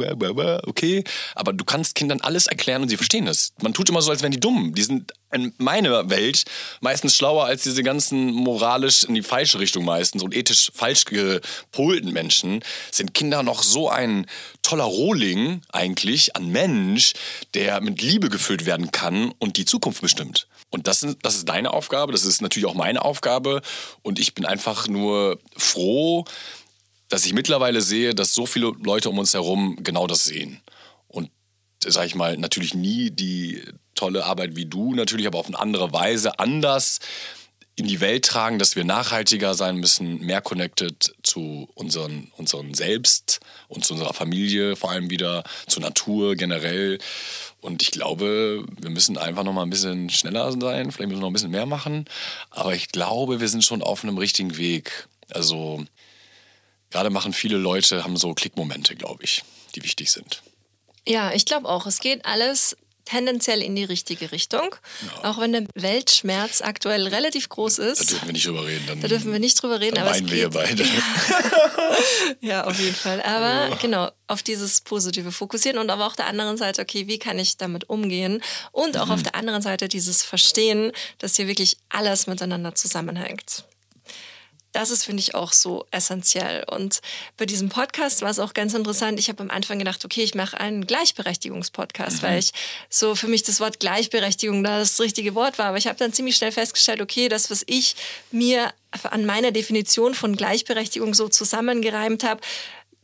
okay, 0.68 1.04
aber 1.34 1.54
du 1.54 1.64
kannst 1.64 1.96
Kindern 1.96 2.20
alles 2.22 2.48
erklären 2.48 2.82
und 2.82 2.90
sie 2.90 2.98
verstehen 2.98 3.28
es. 3.28 3.54
Man 3.62 3.74
tut 3.74 3.90
immer 3.90 4.02
so, 4.02 4.12
als 4.12 4.22
wären 4.22 4.32
die 4.32 4.40
dumm. 4.40 4.76
Die 4.76 4.84
sind 4.84 5.14
in 5.32 5.54
meiner 5.58 6.10
Welt 6.10 6.44
meistens 6.82 7.16
schlauer 7.16 7.46
als 7.46 7.64
diese 7.64 7.84
ganzen 7.84 8.32
moralisch 8.32 9.04
in 9.04 9.16
die 9.16 9.22
falsche 9.22 9.60
Richtung 9.60 9.86
meistens 9.86 10.24
und 10.24 10.36
ethisch 10.36 10.72
falsch 10.74 11.06
gepolten 11.06 12.12
Menschen. 12.12 12.64
Sind 12.92 13.14
Kinder 13.14 13.44
noch 13.44 13.64
so 13.64 13.90
ein 13.90 14.26
toller 14.62 14.84
Rohling 14.84 15.62
eigentlich 15.72 16.36
an 16.36 16.50
Mensch, 16.50 17.14
der 17.54 17.80
mit 17.80 18.02
Liebe 18.02 18.30
gefüllt 18.30 18.66
werden 18.66 18.92
kann 18.92 19.32
und 19.40 19.56
die 19.58 19.66
Zukunft 19.66 20.02
bestimmt. 20.02 20.48
Und 20.72 20.88
das, 20.88 21.02
ist, 21.02 21.18
das 21.24 21.36
ist 21.36 21.50
deine 21.50 21.72
Aufgabe, 21.72 22.12
das 22.12 22.26
ist 22.26 22.42
natürlich 22.42 22.68
auch 22.68 22.76
meine 22.76 23.04
Aufgabe. 23.04 23.62
Und 24.04 24.20
ich 24.20 24.36
bin 24.36 24.46
einfach 24.46 24.88
nur 24.88 25.40
froh, 25.58 26.26
dass 27.10 27.26
ich 27.26 27.34
mittlerweile 27.34 27.82
sehe, 27.82 28.16
dass 28.16 28.34
so 28.34 28.46
viele 28.46 28.72
Leute 28.84 29.10
um 29.10 29.18
uns 29.18 29.34
herum 29.34 29.78
genau 29.82 30.08
das 30.08 30.24
sehen. 30.24 30.62
Und 31.08 31.32
sage 31.84 32.08
ich 32.08 32.16
mal, 32.16 32.38
natürlich 32.38 32.74
nie 32.74 33.12
die 33.12 33.64
tolle 33.96 34.26
Arbeit 34.26 34.56
wie 34.56 34.66
du, 34.66 34.94
natürlich 34.94 35.28
aber 35.28 35.40
auf 35.40 35.48
eine 35.48 35.60
andere 35.60 35.92
Weise 35.92 36.40
anders 36.40 37.00
in 37.76 37.88
die 37.88 38.02
Welt 38.02 38.26
tragen, 38.26 38.60
dass 38.60 38.76
wir 38.76 38.84
nachhaltiger 38.84 39.54
sein 39.54 39.78
müssen, 39.78 40.20
mehr 40.20 40.42
connected 40.42 41.16
zu 41.24 41.70
unseren, 41.76 42.30
unseren 42.36 42.74
Selbst 42.74 43.40
und 43.70 43.86
zu 43.86 43.94
unserer 43.94 44.14
Familie, 44.14 44.76
vor 44.76 44.92
allem 44.92 45.10
wieder 45.10 45.44
zur 45.66 45.82
Natur 45.82 46.36
generell. 46.36 47.00
Und 47.62 47.82
ich 47.82 47.92
glaube, 47.92 48.66
wir 48.82 48.90
müssen 48.90 49.18
einfach 49.18 49.44
noch 49.44 49.54
mal 49.54 49.64
ein 49.64 49.70
bisschen 49.70 50.10
schneller 50.10 50.52
sein, 50.52 50.92
vielleicht 50.92 51.08
müssen 51.08 51.12
wir 51.12 51.22
noch 51.22 51.30
ein 51.30 51.34
bisschen 51.34 51.52
mehr 51.52 51.66
machen. 51.66 52.06
Aber 52.50 52.76
ich 52.76 52.90
glaube, 52.90 53.40
wir 53.40 53.48
sind 53.48 53.64
schon 53.64 53.82
auf 53.82 54.04
einem 54.04 54.18
richtigen 54.18 54.58
Weg. 54.58 55.08
Also 55.30 55.86
gerade 56.90 57.10
machen 57.10 57.34
viele 57.34 57.58
Leute, 57.58 58.04
haben 58.04 58.18
so 58.18 58.34
Klickmomente, 58.34 58.96
glaube 58.96 59.24
ich, 59.24 59.44
die 59.76 59.84
wichtig 59.84 60.12
sind. 60.12 60.42
Ja, 61.08 61.32
ich 61.34 61.46
glaube 61.46 61.68
auch. 61.68 61.86
Es 61.86 62.00
geht 62.00 62.26
alles 62.26 62.76
tendenziell 63.10 63.62
in 63.62 63.76
die 63.76 63.84
richtige 63.84 64.32
Richtung. 64.32 64.76
Ja. 65.02 65.30
Auch 65.30 65.40
wenn 65.40 65.52
der 65.52 65.66
Weltschmerz 65.74 66.62
aktuell 66.62 67.08
relativ 67.08 67.50
groß 67.50 67.80
ist. 67.80 68.02
Da 68.02 68.06
dürfen 68.06 68.28
wir 68.28 68.34
nicht 68.34 68.48
drüber 68.48 68.68
reden. 68.68 68.86
Dann, 68.88 69.02
da 69.02 69.08
dürfen 69.08 69.32
wir 69.32 69.40
nicht 69.40 69.62
drüber 69.62 69.80
reden. 69.80 69.96
Dann 69.96 70.06
aber 70.06 70.16
weinen 70.16 70.32
wir 70.32 70.50
beide. 70.50 70.86
ja, 72.42 72.66
auf 72.66 72.80
jeden 72.80 72.96
Fall. 72.96 73.22
Aber 73.24 73.70
ja. 73.70 73.76
genau, 73.82 74.12
auf 74.28 74.44
dieses 74.44 74.82
Positive 74.82 75.32
fokussieren 75.32 75.80
und 75.80 75.90
aber 75.90 76.06
auch 76.06 76.16
der 76.16 76.28
anderen 76.28 76.58
Seite, 76.58 76.84
okay, 76.84 77.08
wie 77.08 77.18
kann 77.18 77.40
ich 77.40 77.58
damit 77.58 77.90
umgehen? 77.90 78.44
Und 78.72 78.98
auch 78.98 79.08
mhm. 79.08 79.14
auf 79.14 79.24
der 79.24 79.34
anderen 79.34 79.64
Seite 79.64 79.88
dieses 79.88 80.22
Verstehen, 80.24 80.92
dass 81.18 81.36
hier 81.36 81.48
wirklich 81.48 81.78
alles 81.90 82.28
miteinander 82.28 82.76
zusammenhängt 82.76 83.66
das 84.80 84.92
ist, 84.92 85.04
finde 85.04 85.20
ich, 85.20 85.36
auch 85.36 85.52
so 85.52 85.86
essentiell. 85.92 86.64
Und 86.64 87.02
bei 87.36 87.46
diesem 87.46 87.68
Podcast 87.68 88.22
war 88.22 88.30
es 88.30 88.40
auch 88.40 88.54
ganz 88.54 88.74
interessant. 88.74 89.20
Ich 89.20 89.28
habe 89.28 89.44
am 89.44 89.50
Anfang 89.50 89.78
gedacht, 89.78 90.06
okay, 90.06 90.24
ich 90.24 90.36
mache 90.36 90.58
einen 90.58 90.88
Gleichberechtigungspodcast, 90.88 92.22
mhm. 92.22 92.28
weil 92.28 92.40
ich 92.40 92.54
so 92.90 93.14
für 93.14 93.28
mich 93.28 93.44
das 93.44 93.60
Wort 93.60 93.82
Gleichberechtigung 93.82 94.64
da 94.64 94.80
das 94.80 94.98
richtige 95.02 95.36
Wort 95.36 95.58
war. 95.60 95.68
Aber 95.68 95.78
ich 95.78 95.88
habe 95.88 96.00
dann 96.00 96.14
ziemlich 96.14 96.38
schnell 96.38 96.54
festgestellt, 96.54 97.02
okay, 97.02 97.28
das, 97.28 97.52
was 97.52 97.64
ich 97.68 97.98
mir 98.32 98.72
an 99.04 99.26
meiner 99.26 99.52
Definition 99.52 100.14
von 100.14 100.36
Gleichberechtigung 100.36 101.14
so 101.14 101.28
zusammengereimt 101.28 102.24
habe, 102.24 102.42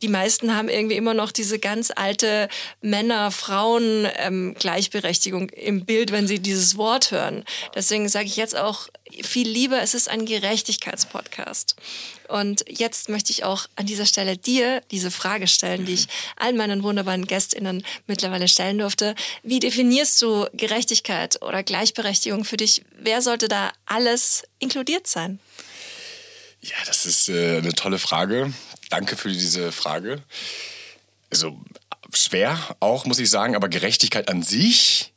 die 0.01 0.09
meisten 0.09 0.55
haben 0.55 0.69
irgendwie 0.69 0.95
immer 0.95 1.13
noch 1.13 1.31
diese 1.31 1.59
ganz 1.59 1.91
alte 1.95 2.49
Männer-Frauen-Gleichberechtigung 2.81 5.51
ähm, 5.53 5.79
im 5.79 5.85
Bild, 5.85 6.11
wenn 6.11 6.27
sie 6.27 6.39
dieses 6.39 6.77
Wort 6.77 7.11
hören. 7.11 7.45
Deswegen 7.73 8.09
sage 8.09 8.25
ich 8.25 8.35
jetzt 8.35 8.57
auch 8.57 8.89
viel 9.23 9.47
lieber, 9.47 9.81
es 9.81 9.93
ist 9.93 10.09
ein 10.09 10.25
Gerechtigkeitspodcast. 10.25 11.75
Und 12.27 12.65
jetzt 12.67 13.07
möchte 13.07 13.31
ich 13.31 13.43
auch 13.43 13.67
an 13.75 13.85
dieser 13.85 14.05
Stelle 14.05 14.37
dir 14.37 14.81
diese 14.91 15.11
Frage 15.11 15.47
stellen, 15.47 15.85
die 15.85 15.93
ich 15.93 16.07
allen 16.35 16.57
meinen 16.57 16.83
wunderbaren 16.83 17.25
GästInnen 17.25 17.85
mittlerweile 18.07 18.47
stellen 18.47 18.79
durfte. 18.79 19.15
Wie 19.43 19.59
definierst 19.59 20.21
du 20.21 20.47
Gerechtigkeit 20.53 21.41
oder 21.41 21.63
Gleichberechtigung 21.63 22.43
für 22.43 22.57
dich? 22.57 22.83
Wer 22.97 23.21
sollte 23.21 23.47
da 23.47 23.71
alles 23.85 24.43
inkludiert 24.59 25.07
sein? 25.07 25.39
Ja, 26.61 26.75
das 26.87 27.05
ist 27.05 27.29
äh, 27.29 27.57
eine 27.57 27.73
tolle 27.73 27.99
Frage. 27.99 28.51
Danke 28.95 29.17
für 29.17 29.29
diese 29.29 29.73
Frage. 29.73 30.23
Also 31.29 31.59
schwer 32.13 32.77
auch, 32.79 33.03
muss 33.03 33.19
ich 33.19 33.29
sagen, 33.29 33.53
aber 33.53 33.67
Gerechtigkeit 33.67 34.29
an 34.29 34.41
sich, 34.41 35.13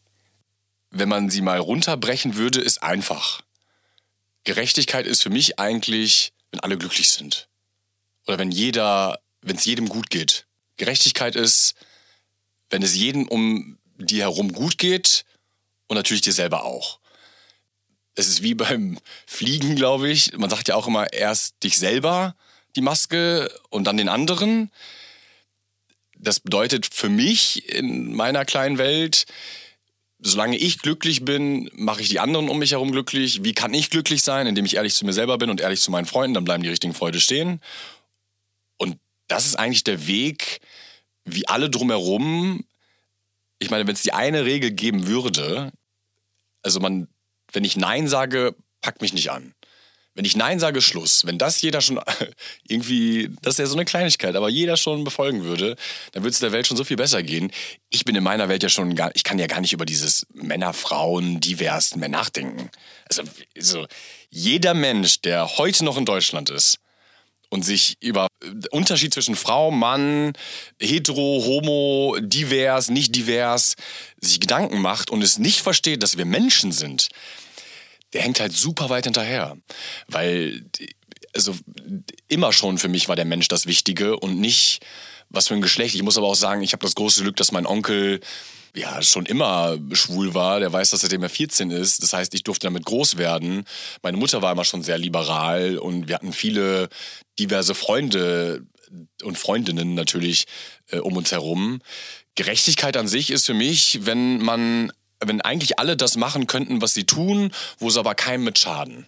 wenn 0.91 1.09
man 1.09 1.31
sie 1.31 1.43
mal 1.43 1.61
runterbrechen 1.61 2.35
würde, 2.35 2.61
ist 2.61 2.83
einfach. 2.83 3.41
Gerechtigkeit 4.43 5.07
ist 5.07 5.23
für 5.23 5.31
mich 5.31 5.61
eigentlich, 5.61 6.33
wenn 6.51 6.59
alle 6.59 6.77
glücklich 6.77 7.11
sind. 7.11 7.47
Oder 8.27 8.41
wenn 8.41 8.51
jeder, 8.51 9.21
wenn 9.43 9.55
es 9.55 9.65
jedem 9.65 9.89
gut 9.89 10.11
geht. 10.11 10.49
Gerechtigkeit 10.77 11.37
ist, 11.37 11.77
wenn 12.71 12.83
es 12.83 12.97
jedem 12.97 13.29
um 13.29 13.79
die 13.97 14.23
herum 14.23 14.53
gut 14.53 14.79
geht 14.79 15.25
und 15.87 15.95
natürlich 15.95 16.23
dir 16.23 16.33
selber 16.33 16.65
auch. 16.65 16.99
Es 18.17 18.27
ist 18.27 18.43
wie 18.43 18.55
beim 18.55 18.99
Fliegen, 19.25 19.77
glaube 19.77 20.11
ich. 20.11 20.37
Man 20.37 20.51
sagt 20.51 20.67
ja 20.67 20.75
auch 20.75 20.89
immer 20.89 21.13
erst 21.13 21.63
dich 21.63 21.79
selber 21.79 22.35
die 22.77 22.81
Maske 22.81 23.51
und 23.71 23.85
dann 23.85 23.97
den 23.97 24.09
anderen. 24.09 24.71
Das 26.17 26.41
bedeutet 26.41 26.87
für 26.87 27.09
mich 27.09 27.69
in 27.69 28.15
meiner 28.15 28.45
kleinen 28.45 28.79
Welt, 28.79 29.27
solange 30.21 30.57
ich 30.57 30.81
glücklich 30.81 31.25
bin, 31.25 31.71
mache 31.75 32.03
ich 32.03 32.09
die 32.09 32.21
anderen 32.21 32.49
um 32.49 32.59
mich 32.59 32.73
herum 32.73 32.93
glücklich. 32.93 33.45
Wie 33.45 33.55
kann 33.55 33.73
ich 33.73 33.91
glücklich 33.91 34.23
sein? 34.23 34.47
Indem 34.47 34.65
ich 34.65 34.75
ehrlich 34.75 34.95
zu 34.95 35.05
mir 35.05 35.13
selber 35.13 35.39
bin 35.39 35.51
und 35.51 35.61
ehrlich 35.61 35.81
zu 35.81 35.91
meinen 35.91 36.07
Freunden, 36.07 36.35
dann 36.35 36.45
bleiben 36.45 36.63
die 36.63 36.69
richtigen 36.69 36.95
Freude 36.95 37.21
stehen. 37.21 37.61
Und 38.77 38.99
das 39.29 39.47
ist 39.47 39.57
eigentlich 39.57 39.85
der 39.85 40.07
Weg, 40.07 40.61
wie 41.25 41.47
alle 41.47 41.71
drumherum. 41.71 42.65
Ich 43.59 43.71
meine, 43.71 43.87
wenn 43.87 43.95
es 43.95 44.03
die 44.03 44.13
eine 44.13 44.45
Regel 44.45 44.73
geben 44.73 45.07
würde, 45.07 45.73
also 46.63 46.81
man, 46.81 47.09
wenn 47.53 47.65
ich 47.65 47.77
Nein 47.77 48.09
sage, 48.09 48.57
packt 48.81 49.03
mich 49.03 49.13
nicht 49.13 49.31
an. 49.31 49.55
Wenn 50.19 50.25
ich 50.25 50.35
Nein 50.35 50.59
sage, 50.59 50.83
Schluss. 50.83 51.27
Wenn 51.27 51.39
das 51.39 51.63
jeder 51.63 51.81
schon 51.81 52.01
irgendwie, 52.69 53.31
das 53.41 53.55
ist 53.55 53.59
ja 53.61 53.67
so 53.67 53.77
eine 53.77 53.85
Kleinigkeit, 53.85 54.35
aber 54.35 54.49
jeder 54.49 54.77
schon 54.77 55.05
befolgen 55.05 55.45
würde, 55.45 55.77
dann 56.11 56.25
würde 56.25 56.33
es 56.33 56.41
der 56.41 56.51
Welt 56.51 56.67
schon 56.67 56.77
so 56.77 56.83
viel 56.83 56.97
besser 56.97 57.23
gehen. 57.23 57.53
Ich 57.89 58.05
bin 58.05 58.17
in 58.17 58.25
meiner 58.25 58.49
Welt 58.49 58.65
ja 58.65 58.69
schon 58.69 58.97
gar, 58.97 59.15
ich 59.15 59.23
kann 59.23 59.39
ja 59.39 59.47
gar 59.47 59.61
nicht 59.61 59.73
über 59.73 59.87
dieses 59.87 60.27
Männer, 60.35 60.73
Frauen, 60.73 61.39
divers 61.39 61.95
mehr 61.95 62.09
nachdenken. 62.09 62.69
Also, 63.09 63.23
also 63.57 63.87
jeder 64.29 64.75
Mensch, 64.75 65.21
der 65.21 65.57
heute 65.57 65.85
noch 65.85 65.97
in 65.97 66.05
Deutschland 66.05 66.51
ist, 66.51 66.81
und 67.51 67.65
sich 67.65 67.97
über 68.01 68.27
Unterschied 68.73 69.15
zwischen 69.15 69.37
Frau, 69.37 69.71
Mann, 69.71 70.33
hetero, 70.81 71.45
homo, 71.47 72.17
divers, 72.21 72.91
nicht 72.91 73.15
divers, 73.15 73.77
sich 74.21 74.41
Gedanken 74.41 74.81
macht 74.83 75.11
und 75.11 75.23
es 75.23 75.39
nicht 75.39 75.61
versteht, 75.61 76.03
dass 76.03 76.19
wir 76.19 76.25
Menschen 76.25 76.73
sind, 76.73 77.09
der 78.13 78.23
hängt 78.23 78.41
halt 78.41 78.53
super 78.53 78.89
weit 78.91 79.05
hinterher. 79.05 79.57
Weil, 80.07 80.65
also 81.35 81.55
immer 82.29 82.53
schon 82.53 82.79
für 82.79 82.89
mich 82.89 83.09
war 83.09 83.17
der 83.17 83.25
Mensch 83.25 83.49
das 83.49 83.67
Wichtige 83.67 84.19
und 84.19 84.41
nicht 84.41 84.81
was 85.31 85.49
für 85.49 85.55
ein 85.55 85.63
Geschlecht. 85.63 85.95
Ich 85.95 86.03
muss 86.03 86.17
aber 86.17 86.27
auch 86.27 86.35
sagen, 86.35 86.63
ich 86.63 86.73
habe 86.73 86.85
das 86.85 86.95
große 86.95 87.23
Glück, 87.23 87.37
dass 87.37 87.53
mein 87.53 87.67
Onkel 87.67 88.21
ja 88.75 89.03
schon 89.03 89.27
immer 89.27 89.79
schwul 89.93 90.35
war. 90.35 90.61
Der 90.61 90.73
weiß, 90.73 90.91
dass 90.91 91.01
seitdem 91.01 91.23
er 91.23 91.29
14 91.29 91.71
ist. 91.71 92.03
Das 92.03 92.13
heißt, 92.13 92.35
ich 92.35 92.45
durfte 92.45 92.67
damit 92.67 92.85
groß 92.85 93.17
werden. 93.17 93.65
Meine 94.03 94.17
Mutter 94.17 94.43
war 94.43 94.53
immer 94.53 94.65
schon 94.65 94.83
sehr 94.83 94.99
liberal 94.99 95.79
und 95.79 96.09
wir 96.09 96.15
hatten 96.15 96.33
viele 96.33 96.89
diverse 97.39 97.75
Freunde 97.75 98.67
und 99.23 99.37
Freundinnen 99.37 99.95
natürlich 99.95 100.47
äh, 100.91 100.99
um 100.99 101.17
uns 101.17 101.33
herum. 101.33 101.81
Gerechtigkeit 102.35 102.97
an 102.97 103.09
sich 103.09 103.31
ist 103.31 103.47
für 103.47 103.55
mich, 103.55 104.01
wenn 104.03 104.39
man 104.39 104.93
wenn 105.21 105.41
eigentlich 105.41 105.79
alle 105.79 105.97
das 105.97 106.17
machen 106.17 106.47
könnten, 106.47 106.81
was 106.81 106.95
sie 106.95 107.05
tun, 107.05 107.53
wo 107.79 107.91
sie 107.91 107.99
aber 107.99 108.15
keinem 108.15 108.45
mit 108.45 108.59
schaden. 108.59 109.07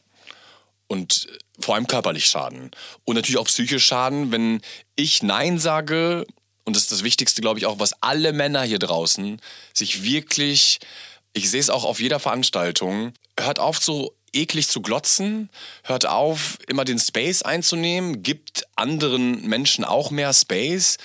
Und 0.86 1.28
vor 1.60 1.74
allem 1.76 1.86
körperlich 1.86 2.26
schaden. 2.26 2.70
Und 3.04 3.14
natürlich 3.14 3.38
auch 3.38 3.46
psychisch 3.46 3.84
schaden, 3.84 4.32
wenn 4.32 4.60
ich 4.96 5.22
Nein 5.22 5.58
sage, 5.58 6.26
und 6.64 6.74
das 6.74 6.84
ist 6.84 6.92
das 6.92 7.04
Wichtigste, 7.04 7.40
glaube 7.40 7.58
ich, 7.58 7.66
auch, 7.66 7.78
was 7.78 7.94
alle 8.02 8.32
Männer 8.32 8.62
hier 8.62 8.78
draußen 8.78 9.40
sich 9.72 10.02
wirklich 10.02 10.78
Ich 11.32 11.48
sehe 11.48 11.60
es 11.60 11.70
auch 11.70 11.84
auf 11.84 12.00
jeder 12.00 12.18
Veranstaltung. 12.18 13.12
Hört 13.38 13.60
auf, 13.60 13.78
so 13.78 14.16
eklig 14.32 14.68
zu 14.68 14.80
glotzen, 14.82 15.48
hört 15.84 16.06
auf, 16.06 16.58
immer 16.66 16.84
den 16.84 16.98
Space 16.98 17.42
einzunehmen, 17.42 18.22
gibt 18.22 18.64
anderen 18.76 19.46
Menschen 19.46 19.84
auch 19.84 20.10
mehr 20.10 20.32
Space 20.32 20.98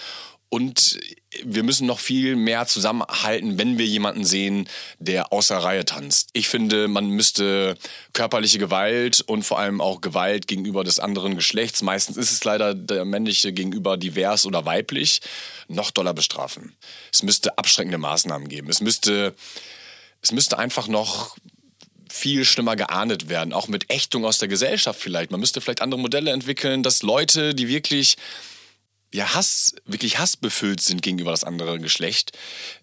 und 0.49 0.99
wir 1.43 1.63
müssen 1.63 1.87
noch 1.87 1.99
viel 1.99 2.35
mehr 2.35 2.65
zusammenhalten, 2.67 3.57
wenn 3.57 3.77
wir 3.77 3.85
jemanden 3.85 4.25
sehen, 4.25 4.67
der 4.99 5.31
außer 5.31 5.57
Reihe 5.57 5.85
tanzt. 5.85 6.29
Ich 6.33 6.47
finde, 6.47 6.87
man 6.87 7.07
müsste 7.09 7.77
körperliche 8.13 8.59
Gewalt 8.59 9.21
und 9.21 9.43
vor 9.43 9.59
allem 9.59 9.81
auch 9.81 10.01
Gewalt 10.01 10.47
gegenüber 10.47 10.83
des 10.83 10.99
anderen 10.99 11.35
Geschlechts, 11.35 11.81
meistens 11.81 12.17
ist 12.17 12.31
es 12.31 12.43
leider 12.43 12.73
der 12.73 13.05
männliche 13.05 13.53
gegenüber 13.53 13.97
divers 13.97 14.45
oder 14.45 14.65
weiblich, 14.65 15.21
noch 15.67 15.91
doller 15.91 16.13
bestrafen. 16.13 16.75
Es 17.11 17.23
müsste 17.23 17.57
abschreckende 17.57 17.97
Maßnahmen 17.97 18.47
geben. 18.47 18.69
Es 18.69 18.81
müsste, 18.81 19.35
es 20.21 20.31
müsste 20.31 20.57
einfach 20.57 20.87
noch 20.87 21.35
viel 22.09 22.45
schlimmer 22.45 22.75
geahndet 22.75 23.27
werden, 23.29 23.51
auch 23.51 23.67
mit 23.67 23.91
Ächtung 23.91 24.25
aus 24.25 24.37
der 24.37 24.47
Gesellschaft 24.47 24.99
vielleicht. 24.99 25.31
Man 25.31 25.39
müsste 25.39 25.59
vielleicht 25.59 25.81
andere 25.81 25.99
Modelle 25.99 26.31
entwickeln, 26.31 26.81
dass 26.81 27.01
Leute, 27.01 27.53
die 27.53 27.67
wirklich 27.67 28.15
ja, 29.15 29.33
Hass, 29.33 29.73
wirklich 29.85 30.19
hassbefüllt 30.19 30.81
sind 30.81 31.01
gegenüber 31.01 31.31
das 31.31 31.45
andere 31.45 31.79
Geschlecht, 31.79 32.33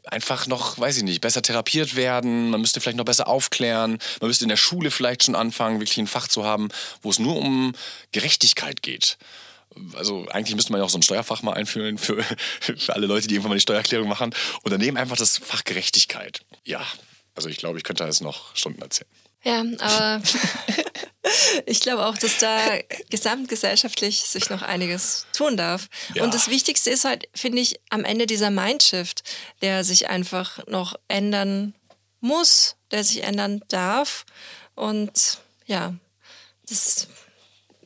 einfach 0.05 0.47
noch, 0.47 0.79
weiß 0.79 0.97
ich 0.97 1.03
nicht, 1.03 1.21
besser 1.21 1.43
therapiert 1.43 1.95
werden, 1.95 2.49
man 2.49 2.61
müsste 2.61 2.81
vielleicht 2.81 2.97
noch 2.97 3.05
besser 3.05 3.29
aufklären, 3.29 3.99
man 4.21 4.29
müsste 4.29 4.47
in 4.47 4.49
der 4.49 4.57
Schule 4.57 4.91
vielleicht 4.91 5.25
schon 5.25 5.35
anfangen, 5.35 5.79
wirklich 5.79 5.99
ein 5.99 6.07
Fach 6.07 6.29
zu 6.29 6.45
haben, 6.45 6.71
wo 7.03 7.11
es 7.11 7.19
nur 7.19 7.37
um 7.37 7.75
Gerechtigkeit 8.13 8.83
geht. 8.83 9.19
Also 9.95 10.27
eigentlich 10.29 10.57
müsste 10.57 10.73
man 10.73 10.81
ja 10.81 10.87
auch 10.87 10.91
so 10.91 10.99
ein 10.99 11.03
Steuerfach 11.03 11.43
mal 11.43 11.53
einführen 11.53 11.99
für, 11.99 12.23
für 12.61 12.95
alle 12.95 13.07
Leute, 13.07 13.29
die 13.29 13.35
irgendwann 13.35 13.51
mal 13.51 13.57
die 13.57 13.63
Steuererklärung 13.63 14.09
machen. 14.09 14.35
Und 14.63 14.71
daneben 14.71 14.97
einfach 14.97 15.17
das 15.17 15.39
Fach 15.39 15.65
Gerechtigkeit. 15.65 16.41
Ja, 16.65 16.83
also 17.35 17.49
ich 17.49 17.59
glaube, 17.59 17.79
ich 17.79 17.85
könnte 17.85 18.05
das 18.05 18.21
noch 18.21 18.57
Stunden 18.57 18.81
erzählen. 18.83 19.11
Ja, 19.45 19.65
aber 19.81 20.23
ich 21.67 21.81
glaube 21.81 22.07
auch, 22.07 22.19
dass 22.19 22.39
da 22.39 22.59
gesamtgesellschaftlich 23.11 24.23
sich 24.23 24.51
noch 24.51 24.63
einiges 24.63 25.27
tun 25.33 25.57
darf. 25.57 25.89
Ja. 26.15 26.25
Und 26.25 26.35
das 26.35 26.49
Wichtigste 26.49 26.91
ist 26.91 27.05
halt, 27.05 27.29
finde 27.35 27.61
ich, 27.61 27.81
am 27.91 28.05
Ende 28.05 28.27
dieser 28.27 28.51
Mindshift, 28.51 29.23
der 29.61 29.85
sich 29.85 30.09
einfach 30.09 30.67
noch 30.67 30.97
ändern 31.09 31.75
muss, 32.21 32.77
der 32.91 33.05
sich 33.05 33.23
ändern 33.23 33.63
darf. 33.69 34.25
Und 34.75 35.39
ja, 35.67 35.95
das 36.69 37.09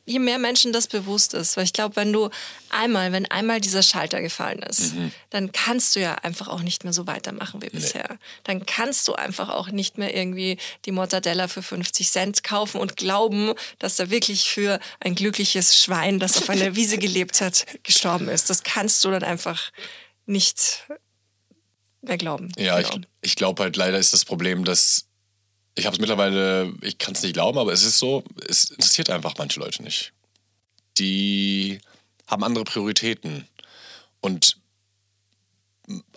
je 0.07 0.19
mehr 0.19 0.39
Menschen 0.39 0.71
das 0.73 0.87
bewusst 0.87 1.33
ist. 1.33 1.57
Weil 1.57 1.65
ich 1.65 1.73
glaube, 1.73 1.97
wenn 1.97 2.11
du 2.11 2.29
einmal, 2.69 3.11
wenn 3.11 3.25
einmal 3.29 3.61
dieser 3.61 3.83
Schalter 3.83 4.21
gefallen 4.21 4.63
ist, 4.63 4.95
mhm. 4.95 5.11
dann 5.29 5.51
kannst 5.51 5.95
du 5.95 5.99
ja 5.99 6.15
einfach 6.15 6.47
auch 6.47 6.61
nicht 6.61 6.85
mehr 6.85 6.93
so 6.93 7.05
weitermachen 7.05 7.61
wie 7.61 7.65
nee. 7.65 7.71
bisher. 7.73 8.17
Dann 8.45 8.65
kannst 8.65 9.07
du 9.07 9.13
einfach 9.13 9.49
auch 9.49 9.67
nicht 9.67 9.97
mehr 9.97 10.15
irgendwie 10.15 10.57
die 10.85 10.91
Mortadella 10.91 11.47
für 11.49 11.61
50 11.61 12.09
Cent 12.09 12.43
kaufen 12.43 12.79
und 12.79 12.95
glauben, 12.95 13.53
dass 13.79 13.97
da 13.97 14.09
wirklich 14.09 14.49
für 14.49 14.79
ein 15.01 15.13
glückliches 15.13 15.77
Schwein, 15.77 16.19
das 16.19 16.37
auf 16.37 16.49
einer 16.49 16.75
Wiese 16.75 16.97
gelebt 16.97 17.41
hat, 17.41 17.65
gestorben 17.83 18.29
ist. 18.29 18.49
Das 18.49 18.63
kannst 18.63 19.03
du 19.03 19.11
dann 19.11 19.23
einfach 19.23 19.71
nicht 20.25 20.87
mehr 22.01 22.17
glauben. 22.17 22.51
Ja, 22.57 22.79
genau. 22.79 22.95
ich, 22.95 23.31
ich 23.31 23.35
glaube 23.35 23.63
halt 23.63 23.75
leider 23.75 23.99
ist 23.99 24.13
das 24.13 24.23
Problem, 24.23 24.63
dass 24.63 25.06
ich 25.77 25.85
habe 25.85 25.93
es 25.93 25.99
mittlerweile, 25.99 26.73
ich 26.81 26.97
kann 26.97 27.13
es 27.13 27.21
nicht 27.21 27.33
glauben, 27.33 27.59
aber 27.59 27.71
es 27.71 27.83
ist 27.83 27.99
so, 27.99 28.23
es 28.47 28.71
interessiert 28.71 29.11
einfach 29.11 29.35
manche 29.37 29.59
Leute 29.59 29.83
nicht. 29.83 30.11
Die 30.97 31.79
haben 32.25 32.43
andere 32.43 32.63
Prioritäten. 32.63 33.47
Und 34.19 34.57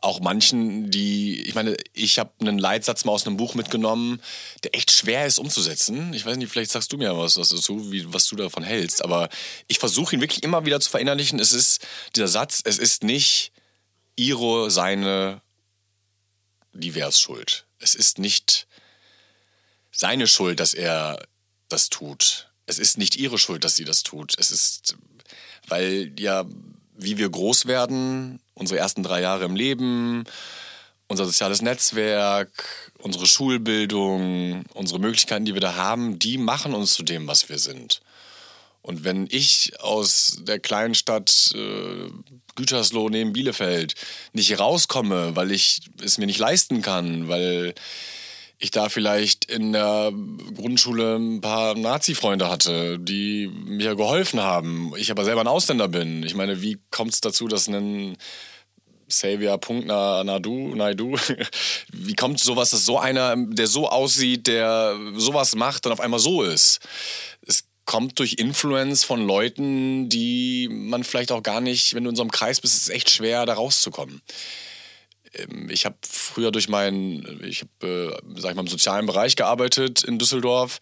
auch 0.01 0.21
manchen, 0.21 0.91
die, 0.91 1.43
ich 1.43 1.55
meine, 1.55 1.77
ich 1.93 2.19
habe 2.19 2.33
einen 2.41 2.59
Leitsatz 2.59 3.05
mal 3.05 3.13
aus 3.13 3.27
einem 3.27 3.37
Buch 3.37 3.55
mitgenommen, 3.55 4.21
der 4.65 4.75
echt 4.75 4.91
schwer 4.91 5.27
ist 5.27 5.39
umzusetzen. 5.39 6.15
Ich 6.15 6.25
weiß 6.25 6.39
nicht, 6.39 6.51
vielleicht 6.51 6.71
sagst 6.71 6.91
du 6.93 6.97
mir 6.97 7.17
was 7.17 7.35
dazu, 7.35 7.93
wie, 7.93 8.13
was 8.13 8.27
du 8.27 8.37
davon 8.37 8.65
hältst, 8.65 9.05
aber 9.05 9.29
ich 9.69 9.79
versuche 9.79 10.17
ihn 10.17 10.23
wirklich 10.23 10.43
immer 10.43 10.65
wieder 10.65 10.81
zu 10.81 10.91
verinnerlichen. 10.91 11.39
Es 11.39 11.53
ist 11.53 11.87
dieser 12.17 12.29
Satz, 12.29 12.63
es 12.65 12.79
ist 12.79 13.05
nicht 13.05 13.53
ihre, 14.17 14.71
seine, 14.71 15.43
divers 16.73 17.21
Schuld. 17.21 17.67
Es 17.79 17.95
ist 17.95 18.19
nicht 18.19 18.67
seine 20.01 20.27
Schuld, 20.27 20.61
dass 20.61 20.73
er 20.73 21.23
das 21.69 21.91
tut. 21.91 22.49
Es 22.65 22.79
ist 22.79 22.97
nicht 22.97 23.17
ihre 23.17 23.37
Schuld, 23.37 23.65
dass 23.65 23.77
sie 23.77 23.85
das 23.85 24.03
tut. 24.03 24.33
Es 24.39 24.51
ist, 24.51 24.97
weil 25.69 26.13
ja, 26.19 26.47
wie 26.97 27.19
wir 27.19 27.29
groß 27.29 27.67
werden, 27.67 28.41
unsere 28.55 28.81
ersten 28.81 29.03
drei 29.03 29.21
Jahre 29.21 29.45
im 29.45 29.55
Leben, 29.55 30.25
unser 31.07 31.27
soziales 31.27 31.61
Netzwerk, 31.61 32.51
unsere 32.99 33.27
Schulbildung, 33.27 34.65
unsere 34.73 35.01
Möglichkeiten, 35.01 35.45
die 35.45 35.55
wir 35.55 35.61
da 35.61 35.75
haben, 35.75 36.19
die 36.19 36.39
machen 36.39 36.73
uns 36.73 36.95
zu 36.95 37.03
dem, 37.03 37.27
was 37.27 37.51
wir 37.51 37.59
sind. 37.59 38.01
Und 38.81 39.05
wenn 39.05 39.29
ich 39.31 39.79
aus 39.81 40.39
der 40.41 40.61
kleinen 40.61 40.95
Stadt 40.95 41.51
äh, 41.55 42.09
Gütersloh 42.55 43.11
neben 43.11 43.35
Bielefeld 43.35 43.95
nicht 44.33 44.59
rauskomme, 44.59 45.37
weil 45.37 45.53
ich 45.53 45.83
es 46.03 46.17
mir 46.17 46.25
nicht 46.25 46.39
leisten 46.39 46.81
kann, 46.81 47.29
weil 47.29 47.75
ich 48.61 48.71
da 48.71 48.91
vielleicht 48.91 49.47
in 49.47 49.73
der 49.73 50.13
Grundschule 50.55 51.17
ein 51.17 51.41
paar 51.41 51.75
Nazi-Freunde 51.75 52.49
hatte, 52.49 52.99
die 52.99 53.49
mir 53.49 53.97
geholfen 53.97 54.41
haben, 54.41 54.93
ich 54.97 55.11
aber 55.11 55.25
selber 55.25 55.41
ein 55.41 55.49
Ausländer 55.49 55.89
bin. 55.89 56.23
Ich 56.23 56.35
meine, 56.35 56.61
wie 56.61 56.79
kommt 56.91 57.15
es 57.15 57.23
dazu, 57.23 57.49
dass 57.49 57.69
ein 57.69 58.19
Xavier 59.09 59.57
Punkner 59.57 60.23
Nadu, 60.25 60.75
Naidu, 60.75 61.17
wie 61.93 62.15
kommt 62.15 62.39
sowas, 62.39 62.71
dass 62.71 62.85
so 62.85 62.99
einer, 62.99 63.35
der 63.35 63.67
so 63.67 63.89
aussieht, 63.89 64.47
der 64.47 64.95
sowas 65.17 65.55
macht, 65.55 65.87
dann 65.87 65.93
auf 65.93 66.01
einmal 66.01 66.21
so 66.21 66.43
ist? 66.43 66.81
Es 67.47 67.65
kommt 67.87 68.19
durch 68.19 68.35
Influence 68.35 69.05
von 69.05 69.27
Leuten, 69.27 70.11
die 70.11 70.69
man 70.71 71.03
vielleicht 71.03 71.33
auch 71.33 71.43
gar 71.43 71.63
nicht, 71.63 71.95
wenn 71.95 72.05
du 72.05 72.11
in 72.11 72.17
so 72.17 72.23
einem 72.23 72.31
Kreis 72.31 72.61
bist, 72.61 72.77
ist 72.77 72.83
es 72.83 72.89
echt 72.91 73.11
schwer, 73.11 73.47
da 73.47 73.55
rauszukommen. 73.55 74.21
Ähm, 75.35 75.69
ich 75.71 75.85
habe 75.85 75.97
früher 76.03 76.51
durch 76.51 76.69
meinen, 76.69 77.43
ich 77.45 77.63
habe, 77.63 78.15
äh, 78.17 78.41
sag 78.41 78.51
ich 78.51 78.57
mal, 78.57 78.63
im 78.63 78.69
sozialen 78.69 79.07
Bereich 79.07 79.37
gearbeitet 79.37 80.05
in 80.05 80.19
Düsseldorf. 80.19 80.81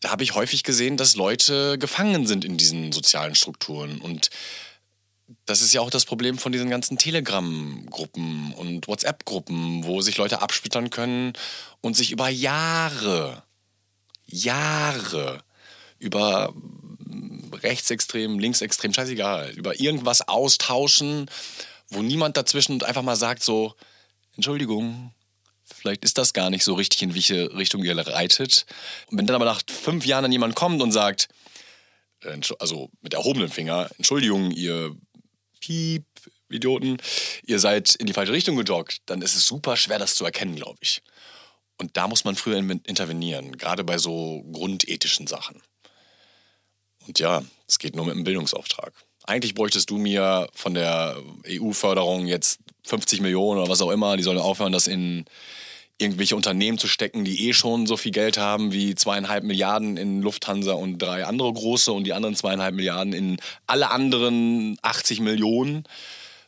Da 0.00 0.10
habe 0.10 0.22
ich 0.22 0.34
häufig 0.34 0.62
gesehen, 0.62 0.96
dass 0.96 1.16
Leute 1.16 1.78
gefangen 1.78 2.26
sind 2.26 2.44
in 2.44 2.56
diesen 2.56 2.92
sozialen 2.92 3.34
Strukturen. 3.34 4.00
Und 4.00 4.30
das 5.44 5.60
ist 5.60 5.72
ja 5.72 5.80
auch 5.80 5.90
das 5.90 6.04
Problem 6.04 6.38
von 6.38 6.52
diesen 6.52 6.70
ganzen 6.70 6.98
Telegram-Gruppen 6.98 8.52
und 8.52 8.86
WhatsApp-Gruppen, 8.86 9.84
wo 9.84 10.00
sich 10.00 10.16
Leute 10.16 10.42
absplittern 10.42 10.90
können 10.90 11.32
und 11.80 11.96
sich 11.96 12.12
über 12.12 12.28
Jahre, 12.28 13.42
Jahre 14.26 15.42
über 15.98 16.52
rechtsextrem, 17.52 18.38
linksextrem, 18.38 18.92
scheißegal, 18.92 19.50
über 19.52 19.80
irgendwas 19.80 20.28
austauschen 20.28 21.30
wo 21.90 22.02
niemand 22.02 22.36
dazwischen 22.36 22.82
einfach 22.82 23.02
mal 23.02 23.16
sagt 23.16 23.42
so, 23.42 23.74
Entschuldigung, 24.34 25.12
vielleicht 25.64 26.04
ist 26.04 26.18
das 26.18 26.32
gar 26.32 26.50
nicht 26.50 26.64
so 26.64 26.74
richtig, 26.74 27.02
in 27.02 27.14
welche 27.14 27.54
Richtung 27.56 27.82
ihr 27.84 27.96
reitet. 27.96 28.66
Und 29.06 29.18
wenn 29.18 29.26
dann 29.26 29.36
aber 29.36 29.44
nach 29.44 29.62
fünf 29.68 30.06
Jahren 30.06 30.22
dann 30.22 30.32
jemand 30.32 30.54
kommt 30.54 30.82
und 30.82 30.92
sagt, 30.92 31.28
äh, 32.22 32.38
also 32.58 32.90
mit 33.00 33.14
erhobenem 33.14 33.50
Finger, 33.50 33.90
Entschuldigung, 33.96 34.50
ihr 34.50 34.96
Piep, 35.60 36.04
Idioten, 36.48 36.98
ihr 37.44 37.58
seid 37.58 37.94
in 37.96 38.06
die 38.06 38.12
falsche 38.12 38.32
Richtung 38.32 38.56
gedockt, 38.56 38.98
dann 39.06 39.22
ist 39.22 39.34
es 39.34 39.46
super 39.46 39.76
schwer, 39.76 39.98
das 39.98 40.14
zu 40.14 40.24
erkennen, 40.24 40.54
glaube 40.54 40.78
ich. 40.80 41.02
Und 41.78 41.96
da 41.96 42.08
muss 42.08 42.24
man 42.24 42.36
früher 42.36 42.56
intervenieren, 42.56 43.58
gerade 43.58 43.84
bei 43.84 43.98
so 43.98 44.44
grundethischen 44.52 45.26
Sachen. 45.26 45.60
Und 47.06 47.18
ja, 47.18 47.42
es 47.66 47.78
geht 47.78 47.96
nur 47.96 48.06
mit 48.06 48.14
einem 48.14 48.24
Bildungsauftrag 48.24 48.92
eigentlich 49.26 49.54
bräuchtest 49.54 49.90
du 49.90 49.98
mir 49.98 50.48
von 50.54 50.74
der 50.74 51.16
EU-Förderung 51.48 52.26
jetzt 52.26 52.60
50 52.84 53.20
Millionen 53.20 53.60
oder 53.60 53.70
was 53.70 53.82
auch 53.82 53.90
immer, 53.90 54.16
die 54.16 54.22
sollen 54.22 54.38
aufhören, 54.38 54.72
das 54.72 54.86
in 54.86 55.24
irgendwelche 55.98 56.36
Unternehmen 56.36 56.78
zu 56.78 56.88
stecken, 56.88 57.24
die 57.24 57.48
eh 57.48 57.52
schon 57.52 57.86
so 57.86 57.96
viel 57.96 58.12
Geld 58.12 58.38
haben 58.38 58.72
wie 58.72 58.94
zweieinhalb 58.94 59.44
Milliarden 59.44 59.96
in 59.96 60.20
Lufthansa 60.20 60.72
und 60.72 60.98
drei 60.98 61.24
andere 61.24 61.52
große 61.52 61.90
und 61.90 62.04
die 62.04 62.12
anderen 62.12 62.36
zweieinhalb 62.36 62.74
Milliarden 62.74 63.12
in 63.12 63.38
alle 63.66 63.90
anderen 63.90 64.78
80 64.82 65.20
Millionen, 65.20 65.84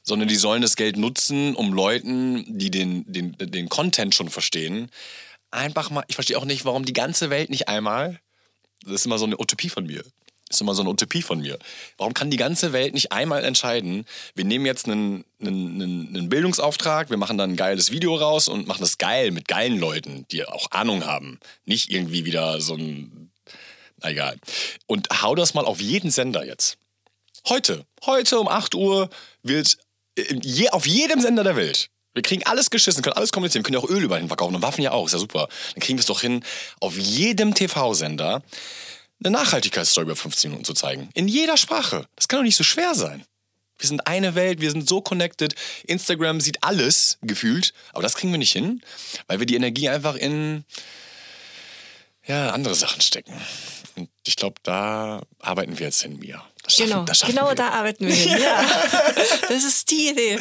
sondern 0.03 0.29
die 0.29 0.37
sollen 0.37 0.62
das 0.62 0.76
Geld 0.76 0.97
nutzen, 0.97 1.55
um 1.55 1.72
Leuten, 1.72 2.59
die 2.59 2.70
den, 2.70 3.11
den, 3.11 3.37
den 3.39 3.68
Content 3.68 4.14
schon 4.14 4.29
verstehen, 4.29 4.91
einfach 5.51 5.91
mal, 5.91 6.05
ich 6.09 6.14
verstehe 6.14 6.37
auch 6.37 6.45
nicht, 6.45 6.64
warum 6.64 6.85
die 6.85 6.93
ganze 6.93 7.31
Welt 7.31 7.49
nicht 7.49 7.68
einmal, 7.68 8.20
das 8.85 8.95
ist 8.95 9.07
immer 9.07 9.18
so 9.18 9.24
eine 9.24 9.41
Utopie 9.41 9.70
von 9.70 9.87
mir, 9.87 10.05
ist 10.49 10.61
immer 10.61 10.74
so 10.74 10.82
eine 10.82 10.90
Utopie 10.90 11.22
von 11.22 11.40
mir. 11.40 11.59
Warum 11.96 12.14
kann 12.14 12.30
die 12.30 12.36
ganze 12.36 12.72
Welt 12.72 12.94
nicht 12.94 13.12
einmal 13.12 13.44
entscheiden, 13.44 14.07
wir 14.34 14.44
nehmen 14.44 14.66
jetzt 14.66 14.86
einen, 14.86 15.24
einen, 15.40 15.80
einen, 15.82 16.28
Bildungsauftrag, 16.28 17.11
wir 17.11 17.16
machen 17.16 17.38
dann 17.38 17.53
ein 17.53 17.57
geiles 17.57 17.90
Video 17.90 18.14
raus 18.16 18.49
und 18.49 18.66
machen 18.66 18.80
das 18.80 18.99
geil 18.99 19.30
mit 19.30 19.49
geilen 19.49 19.78
Leuten, 19.78 20.26
die 20.30 20.44
auch 20.44 20.70
Ahnung 20.70 21.05
haben. 21.05 21.38
Nicht 21.64 21.90
irgendwie 21.90 22.24
wieder 22.24 22.61
so 22.61 22.74
ein. 22.74 23.30
Na 24.01 24.11
egal. 24.11 24.38
Und 24.86 25.09
hau 25.22 25.34
das 25.34 25.55
mal 25.55 25.64
auf 25.64 25.80
jeden 25.80 26.11
Sender 26.11 26.44
jetzt. 26.44 26.78
Heute, 27.49 27.84
heute 28.05 28.38
um 28.40 28.49
8 28.49 28.74
Uhr 28.74 29.11
wird 29.42 29.78
je, 30.42 30.68
auf 30.70 30.86
jedem 30.86 31.20
Sender 31.20 31.44
der 31.44 31.57
Welt 31.57 31.90
Wir 32.14 32.22
kriegen 32.22 32.44
alles 32.44 32.70
geschissen, 32.70 33.03
können 33.03 33.16
alles 33.16 33.32
kommunizieren, 33.32 33.62
können 33.62 33.74
ja 33.74 33.80
auch 33.80 33.88
Öl 33.88 34.03
überall 34.03 34.20
hin 34.20 34.28
verkaufen 34.28 34.55
und 34.55 34.62
Waffen 34.62 34.82
ja 34.82 34.92
auch, 34.92 35.07
ist 35.07 35.12
ja 35.12 35.18
super. 35.18 35.49
Dann 35.74 35.80
kriegen 35.80 35.99
wir 35.99 36.01
es 36.01 36.07
doch 36.07 36.20
hin, 36.20 36.44
auf 36.80 36.96
jedem 36.96 37.55
TV-Sender 37.55 38.42
eine 39.23 39.31
Nachhaltigkeitsstory 39.31 40.05
über 40.05 40.16
15 40.16 40.51
Minuten 40.51 40.64
zu 40.64 40.75
zeigen. 40.75 41.09
In 41.14 41.29
jeder 41.29 41.57
Sprache. 41.57 42.07
Das 42.16 42.29
kann 42.29 42.39
doch 42.39 42.45
nicht 42.45 42.57
so 42.57 42.64
schwer 42.64 42.95
sein. 42.95 43.25
Wir 43.79 43.89
sind 43.89 44.07
eine 44.07 44.35
Welt, 44.35 44.61
wir 44.61 44.71
sind 44.71 44.89
so 44.89 45.01
connected. 45.01 45.55
Instagram 45.87 46.41
sieht 46.41 46.62
alles 46.64 47.19
gefühlt, 47.23 47.73
aber 47.93 48.03
das 48.03 48.16
kriegen 48.16 48.33
wir 48.33 48.39
nicht 48.39 48.53
hin, 48.53 48.83
weil 49.29 49.39
wir 49.39 49.47
die 49.47 49.55
Energie 49.55 49.89
einfach 49.89 50.16
in 50.16 50.64
ja, 52.27 52.51
andere 52.51 52.75
Sachen 52.75 53.01
stecken. 53.01 53.33
Und 53.99 54.11
ich 54.26 54.36
glaube, 54.36 54.57
da 54.62 55.20
arbeiten 55.40 55.78
wir 55.78 55.86
jetzt 55.86 56.03
hin, 56.03 56.18
Mia. 56.18 56.44
Das 56.62 56.74
schaffen, 56.74 56.90
Genau, 56.90 57.05
das 57.05 57.20
genau 57.22 57.49
wir. 57.49 57.55
da 57.55 57.68
arbeiten 57.70 58.07
wir 58.07 58.14
hin. 58.14 58.38
Ja. 58.40 58.64
Das 59.49 59.64
ist 59.64 59.90
die 59.90 60.11
Idee. 60.11 60.38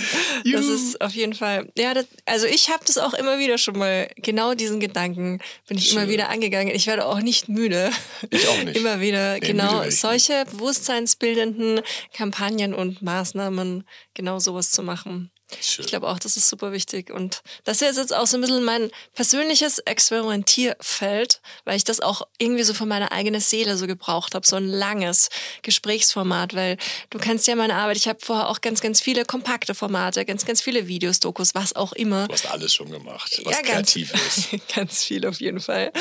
Das 0.52 0.66
ist 0.66 1.00
auf 1.02 1.14
jeden 1.14 1.34
Fall. 1.34 1.72
Ja, 1.78 1.94
das, 1.94 2.06
also 2.26 2.46
ich 2.46 2.70
habe 2.70 2.84
das 2.86 2.98
auch 2.98 3.14
immer 3.14 3.40
wieder 3.40 3.58
schon 3.58 3.78
mal, 3.78 4.10
genau 4.18 4.54
diesen 4.54 4.80
Gedanken 4.82 5.40
bin 5.68 5.78
ich 5.78 5.92
immer 5.92 6.02
Schön. 6.02 6.10
wieder 6.10 6.30
angegangen. 6.30 6.76
Ich 6.76 6.88
werde 6.88 7.06
auch 7.06 7.20
nicht 7.20 7.48
müde. 7.48 7.90
Ich 8.30 8.48
auch 8.50 8.62
nicht. 8.64 8.76
Immer 8.78 9.00
wieder, 9.00 9.36
Nee, 9.36 9.40
genau, 9.40 9.90
solche 9.90 10.46
bewusstseinsbildenden 10.52 11.82
Kampagnen 12.14 12.74
und 12.74 13.02
Maßnahmen, 13.02 13.88
genau 14.14 14.40
sowas 14.40 14.72
zu 14.72 14.84
machen. 14.84 15.32
Schön. 15.62 15.86
Ich 15.86 15.90
glaube 15.90 16.08
auch, 16.10 16.20
das 16.20 16.36
ist 16.38 16.50
super 16.50 16.72
wichtig. 16.72 17.10
Und 17.10 17.42
das 17.64 17.82
ist 17.82 17.98
jetzt 17.98 18.14
auch 18.14 18.28
so 18.28 18.38
ein 18.38 18.42
bisschen 18.42 18.64
mein 18.64 18.92
persönliches 19.14 19.80
Experimentierfeld, 19.80 21.42
weil 21.66 21.78
ich 21.78 21.84
das 21.84 22.00
auch 22.00 22.22
irgendwie 22.38 22.64
so 22.64 22.74
für 22.74 22.86
meine 22.86 23.12
eigene 23.12 23.40
Seele 23.42 23.78
so 23.78 23.88
gebraucht 23.88 24.36
habe, 24.36 24.46
so 24.46 24.56
ein 24.56 24.68
langes 24.68 25.30
Gesprächsformat, 25.62 26.54
weil 26.56 26.78
du 27.10 27.18
kennst 27.20 27.48
ja 27.48 27.56
meine 27.56 27.76
Arbeit, 27.76 27.98
ich 27.98 28.08
habe 28.08 28.20
vorher 28.22 28.50
auch 28.50 28.62
ganz, 28.62 28.82
ganz 28.82 29.02
viele 29.02 29.26
kompakte 29.26 29.76
Formate, 29.76 30.26
ganz, 30.26 30.46
ganz 30.46 30.62
viele 30.62 30.88
Videos, 30.88 31.20
Dokus, 31.20 31.56
was 31.56 31.76
auch 31.76 31.94
immer. 31.94 32.28
Du 32.28 32.34
hast 32.34 32.46
alles 32.48 32.74
schon 32.74 32.92
gemacht, 32.92 33.40
was 33.44 33.56
Ja, 33.56 33.62
ganz- 33.62 33.94
kreativ 33.94 34.14
ist. 34.52 34.76
ganz 34.76 35.04
viel 35.04 35.26
auf 35.26 35.40
jeden 35.40 35.60
Fall. 35.60 35.92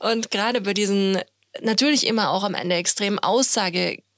Und 0.00 0.30
gerade 0.30 0.60
bei 0.60 0.74
diesen 0.74 1.20
natürlich 1.62 2.06
immer 2.06 2.30
auch 2.30 2.44
am 2.44 2.54
Ende 2.54 2.76
extrem 2.76 3.18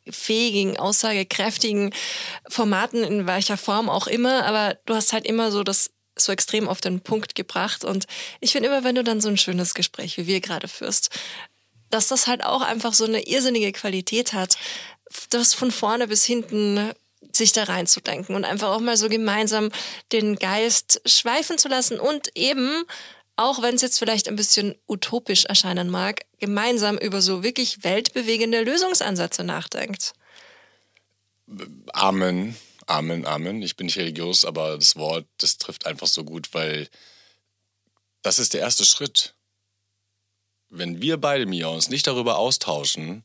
aussagefähigen, 0.09 0.79
aussagekräftigen 0.79 1.95
Formaten, 2.49 3.05
in 3.05 3.27
welcher 3.27 3.57
Form 3.57 3.89
auch 3.89 4.07
immer, 4.07 4.45
aber 4.45 4.77
du 4.87 4.95
hast 4.95 5.13
halt 5.13 5.27
immer 5.27 5.51
so 5.51 5.63
das 5.63 5.91
so 6.17 6.33
extrem 6.33 6.69
auf 6.69 6.81
den 6.81 7.01
Punkt 7.01 7.37
gebracht. 7.37 7.85
Und 7.85 8.07
ich 8.41 8.53
finde 8.53 8.69
immer, 8.69 8.83
wenn 8.83 8.97
du 8.97 9.05
dann 9.05 9.21
so 9.21 9.29
ein 9.29 9.37
schönes 9.37 9.75
Gespräch, 9.75 10.17
wie 10.17 10.27
wir 10.27 10.41
gerade 10.41 10.67
führst, 10.67 11.11
dass 11.91 12.09
das 12.09 12.27
halt 12.27 12.45
auch 12.45 12.63
einfach 12.63 12.93
so 12.93 13.05
eine 13.05 13.23
irrsinnige 13.23 13.73
Qualität 13.73 14.33
hat, 14.33 14.57
das 15.31 15.55
von 15.55 15.71
vorne 15.71 16.09
bis 16.09 16.25
hinten 16.25 16.93
sich 17.33 17.53
da 17.53 17.65
reinzudenken 17.65 18.35
und 18.35 18.45
einfach 18.45 18.69
auch 18.69 18.81
mal 18.81 18.97
so 18.97 19.09
gemeinsam 19.09 19.71
den 20.13 20.37
Geist 20.37 21.01
schweifen 21.07 21.57
zu 21.57 21.69
lassen 21.69 22.01
und 22.01 22.37
eben, 22.37 22.85
auch 23.39 23.63
wenn 23.63 23.77
es 23.77 23.83
jetzt 23.83 24.01
vielleicht 24.01 24.29
ein 24.29 24.37
bisschen 24.37 24.75
utopisch 24.89 25.45
erscheinen 25.45 25.89
mag, 25.89 26.27
gemeinsam 26.41 26.99
über 26.99 27.23
so 27.23 27.45
wirklich 27.45 27.85
weltbewegende 27.85 28.63
Lösungsansätze 28.63 29.45
nachdenkt. 29.45 30.13
Amen, 31.93 32.57
Amen, 32.87 33.25
Amen. 33.27 33.63
Ich 33.63 33.77
bin 33.77 33.87
nicht 33.87 33.97
religiös, 33.97 34.45
aber 34.45 34.77
das 34.77 34.97
Wort, 34.97 35.27
das 35.39 35.57
trifft 35.57 35.87
einfach 35.87 36.09
so 36.09 36.25
gut, 36.25 36.53
weil 36.53 36.89
das 38.23 38.41
ist 38.41 38.55
der 38.55 38.61
erste 38.61 38.85
Schritt. 38.85 39.35
Wenn 40.69 41.01
wir 41.01 41.17
beide, 41.17 41.47
Mia, 41.47 41.69
uns 41.69 41.89
nicht 41.89 42.09
darüber 42.09 42.39
austauschen, 42.39 43.25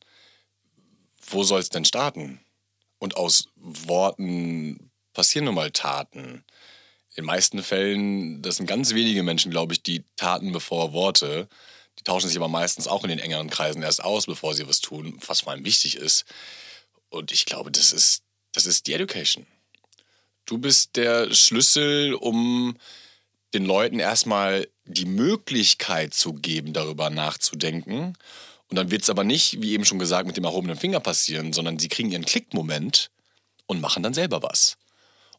wo 1.28 1.44
soll 1.44 1.60
es 1.60 1.70
denn 1.70 1.86
starten? 1.86 2.40
Und 3.00 3.18
aus 3.18 3.50
Worten 3.56 4.92
passieren 5.14 5.46
nun 5.46 5.56
mal 5.56 5.72
Taten. 5.72 6.46
In 7.16 7.24
den 7.24 7.26
meisten 7.26 7.62
Fällen, 7.62 8.42
das 8.42 8.56
sind 8.56 8.66
ganz 8.66 8.94
wenige 8.96 9.22
Menschen, 9.22 9.52
glaube 9.52 9.74
ich, 9.74 9.84
die 9.84 10.04
Taten 10.16 10.52
bevor 10.52 10.94
Worte. 10.94 11.48
Die 12.00 12.04
tauschen 12.04 12.28
sich 12.28 12.38
aber 12.38 12.48
meistens 12.48 12.88
auch 12.88 13.04
in 13.04 13.10
den 13.10 13.20
engeren 13.20 13.52
Kreisen 13.52 13.84
erst 13.84 14.04
aus, 14.04 14.26
bevor 14.26 14.56
sie 14.56 14.68
was 14.68 14.82
tun, 14.82 15.20
was 15.28 15.42
vor 15.42 15.54
allem 15.54 15.64
wichtig 15.64 15.96
ist. 15.96 16.26
Und 17.10 17.32
ich 17.32 17.46
glaube, 17.46 17.70
das 17.70 17.94
ist, 17.94 18.24
das 18.52 18.66
ist 18.66 18.88
die 18.88 18.94
Education. 18.94 19.46
Du 20.46 20.58
bist 20.58 20.96
der 20.96 21.32
Schlüssel, 21.34 22.16
um 22.16 22.76
den 23.54 23.66
Leuten 23.66 24.00
erstmal 24.00 24.68
die 24.86 25.06
Möglichkeit 25.06 26.16
zu 26.16 26.34
geben, 26.34 26.74
darüber 26.74 27.12
nachzudenken. 27.12 28.18
Und 28.70 28.76
dann 28.76 28.90
wird 28.90 29.04
es 29.04 29.10
aber 29.12 29.24
nicht, 29.24 29.62
wie 29.62 29.74
eben 29.74 29.86
schon 29.86 30.00
gesagt, 30.00 30.26
mit 30.26 30.36
dem 30.36 30.46
erhobenen 30.46 30.78
Finger 30.78 31.00
passieren, 31.00 31.54
sondern 31.54 31.78
sie 31.78 31.90
kriegen 31.90 32.12
ihren 32.12 32.26
Klickmoment 32.26 33.12
und 33.68 33.82
machen 33.82 34.02
dann 34.02 34.16
selber 34.16 34.42
was. 34.42 34.78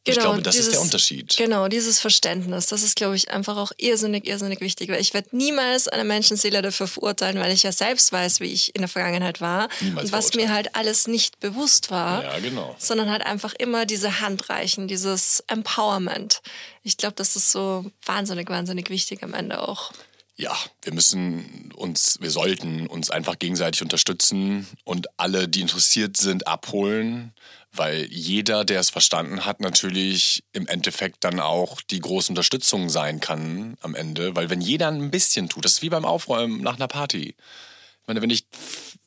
Und 0.06 0.12
ich 0.12 0.18
glaube, 0.20 0.42
das 0.42 0.56
ist 0.56 0.66
der 0.66 0.72
dieses- 0.72 0.84
Unterschied. 0.84 1.34
Genau, 1.38 1.68
dieses 1.68 1.98
Verständnis, 1.98 2.66
das 2.66 2.82
ist, 2.82 2.94
glaube 2.96 3.16
ich, 3.16 3.30
einfach 3.30 3.56
auch 3.56 3.72
irrsinnig, 3.78 4.26
irrsinnig 4.26 4.60
wichtig, 4.60 4.90
weil 4.90 5.00
ich 5.00 5.14
werde 5.14 5.34
niemals 5.34 5.88
eine 5.88 6.04
Menschenseele 6.04 6.60
dafür 6.60 6.86
verurteilen, 6.86 7.38
weil 7.38 7.52
ich 7.52 7.62
ja 7.62 7.72
selbst 7.72 8.12
weiß, 8.12 8.40
wie 8.40 8.52
ich 8.52 8.74
in 8.74 8.82
der 8.82 8.88
Vergangenheit 8.88 9.40
war 9.40 9.68
Niemals 9.80 10.06
und 10.06 10.12
was 10.12 10.34
mir 10.34 10.52
halt 10.52 10.74
alles 10.76 11.06
nicht 11.06 11.40
bewusst 11.40 11.90
war. 11.90 12.22
Ja, 12.22 12.38
genau. 12.38 12.76
Sondern 12.78 13.10
halt 13.10 13.24
einfach 13.24 13.54
immer 13.54 13.86
diese 13.86 14.20
Handreichen, 14.20 14.88
dieses 14.88 15.42
Empowerment. 15.46 16.42
Ich 16.82 16.98
glaube, 16.98 17.14
das 17.16 17.34
ist 17.36 17.50
so 17.50 17.90
wahnsinnig, 18.04 18.50
wahnsinnig 18.50 18.90
wichtig 18.90 19.22
am 19.22 19.32
Ende 19.32 19.66
auch. 19.66 19.90
Ja, 20.36 20.54
wir 20.82 20.92
müssen 20.92 21.72
uns, 21.76 22.18
wir 22.20 22.30
sollten 22.30 22.88
uns 22.88 23.08
einfach 23.08 23.38
gegenseitig 23.38 23.80
unterstützen 23.82 24.66
und 24.82 25.06
alle, 25.16 25.48
die 25.48 25.60
interessiert 25.60 26.16
sind, 26.16 26.46
abholen, 26.48 27.32
weil 27.76 28.06
jeder, 28.10 28.64
der 28.64 28.80
es 28.80 28.90
verstanden 28.90 29.44
hat, 29.44 29.60
natürlich 29.60 30.44
im 30.52 30.66
Endeffekt 30.66 31.24
dann 31.24 31.40
auch 31.40 31.80
die 31.80 32.00
große 32.00 32.30
Unterstützung 32.30 32.88
sein 32.88 33.20
kann 33.20 33.76
am 33.80 33.94
Ende, 33.94 34.36
weil 34.36 34.50
wenn 34.50 34.60
jeder 34.60 34.88
ein 34.88 35.10
bisschen 35.10 35.48
tut, 35.48 35.64
das 35.64 35.74
ist 35.74 35.82
wie 35.82 35.88
beim 35.88 36.04
Aufräumen 36.04 36.62
nach 36.62 36.76
einer 36.76 36.88
Party. 36.88 37.28
Ich 37.30 38.06
meine, 38.06 38.22
wenn 38.22 38.30
ich, 38.30 38.44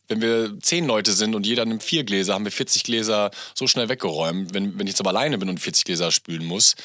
wenn 0.07 0.21
wir 0.21 0.59
zehn 0.61 0.85
Leute 0.85 1.13
sind 1.13 1.35
und 1.35 1.45
jeder 1.45 1.65
nimmt 1.65 1.83
vier 1.83 2.03
Gläser, 2.03 2.33
haben 2.33 2.45
wir 2.45 2.51
40 2.51 2.83
Gläser 2.83 3.31
so 3.53 3.67
schnell 3.67 3.89
weggeräumt. 3.89 4.53
Wenn, 4.53 4.77
wenn 4.77 4.87
ich 4.87 4.93
jetzt 4.93 5.01
aber 5.01 5.11
alleine 5.11 5.37
bin 5.37 5.49
und 5.49 5.59
40 5.59 5.85
Gläser 5.85 6.11
spülen 6.11 6.45
muss, 6.45 6.75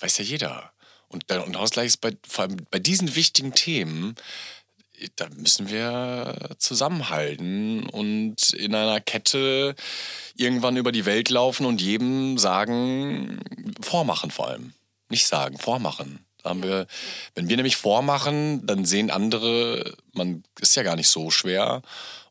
weiß 0.00 0.18
ja 0.18 0.24
jeder. 0.24 0.72
Und, 1.08 1.30
und 1.32 1.56
ausgleich 1.56 1.86
ist 1.86 2.00
bei, 2.00 2.12
vor 2.28 2.44
allem 2.44 2.56
bei 2.70 2.78
diesen 2.78 3.14
wichtigen 3.14 3.54
Themen, 3.54 4.16
da 5.16 5.28
müssen 5.36 5.70
wir 5.70 6.56
zusammenhalten 6.58 7.88
und 7.88 8.50
in 8.50 8.74
einer 8.74 9.00
Kette 9.00 9.74
irgendwann 10.36 10.76
über 10.76 10.92
die 10.92 11.06
Welt 11.06 11.28
laufen 11.30 11.66
und 11.66 11.80
jedem 11.80 12.38
sagen, 12.38 13.40
vormachen 13.80 14.30
vor 14.30 14.48
allem. 14.48 14.72
Nicht 15.08 15.26
sagen, 15.26 15.58
vormachen. 15.58 16.24
Da 16.42 16.50
haben 16.50 16.62
wir, 16.62 16.86
wenn 17.34 17.48
wir 17.48 17.56
nämlich 17.56 17.76
vormachen, 17.76 18.66
dann 18.66 18.84
sehen 18.84 19.10
andere, 19.10 19.96
man 20.12 20.44
ist 20.60 20.76
ja 20.76 20.82
gar 20.82 20.96
nicht 20.96 21.08
so 21.08 21.30
schwer 21.30 21.82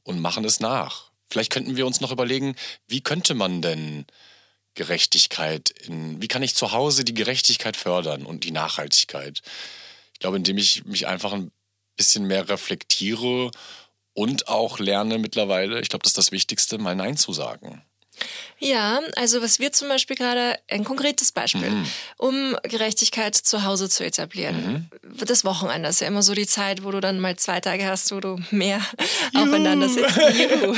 und 0.03 0.20
machen 0.20 0.45
es 0.45 0.59
nach. 0.59 1.11
Vielleicht 1.30 1.51
könnten 1.51 1.76
wir 1.76 1.86
uns 1.86 2.01
noch 2.01 2.11
überlegen, 2.11 2.55
wie 2.88 3.01
könnte 3.01 3.34
man 3.34 3.61
denn 3.61 4.05
Gerechtigkeit 4.76 5.70
in, 5.70 6.22
wie 6.22 6.28
kann 6.28 6.43
ich 6.43 6.55
zu 6.55 6.72
Hause 6.72 7.03
die 7.03 7.13
Gerechtigkeit 7.13 7.78
fördern 7.78 8.26
und 8.26 8.43
die 8.43 8.51
Nachhaltigkeit? 8.51 9.41
Ich 10.13 10.20
glaube, 10.20 10.38
indem 10.38 10.57
ich 10.57 10.86
mich 10.86 11.07
einfach 11.07 11.34
ein 11.34 11.51
bisschen 11.96 12.26
mehr 12.26 12.50
reflektiere 12.50 13.52
und 14.14 14.48
auch 14.48 14.80
lerne 14.80 15.18
mittlerweile, 15.18 15.82
ich 15.82 15.89
glaube, 15.89 16.04
das 16.04 16.12
ist 16.12 16.18
das 16.18 16.32
Wichtigste, 16.32 16.78
mal 16.78 16.96
Nein 16.96 17.18
zu 17.18 17.34
sagen. 17.34 17.84
Ja, 18.59 19.01
also 19.16 19.41
was 19.41 19.59
wir 19.59 19.72
zum 19.74 19.89
Beispiel 19.89 20.16
gerade, 20.16 20.57
ein 20.70 20.84
konkretes 20.86 21.32
Beispiel, 21.32 21.70
Mhm. 21.70 21.86
um 22.18 22.57
Gerechtigkeit 22.63 23.36
zu 23.36 23.63
Hause 23.63 23.89
zu 23.89 24.05
etablieren. 24.05 24.89
Mhm. 25.11 25.26
Das 25.26 25.43
Wochenende 25.43 25.89
ist 25.89 25.99
ja 26.01 26.07
immer 26.07 26.24
so 26.24 26.34
die 26.34 26.47
Zeit, 26.47 26.84
wo 26.84 26.91
du 26.91 27.01
dann 27.01 27.20
mal 27.20 27.36
zwei 27.36 27.59
Tage 27.59 27.86
hast, 27.86 28.11
wo 28.13 28.20
du 28.22 28.39
mehr 28.51 28.80
aufeinander 29.36 29.89
sitzt. 29.89 30.16
Juhu. 30.18 30.76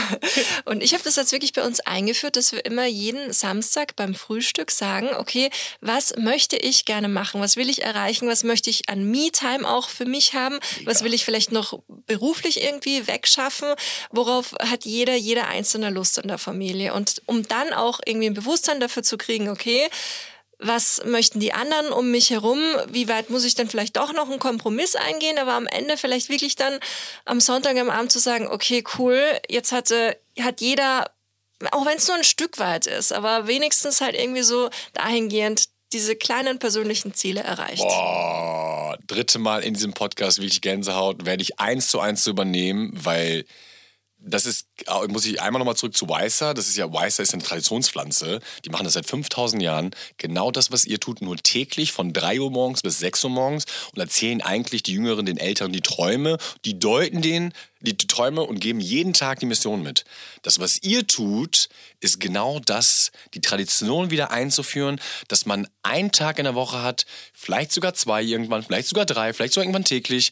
Und 0.65 0.81
ich 0.83 0.93
habe 0.93 1.03
das 1.03 1.15
jetzt 1.17 1.31
wirklich 1.31 1.53
bei 1.53 1.63
uns 1.63 1.79
eingeführt, 1.81 2.35
dass 2.35 2.51
wir 2.51 2.65
immer 2.65 2.85
jeden 2.85 3.31
Samstag 3.31 3.95
beim 3.95 4.15
Frühstück 4.15 4.71
sagen, 4.71 5.09
okay, 5.17 5.49
was 5.81 6.15
möchte 6.17 6.57
ich 6.57 6.85
gerne 6.85 7.07
machen? 7.07 7.41
Was 7.41 7.55
will 7.57 7.69
ich 7.69 7.83
erreichen? 7.83 8.27
Was 8.27 8.43
möchte 8.43 8.69
ich 8.69 8.89
an 8.89 9.09
Me-Time 9.09 9.67
auch 9.69 9.89
für 9.89 10.05
mich 10.05 10.33
haben? 10.33 10.59
Was 10.85 11.03
will 11.03 11.13
ich 11.13 11.25
vielleicht 11.25 11.51
noch 11.51 11.79
beruflich 12.07 12.63
irgendwie 12.63 13.07
wegschaffen? 13.07 13.69
Worauf 14.11 14.53
hat 14.59 14.85
jeder, 14.85 15.15
jeder 15.15 15.47
einzelne 15.47 15.89
Lust 15.91 16.17
in 16.17 16.27
der 16.27 16.37
Familie? 16.39 16.93
Und 16.93 17.21
um 17.27 17.47
dann 17.47 17.73
auch 17.73 17.99
irgendwie 18.05 18.27
ein 18.27 18.33
Bewusstsein 18.33 18.79
dafür 18.79 19.03
zu 19.03 19.17
kriegen, 19.17 19.49
okay, 19.49 19.87
was 20.59 21.03
möchten 21.05 21.39
die 21.39 21.53
anderen 21.53 21.91
um 21.91 22.09
mich 22.09 22.31
herum? 22.31 22.59
Wie 22.89 23.07
weit 23.07 23.29
muss 23.29 23.45
ich 23.45 23.53
dann 23.53 23.69
vielleicht 23.69 23.97
doch 23.97 24.11
noch 24.13 24.29
einen 24.29 24.39
Kompromiss 24.39 24.95
eingehen? 24.95 25.37
Aber 25.37 25.53
am 25.53 25.67
Ende 25.67 25.97
vielleicht 25.97 26.29
wirklich 26.29 26.55
dann 26.55 26.79
am 27.25 27.39
Sonntag 27.39 27.77
am 27.77 27.91
Abend 27.91 28.11
zu 28.11 28.19
sagen, 28.19 28.47
okay, 28.47 28.83
cool, 28.97 29.21
jetzt 29.49 29.71
hatte, 29.71 30.17
hat 30.39 30.61
jeder, 30.61 31.11
auch 31.71 31.85
wenn 31.85 31.97
es 31.97 32.07
nur 32.07 32.17
ein 32.17 32.23
Stück 32.23 32.57
weit 32.57 32.87
ist, 32.87 33.13
aber 33.13 33.47
wenigstens 33.47 34.01
halt 34.01 34.15
irgendwie 34.15 34.41
so 34.41 34.69
dahingehend 34.93 35.69
diese 35.93 36.15
kleinen 36.15 36.59
persönlichen 36.59 37.13
Ziele 37.13 37.41
erreicht. 37.41 37.83
Boah, 37.83 38.97
dritte 39.05 39.39
Mal 39.39 39.63
in 39.63 39.73
diesem 39.73 39.93
Podcast 39.93 40.39
wirklich 40.39 40.61
Gänsehaut, 40.61 41.25
werde 41.25 41.43
ich 41.43 41.59
eins 41.59 41.89
zu 41.89 41.99
eins 41.99 42.23
zu 42.23 42.31
übernehmen, 42.31 42.91
weil 42.93 43.45
das 44.19 44.45
ist, 44.45 44.67
äh, 44.87 45.07
muss 45.07 45.25
ich 45.25 45.41
einmal 45.41 45.59
nochmal 45.59 45.75
zurück 45.75 45.95
zu 45.95 46.09
Weißer. 46.09 46.53
Das 46.53 46.67
ist 46.67 46.77
ja, 46.77 46.91
Weißer 46.91 47.23
ist 47.23 47.33
eine 47.33 47.43
Traditionspflanze. 47.43 48.39
Die 48.65 48.69
machen 48.69 48.83
das 48.83 48.93
seit 48.93 49.05
5000 49.05 49.61
Jahren. 49.61 49.91
Genau 50.17 50.51
das, 50.51 50.71
was 50.71 50.85
ihr 50.85 50.99
tut, 50.99 51.21
nur 51.21 51.37
täglich 51.37 51.91
von 51.91 52.13
3 52.13 52.41
Uhr 52.41 52.51
morgens 52.51 52.81
bis 52.81 52.99
6 52.99 53.25
Uhr 53.25 53.29
morgens 53.29 53.65
und 53.93 54.01
erzählen 54.01 54.41
eigentlich 54.41 54.83
die 54.83 54.93
Jüngeren, 54.93 55.25
den 55.25 55.37
Älteren 55.37 55.71
die 55.71 55.81
Träume. 55.81 56.37
Die 56.65 56.79
deuten 56.79 57.21
denen 57.21 57.53
die 57.81 57.95
Träume 57.95 58.43
und 58.43 58.59
geben 58.59 58.79
jeden 58.79 59.13
Tag 59.13 59.39
die 59.39 59.45
Mission 59.45 59.83
mit. 59.83 60.05
Das, 60.41 60.59
was 60.59 60.81
ihr 60.83 61.05
tut, 61.07 61.69
ist 61.99 62.19
genau 62.19 62.59
das, 62.59 63.11
die 63.33 63.41
Tradition 63.41 64.11
wieder 64.11 64.31
einzuführen, 64.31 64.99
dass 65.27 65.45
man 65.45 65.67
einen 65.83 66.11
Tag 66.11 66.37
in 66.39 66.45
der 66.45 66.55
Woche 66.55 66.81
hat, 66.81 67.05
vielleicht 67.33 67.71
sogar 67.71 67.93
zwei 67.93 68.21
irgendwann, 68.21 68.63
vielleicht 68.63 68.87
sogar 68.87 69.05
drei, 69.05 69.33
vielleicht 69.33 69.53
sogar 69.53 69.65
irgendwann 69.65 69.85
täglich, 69.85 70.31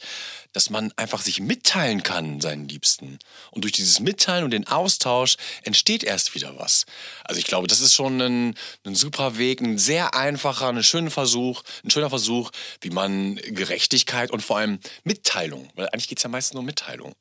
dass 0.56 0.70
man 0.70 0.94
einfach 0.96 1.22
sich 1.22 1.42
mitteilen 1.42 2.02
kann, 2.02 2.40
seinen 2.40 2.70
Liebsten. 2.70 3.20
Und 3.52 3.64
durch 3.64 3.74
dieses 3.74 4.00
Mitteilen 4.00 4.46
und 4.46 4.52
den 4.52 4.68
Austausch 4.68 5.36
entsteht 5.64 6.04
erst 6.04 6.34
wieder 6.34 6.58
was. 6.58 6.86
Also 7.26 7.40
ich 7.40 7.46
glaube, 7.46 7.68
das 7.68 7.82
ist 7.82 7.94
schon 7.94 8.22
ein, 8.22 8.56
ein 8.86 8.96
super 8.96 9.38
Weg, 9.38 9.60
ein 9.60 9.78
sehr 9.78 10.14
einfacher, 10.14 10.70
ein 10.70 10.84
schöner 10.84 11.12
Versuch, 11.12 11.62
ein 11.84 11.92
schöner 11.92 12.10
Versuch, 12.10 12.52
wie 12.80 12.90
man 12.90 13.36
Gerechtigkeit 13.36 14.32
und 14.32 14.42
vor 14.42 14.58
allem 14.58 14.80
Mitteilung, 15.04 15.70
weil 15.76 15.90
eigentlich 15.90 16.08
geht 16.08 16.20
es 16.20 16.24
ja 16.24 16.30
meistens 16.30 16.54
nur 16.54 16.62
um 16.62 16.66
Mitteilung. 16.66 17.16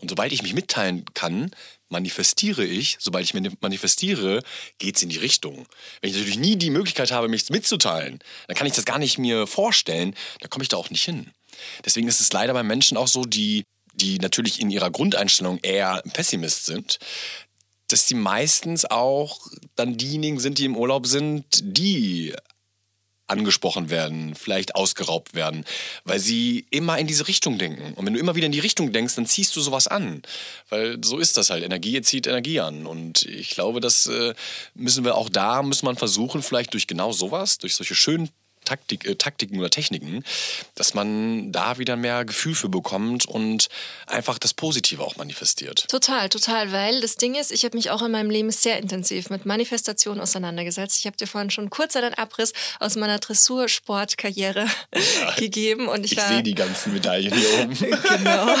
Und 0.00 0.08
sobald 0.08 0.32
ich 0.32 0.42
mich 0.42 0.54
mitteilen 0.54 1.04
kann, 1.14 1.50
manifestiere 1.88 2.64
ich, 2.64 2.96
sobald 3.00 3.24
ich 3.24 3.34
mir 3.34 3.52
manifestiere, 3.60 4.42
geht 4.78 4.96
es 4.96 5.02
in 5.02 5.08
die 5.08 5.18
Richtung. 5.18 5.66
Wenn 6.00 6.10
ich 6.10 6.16
natürlich 6.16 6.38
nie 6.38 6.56
die 6.56 6.70
Möglichkeit 6.70 7.10
habe, 7.10 7.28
mich 7.28 7.50
mitzuteilen, 7.50 8.20
dann 8.46 8.56
kann 8.56 8.66
ich 8.66 8.72
das 8.72 8.84
gar 8.84 8.98
nicht 8.98 9.18
mir 9.18 9.46
vorstellen, 9.46 10.14
dann 10.40 10.50
komme 10.50 10.62
ich 10.62 10.68
da 10.68 10.76
auch 10.76 10.90
nicht 10.90 11.04
hin. 11.04 11.30
Deswegen 11.84 12.08
ist 12.08 12.20
es 12.20 12.32
leider 12.32 12.54
bei 12.54 12.62
Menschen 12.62 12.96
auch 12.96 13.08
so, 13.08 13.24
die, 13.24 13.64
die 13.94 14.18
natürlich 14.18 14.60
in 14.60 14.70
ihrer 14.70 14.90
Grundeinstellung 14.90 15.58
eher 15.62 16.02
Pessimist 16.12 16.66
sind, 16.66 16.98
dass 17.88 18.06
die 18.06 18.14
meistens 18.14 18.84
auch 18.84 19.40
dann 19.74 19.96
diejenigen 19.96 20.38
sind, 20.38 20.58
die 20.58 20.64
im 20.64 20.76
Urlaub 20.76 21.06
sind, 21.06 21.44
die 21.60 22.34
angesprochen 23.30 23.90
werden, 23.90 24.34
vielleicht 24.34 24.74
ausgeraubt 24.74 25.34
werden, 25.34 25.64
weil 26.04 26.18
sie 26.18 26.66
immer 26.70 26.98
in 26.98 27.06
diese 27.06 27.28
Richtung 27.28 27.58
denken. 27.58 27.94
Und 27.94 28.06
wenn 28.06 28.14
du 28.14 28.20
immer 28.20 28.34
wieder 28.34 28.46
in 28.46 28.52
die 28.52 28.60
Richtung 28.60 28.92
denkst, 28.92 29.14
dann 29.14 29.26
ziehst 29.26 29.54
du 29.56 29.60
sowas 29.60 29.86
an. 29.86 30.22
Weil 30.68 30.98
so 31.02 31.18
ist 31.18 31.36
das 31.36 31.50
halt. 31.50 31.64
Energie 31.64 32.00
zieht 32.02 32.26
Energie 32.26 32.60
an. 32.60 32.86
Und 32.86 33.22
ich 33.22 33.50
glaube, 33.50 33.80
das 33.80 34.06
äh, 34.06 34.34
müssen 34.74 35.04
wir 35.04 35.14
auch 35.14 35.28
da, 35.28 35.62
muss 35.62 35.82
man 35.82 35.96
versuchen, 35.96 36.42
vielleicht 36.42 36.72
durch 36.74 36.86
genau 36.86 37.12
sowas, 37.12 37.58
durch 37.58 37.74
solche 37.74 37.94
schönen 37.94 38.30
Taktik, 38.64 39.06
äh, 39.06 39.16
Taktiken 39.16 39.58
oder 39.58 39.70
Techniken, 39.70 40.24
dass 40.74 40.94
man 40.94 41.52
da 41.52 41.78
wieder 41.78 41.96
mehr 41.96 42.24
Gefühl 42.24 42.54
für 42.54 42.68
bekommt 42.68 43.26
und 43.26 43.68
einfach 44.06 44.38
das 44.38 44.54
Positive 44.54 45.02
auch 45.02 45.16
manifestiert. 45.16 45.86
Total, 45.88 46.28
total, 46.28 46.72
weil 46.72 47.00
das 47.00 47.16
Ding 47.16 47.34
ist, 47.34 47.50
ich 47.50 47.64
habe 47.64 47.76
mich 47.76 47.90
auch 47.90 48.02
in 48.02 48.12
meinem 48.12 48.30
Leben 48.30 48.50
sehr 48.50 48.78
intensiv 48.78 49.30
mit 49.30 49.46
Manifestation 49.46 50.20
auseinandergesetzt. 50.20 50.98
Ich 50.98 51.06
habe 51.06 51.16
dir 51.16 51.26
vorhin 51.26 51.50
schon 51.50 51.70
kurz 51.70 51.96
einen 51.96 52.14
Abriss 52.14 52.52
aus 52.78 52.96
meiner 52.96 53.18
Dressursportkarriere 53.18 54.66
ja, 54.94 55.30
gegeben 55.36 55.88
und 55.88 56.04
ich, 56.04 56.12
ich 56.12 56.20
sehe 56.20 56.42
die 56.42 56.54
ganzen 56.54 56.92
Medaillen 56.92 57.34
hier 57.34 57.62
oben. 57.62 57.74
genau. 57.78 58.54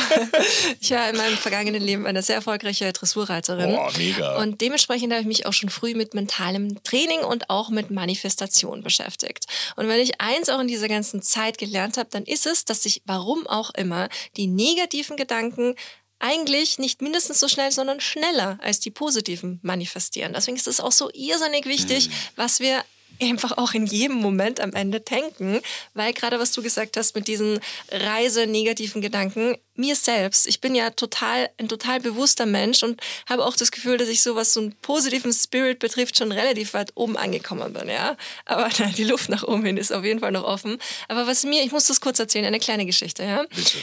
Ich 0.80 0.90
war 0.90 1.08
in 1.08 1.16
meinem 1.16 1.36
vergangenen 1.36 1.82
Leben 1.82 2.06
eine 2.06 2.22
sehr 2.22 2.36
erfolgreiche 2.36 2.92
Dressurreiterin. 2.92 3.70
Boah, 3.70 3.92
mega. 3.96 4.36
Und 4.38 4.60
dementsprechend 4.60 5.12
habe 5.12 5.22
ich 5.22 5.28
mich 5.28 5.46
auch 5.46 5.52
schon 5.52 5.68
früh 5.68 5.94
mit 5.94 6.14
mentalem 6.14 6.82
Training 6.84 7.20
und 7.20 7.50
auch 7.50 7.70
mit 7.70 7.90
Manifestation 7.90 8.82
beschäftigt. 8.82 9.46
Und 9.76 9.88
wenn 9.90 10.00
ich 10.00 10.20
eins 10.20 10.48
auch 10.48 10.60
in 10.60 10.68
dieser 10.68 10.88
ganzen 10.88 11.22
Zeit 11.22 11.58
gelernt 11.58 11.98
habe, 11.98 12.08
dann 12.10 12.24
ist 12.24 12.46
es, 12.46 12.64
dass 12.64 12.82
sich, 12.82 13.02
warum 13.04 13.46
auch 13.46 13.70
immer, 13.74 14.08
die 14.36 14.46
negativen 14.46 15.16
Gedanken 15.16 15.74
eigentlich 16.18 16.78
nicht 16.78 17.02
mindestens 17.02 17.40
so 17.40 17.48
schnell, 17.48 17.72
sondern 17.72 18.00
schneller 18.00 18.58
als 18.62 18.80
die 18.80 18.90
positiven 18.90 19.58
manifestieren. 19.62 20.32
Deswegen 20.34 20.56
ist 20.56 20.68
es 20.68 20.80
auch 20.80 20.92
so 20.92 21.10
irrsinnig 21.12 21.64
wichtig, 21.66 22.08
mhm. 22.08 22.12
was 22.36 22.60
wir 22.60 22.84
einfach 23.22 23.58
auch 23.58 23.74
in 23.74 23.86
jedem 23.86 24.16
Moment 24.16 24.60
am 24.60 24.72
Ende 24.72 25.04
tanken, 25.04 25.60
weil 25.94 26.12
gerade 26.12 26.38
was 26.38 26.52
du 26.52 26.62
gesagt 26.62 26.96
hast 26.96 27.14
mit 27.14 27.28
diesen 27.28 27.60
Reise-negativen 27.90 29.00
Gedanken, 29.00 29.56
mir 29.74 29.96
selbst, 29.96 30.46
ich 30.46 30.60
bin 30.60 30.74
ja 30.74 30.90
total 30.90 31.48
ein 31.58 31.68
total 31.68 32.00
bewusster 32.00 32.46
Mensch 32.46 32.82
und 32.82 33.00
habe 33.28 33.44
auch 33.44 33.56
das 33.56 33.70
Gefühl, 33.70 33.96
dass 33.96 34.08
ich 34.08 34.22
so 34.22 34.36
was 34.36 34.52
so 34.52 34.60
einen 34.60 34.74
positiven 34.82 35.32
Spirit 35.32 35.78
betrifft 35.78 36.18
schon 36.18 36.32
relativ 36.32 36.74
weit 36.74 36.92
oben 36.94 37.16
angekommen 37.16 37.72
bin, 37.72 37.88
ja. 37.88 38.16
Aber 38.44 38.68
nein, 38.78 38.94
die 38.96 39.04
Luft 39.04 39.28
nach 39.28 39.42
oben 39.42 39.64
hin 39.64 39.76
ist 39.76 39.92
auf 39.92 40.04
jeden 40.04 40.20
Fall 40.20 40.32
noch 40.32 40.44
offen. 40.44 40.78
Aber 41.08 41.26
was 41.26 41.44
mir, 41.44 41.62
ich 41.64 41.72
muss 41.72 41.86
das 41.86 42.00
kurz 42.00 42.18
erzählen, 42.18 42.44
eine 42.44 42.60
kleine 42.60 42.86
Geschichte, 42.86 43.24
ja. 43.24 43.44
Bitte. 43.54 43.78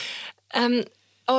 Ähm, 0.53 0.85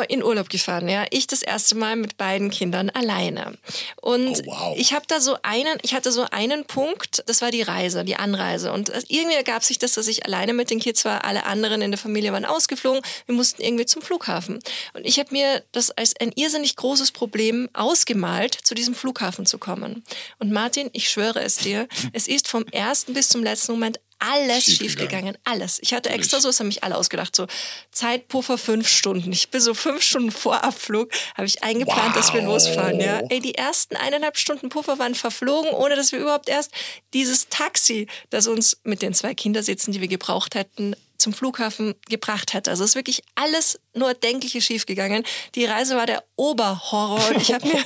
in 0.09 0.23
Urlaub 0.23 0.49
gefahren, 0.49 0.89
ja. 0.89 1.07
Ich 1.11 1.27
das 1.27 1.43
erste 1.43 1.75
Mal 1.75 1.97
mit 1.97 2.17
beiden 2.17 2.51
Kindern 2.51 2.91
alleine. 2.91 3.57
Und 4.01 4.43
oh, 4.47 4.51
wow. 4.51 4.75
ich 4.79 4.93
habe 4.93 5.07
da 5.09 5.21
so 5.21 5.37
einen, 5.43 5.79
ich 5.83 5.95
hatte 5.95 6.13
so 6.13 6.27
einen 6.31 6.65
Punkt, 6.65 7.23
das 7.27 7.41
war 7.43 7.51
die 7.51 7.63
Reise, 7.63 8.05
die 8.05 8.17
Anreise. 8.17 8.73
Und 8.73 8.93
irgendwie 9.09 9.37
ergab 9.37 9.65
sich 9.65 9.79
das, 9.79 9.93
dass 9.93 10.07
ich 10.07 10.27
alleine 10.27 10.53
mit 10.53 10.71
den 10.71 10.79
Kids 10.79 11.05
war, 11.05 11.25
alle 11.25 11.47
anderen 11.47 11.83
in 11.83 11.91
der 11.91 11.99
Familie 11.99 12.33
waren 12.33 12.45
ausgeflogen. 12.45 13.03
Wir 13.27 13.35
mussten 13.35 13.63
irgendwie 13.63 13.87
zum 13.87 14.03
Flughafen. 14.03 14.61
Und 14.93 15.05
ich 15.05 15.19
habe 15.19 15.31
mir 15.33 15.63
das 15.73 15.91
als 15.91 16.15
ein 16.21 16.33
irrsinnig 16.35 16.77
großes 16.77 17.13
Problem 17.13 17.69
ausgemalt, 17.73 18.55
zu 18.55 18.75
diesem 18.75 18.95
Flughafen 18.95 19.47
zu 19.47 19.59
kommen. 19.59 20.05
Und 20.39 20.53
Martin, 20.53 20.91
ich 20.93 21.09
schwöre 21.09 21.41
es 21.41 21.57
dir, 21.57 21.89
es 22.13 22.29
ist 22.29 22.49
vom 22.49 22.67
ersten 22.67 23.15
bis 23.15 23.29
zum 23.29 23.43
letzten 23.43 23.73
Moment 23.73 24.01
alles 24.19 24.65
schiefgegangen. 24.65 25.35
Schief 25.35 25.43
alles. 25.45 25.79
Ich 25.83 25.95
hatte 25.95 26.11
extra 26.11 26.41
so, 26.41 26.49
das 26.49 26.61
haben 26.61 26.69
mich 26.69 26.85
alle 26.85 26.97
ausgedacht, 26.97 27.35
so 27.35 27.47
Zeitpuffer 27.91 28.59
fünf 28.59 28.89
Stunden. 28.89 29.33
Ich 29.33 29.51
bin 29.51 29.61
so 29.61 29.75
fünf 29.75 30.03
Stunden 30.03 30.31
vor 30.31 30.65
Abflug, 30.65 31.11
habe 31.35 31.47
ich 31.47 31.63
eingeplant, 31.63 32.09
wow. 32.09 32.15
dass 32.15 32.35
wir 32.35 32.43
losfahren. 32.43 33.01
Ja, 33.01 33.21
ey, 33.29 33.41
die 33.41 33.55
ersten 33.55 33.97
eineinhalb 33.97 34.37
Stunden 34.37 34.69
Puffer 34.69 34.99
waren 34.99 35.15
verflogen, 35.15 35.71
ohne 35.71 35.97
dass 35.97 36.13
wir 36.13 36.19
überhaupt 36.19 36.49
erst 36.49 36.73
dieses 37.15 37.49
Taxi, 37.49 38.07
das 38.31 38.47
uns 38.47 38.79
mit 38.85 39.03
den 39.03 39.15
zwei 39.15 39.35
Kindersitzen, 39.35 39.93
die 39.93 40.01
wir 40.01 40.09
gebraucht 40.09 40.55
hätten, 40.55 40.95
zum 41.19 41.33
Flughafen 41.33 41.95
gebracht 42.09 42.55
hätte. 42.55 42.71
Also 42.71 42.85
es 42.85 42.91
ist 42.91 42.97
wirklich 42.97 43.23
alles 43.35 43.81
nur 43.95 44.15
Denkliche 44.15 44.61
schiefgegangen. 44.61 45.25
Die 45.57 45.65
Reise 45.65 45.97
war 45.97 46.07
der 46.07 46.23
Oberhorror. 46.37 47.31
Und 47.31 47.43
ich 47.43 47.53
habe 47.53 47.67
mir 47.67 47.75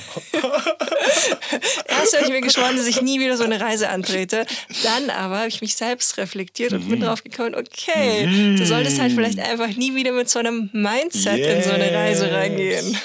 erst 1.87 2.15
habe 2.15 2.25
ich 2.25 2.29
mir 2.29 2.41
geschworen, 2.41 2.77
dass 2.77 2.85
ich 2.85 3.01
nie 3.01 3.19
wieder 3.19 3.35
so 3.35 3.43
eine 3.43 3.59
Reise 3.59 3.89
antrete. 3.89 4.45
Dann 4.83 5.09
aber 5.09 5.39
habe 5.39 5.47
ich 5.47 5.61
mich 5.61 5.75
selbst 5.75 6.17
reflektiert 6.17 6.73
und 6.73 6.87
bin 6.87 6.99
mhm. 6.99 7.05
drauf 7.05 7.23
gekommen, 7.23 7.55
okay, 7.55 8.27
mhm. 8.27 8.57
du 8.57 8.65
solltest 8.65 8.99
halt 8.99 9.13
vielleicht 9.13 9.39
einfach 9.39 9.69
nie 9.69 9.95
wieder 9.95 10.11
mit 10.11 10.29
so 10.29 10.39
einem 10.39 10.69
Mindset 10.71 11.39
yes. 11.39 11.57
in 11.57 11.63
so 11.63 11.71
eine 11.71 11.91
Reise 11.91 12.31
reingehen. 12.31 12.97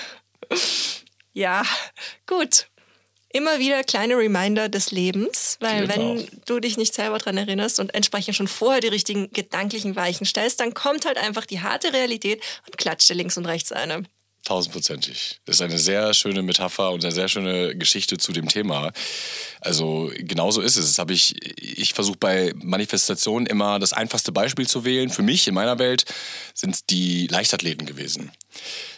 ja, 1.33 1.63
gut 2.27 2.69
immer 3.39 3.61
wieder 3.61 3.85
kleine 3.85 4.17
Reminder 4.17 4.69
des 4.69 4.91
Lebens, 4.91 5.57
weil 5.61 5.87
genau. 5.87 6.17
wenn 6.17 6.29
du 6.45 6.59
dich 6.59 6.77
nicht 6.77 6.93
selber 6.93 7.19
daran 7.19 7.37
erinnerst 7.37 7.79
und 7.79 7.95
entsprechend 7.95 8.35
schon 8.35 8.49
vorher 8.49 8.81
die 8.81 8.89
richtigen 8.89 9.31
gedanklichen 9.33 9.95
Weichen 9.95 10.27
stellst, 10.27 10.59
dann 10.61 10.75
kommt 10.75 11.07
halt 11.07 11.19
einfach 11.19 11.47
die 11.47 11.61
harte 11.61 11.93
Realität 11.93 12.43
und 12.67 12.77
klatscht 12.77 13.09
dir 13.09 13.15
links 13.15 13.37
und 13.37 13.47
rechts 13.47 13.71
eine. 13.71 14.03
Tausendprozentig. 14.45 15.41
Das 15.45 15.57
ist 15.57 15.63
eine 15.63 15.79
sehr 15.79 16.15
schöne 16.15 16.43
Metapher 16.43 16.91
und 16.91 17.05
eine 17.05 17.13
sehr 17.13 17.29
schöne 17.29 17.77
Geschichte 17.77 18.17
zu 18.17 18.33
dem 18.33 18.49
Thema. 18.49 18.93
Also 19.61 20.11
genauso 20.17 20.63
ist 20.63 20.77
es. 20.77 20.87
Das 20.87 20.99
habe 20.99 21.13
ich, 21.13 21.37
ich 21.61 21.93
versuche 21.93 22.17
bei 22.19 22.53
Manifestationen 22.57 23.47
immer 23.47 23.79
das 23.79 23.93
einfachste 23.93 24.33
Beispiel 24.33 24.67
zu 24.67 24.85
wählen. 24.85 25.11
Für 25.11 25.23
mich 25.23 25.47
in 25.47 25.55
meiner 25.55 25.79
Welt 25.79 26.07
sind 26.55 26.75
es 26.75 26.87
die 26.87 27.27
Leichtathleten 27.27 27.87
gewesen. 27.87 28.33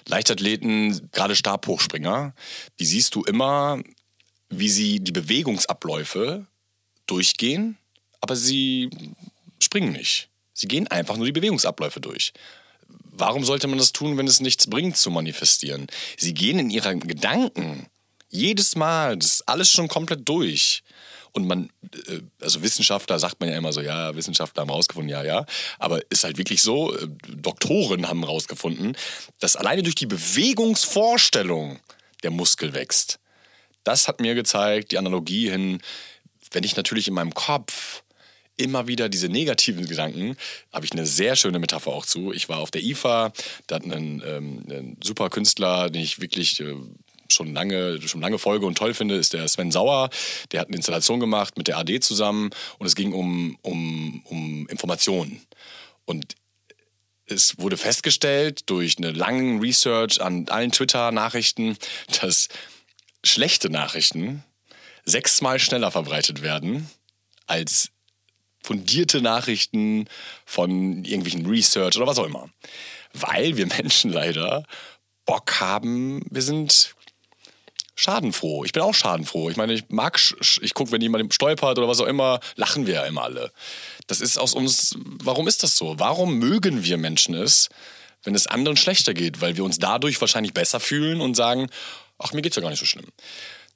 Leichtathleten, 0.06 1.10
gerade 1.10 1.34
Stabhochspringer, 1.34 2.32
die 2.78 2.86
siehst 2.86 3.14
du 3.16 3.24
immer 3.24 3.82
wie 4.50 4.68
sie 4.68 5.00
die 5.00 5.12
Bewegungsabläufe 5.12 6.46
durchgehen, 7.06 7.78
aber 8.20 8.36
sie 8.36 8.90
springen 9.60 9.92
nicht. 9.92 10.28
Sie 10.52 10.68
gehen 10.68 10.88
einfach 10.88 11.16
nur 11.16 11.26
die 11.26 11.32
Bewegungsabläufe 11.32 12.00
durch. 12.00 12.32
Warum 12.88 13.44
sollte 13.44 13.68
man 13.68 13.78
das 13.78 13.92
tun, 13.92 14.18
wenn 14.18 14.26
es 14.26 14.40
nichts 14.40 14.68
bringt 14.68 14.96
zu 14.96 15.10
manifestieren? 15.10 15.86
Sie 16.18 16.34
gehen 16.34 16.58
in 16.58 16.70
ihren 16.70 17.00
Gedanken 17.00 17.86
jedes 18.28 18.76
Mal, 18.76 19.16
das 19.16 19.34
ist 19.34 19.48
alles 19.48 19.70
schon 19.70 19.88
komplett 19.88 20.28
durch. 20.28 20.82
Und 21.32 21.46
man, 21.46 21.70
äh, 22.08 22.20
also 22.40 22.62
Wissenschaftler 22.62 23.18
sagt 23.18 23.40
man 23.40 23.48
ja 23.48 23.56
immer 23.56 23.72
so, 23.72 23.80
ja, 23.80 24.14
Wissenschaftler 24.16 24.62
haben 24.62 24.70
rausgefunden, 24.70 25.08
ja, 25.08 25.22
ja. 25.22 25.46
Aber 25.78 26.00
ist 26.10 26.24
halt 26.24 26.38
wirklich 26.38 26.62
so, 26.62 26.96
äh, 26.96 27.06
Doktoren 27.28 28.08
haben 28.08 28.24
rausgefunden, 28.24 28.96
dass 29.38 29.56
alleine 29.56 29.82
durch 29.82 29.94
die 29.94 30.06
Bewegungsvorstellung 30.06 31.78
der 32.22 32.30
Muskel 32.30 32.74
wächst 32.74 33.20
das 33.84 34.08
hat 34.08 34.20
mir 34.20 34.34
gezeigt, 34.34 34.92
die 34.92 34.98
Analogie 34.98 35.50
hin, 35.50 35.80
wenn 36.52 36.64
ich 36.64 36.76
natürlich 36.76 37.08
in 37.08 37.14
meinem 37.14 37.34
Kopf 37.34 38.02
immer 38.56 38.86
wieder 38.86 39.08
diese 39.08 39.28
negativen 39.28 39.86
Gedanken, 39.86 40.36
habe 40.72 40.84
ich 40.84 40.92
eine 40.92 41.06
sehr 41.06 41.34
schöne 41.34 41.58
Metapher 41.58 41.92
auch 41.92 42.04
zu. 42.04 42.32
Ich 42.32 42.48
war 42.48 42.58
auf 42.58 42.70
der 42.70 42.82
IFA, 42.82 43.32
da 43.66 43.76
hat 43.76 43.84
ein, 43.84 44.22
ähm, 44.26 44.96
super 45.02 45.30
Künstler, 45.30 45.88
den 45.88 46.02
ich 46.02 46.20
wirklich 46.20 46.60
äh, 46.60 46.74
schon 47.28 47.54
lange, 47.54 48.00
schon 48.06 48.20
lange 48.20 48.38
folge 48.38 48.66
und 48.66 48.76
toll 48.76 48.92
finde, 48.92 49.14
ist 49.14 49.32
der 49.32 49.48
Sven 49.48 49.70
Sauer. 49.70 50.10
Der 50.52 50.60
hat 50.60 50.68
eine 50.68 50.76
Installation 50.76 51.20
gemacht 51.20 51.56
mit 51.56 51.68
der 51.68 51.78
AD 51.78 52.00
zusammen 52.00 52.50
und 52.78 52.86
es 52.86 52.94
ging 52.94 53.12
um, 53.12 53.56
um, 53.62 54.22
um 54.26 54.68
Informationen. 54.68 55.40
Und 56.04 56.34
es 57.26 57.58
wurde 57.58 57.76
festgestellt 57.76 58.68
durch 58.68 58.98
eine 58.98 59.12
lange 59.12 59.62
Research 59.62 60.20
an 60.20 60.48
allen 60.48 60.72
Twitter-Nachrichten, 60.72 61.76
dass 62.20 62.48
schlechte 63.24 63.70
Nachrichten 63.70 64.44
sechsmal 65.04 65.58
schneller 65.58 65.90
verbreitet 65.90 66.42
werden 66.42 66.88
als 67.46 67.90
fundierte 68.62 69.20
Nachrichten 69.22 70.06
von 70.44 71.04
irgendwelchen 71.04 71.46
Research 71.46 71.96
oder 71.96 72.06
was 72.06 72.18
auch 72.18 72.26
immer. 72.26 72.48
Weil 73.12 73.56
wir 73.56 73.66
Menschen 73.78 74.12
leider 74.12 74.64
Bock 75.24 75.60
haben, 75.60 76.22
wir 76.30 76.42
sind 76.42 76.94
schadenfroh. 78.00 78.64
Ich 78.64 78.72
bin 78.72 78.82
auch 78.82 78.94
schadenfroh. 78.94 79.50
Ich 79.50 79.56
meine, 79.56 79.74
ich 79.74 79.84
mag, 79.88 80.18
ich 80.62 80.74
gucke, 80.74 80.90
wenn 80.92 81.02
jemand 81.02 81.34
stolpert 81.34 81.78
oder 81.78 81.88
was 81.88 82.00
auch 82.00 82.06
immer, 82.06 82.40
lachen 82.56 82.86
wir 82.86 82.94
ja 82.94 83.04
immer 83.04 83.24
alle. 83.24 83.52
Das 84.06 84.20
ist 84.20 84.38
aus 84.38 84.54
uns, 84.54 84.96
warum 85.22 85.46
ist 85.48 85.62
das 85.62 85.76
so? 85.76 85.98
Warum 85.98 86.38
mögen 86.38 86.84
wir 86.84 86.96
Menschen 86.96 87.34
es, 87.34 87.68
wenn 88.22 88.34
es 88.34 88.46
anderen 88.46 88.76
schlechter 88.76 89.12
geht? 89.12 89.40
Weil 89.40 89.56
wir 89.56 89.64
uns 89.64 89.78
dadurch 89.78 90.20
wahrscheinlich 90.20 90.54
besser 90.54 90.80
fühlen 90.80 91.20
und 91.20 91.34
sagen, 91.34 91.68
ach, 92.20 92.32
mir 92.32 92.42
geht's 92.42 92.56
ja 92.56 92.62
gar 92.62 92.70
nicht 92.70 92.80
so 92.80 92.86
schlimm. 92.86 93.06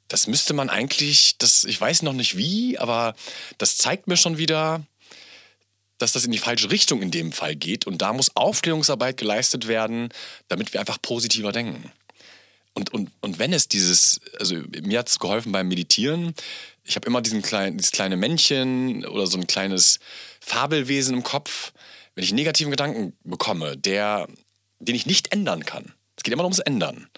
Das 0.09 0.27
müsste 0.27 0.55
man 0.55 0.69
eigentlich, 0.69 1.39
das, 1.39 1.65
ich 1.65 1.81
weiß 1.81 2.03
noch 2.03 2.13
nicht 2.13 2.37
wie, 2.37 2.79
aber 2.79 3.15
das 3.59 3.77
zeigt 3.77 4.07
mir 4.07 4.17
schon 4.17 4.39
wieder, 4.39 4.85
dass 5.99 6.13
das 6.13 6.25
in 6.25 6.33
die 6.33 6.39
falsche 6.39 6.71
Richtung 6.71 7.01
in 7.03 7.11
dem 7.11 7.33
Fall 7.33 7.57
geht. 7.57 7.87
Und 7.87 8.03
da 8.03 8.13
muss 8.13 8.37
Aufklärungsarbeit 8.37 9.17
geleistet 9.17 9.67
werden, 9.69 10.11
damit 10.49 10.73
wir 10.73 10.81
einfach 10.81 11.01
positiver 11.01 11.53
denken. 11.53 11.91
Und, 12.75 12.93
und, 12.93 13.11
und 13.21 13.39
wenn 13.39 13.53
es 13.53 13.69
dieses, 13.69 14.21
also 14.39 14.57
mir 14.83 14.99
hat 14.99 15.09
es 15.09 15.21
geholfen 15.21 15.53
beim 15.53 15.69
Meditieren, 15.69 16.35
ich 16.83 16.97
habe 16.97 17.07
immer 17.07 17.23
diesen 17.23 17.41
kleinen, 17.41 17.79
dieses 17.79 17.93
kleine 17.93 18.17
Männchen 18.17 19.07
oder 19.07 19.27
so 19.27 19.39
ein 19.39 19.47
kleines 19.47 20.01
Fabelwesen 20.41 21.15
im 21.15 21.23
Kopf, 21.23 21.73
wenn 22.15 22.25
ich 22.25 22.31
einen 22.31 22.39
negativen 22.39 22.71
Gedanken 22.71 23.17
bekomme, 23.25 23.77
der, 23.79 24.29
den 24.81 24.95
ich 24.95 25.07
nicht 25.07 25.33
ändern 25.33 25.65
kann. 25.65 25.95
Es 26.17 26.25
geht 26.25 26.35
immer 26.35 26.45
ums 26.45 26.59
Ändern. 26.59 27.09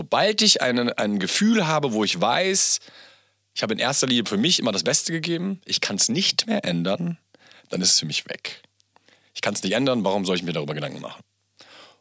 Sobald 0.00 0.40
ich 0.40 0.62
eine, 0.62 0.96
ein 0.96 1.18
Gefühl 1.18 1.66
habe, 1.66 1.92
wo 1.92 2.04
ich 2.04 2.18
weiß, 2.18 2.80
ich 3.54 3.62
habe 3.62 3.74
in 3.74 3.78
erster 3.78 4.06
Linie 4.06 4.24
für 4.24 4.38
mich 4.38 4.58
immer 4.58 4.72
das 4.72 4.82
Beste 4.82 5.12
gegeben, 5.12 5.60
ich 5.66 5.82
kann 5.82 5.96
es 5.96 6.08
nicht 6.08 6.46
mehr 6.46 6.64
ändern, 6.64 7.18
dann 7.68 7.82
ist 7.82 7.90
es 7.90 7.98
für 7.98 8.06
mich 8.06 8.26
weg. 8.26 8.62
Ich 9.34 9.42
kann 9.42 9.52
es 9.52 9.62
nicht 9.62 9.74
ändern, 9.74 10.02
warum 10.02 10.24
soll 10.24 10.36
ich 10.36 10.42
mir 10.42 10.54
darüber 10.54 10.72
Gedanken 10.72 11.02
machen? 11.02 11.22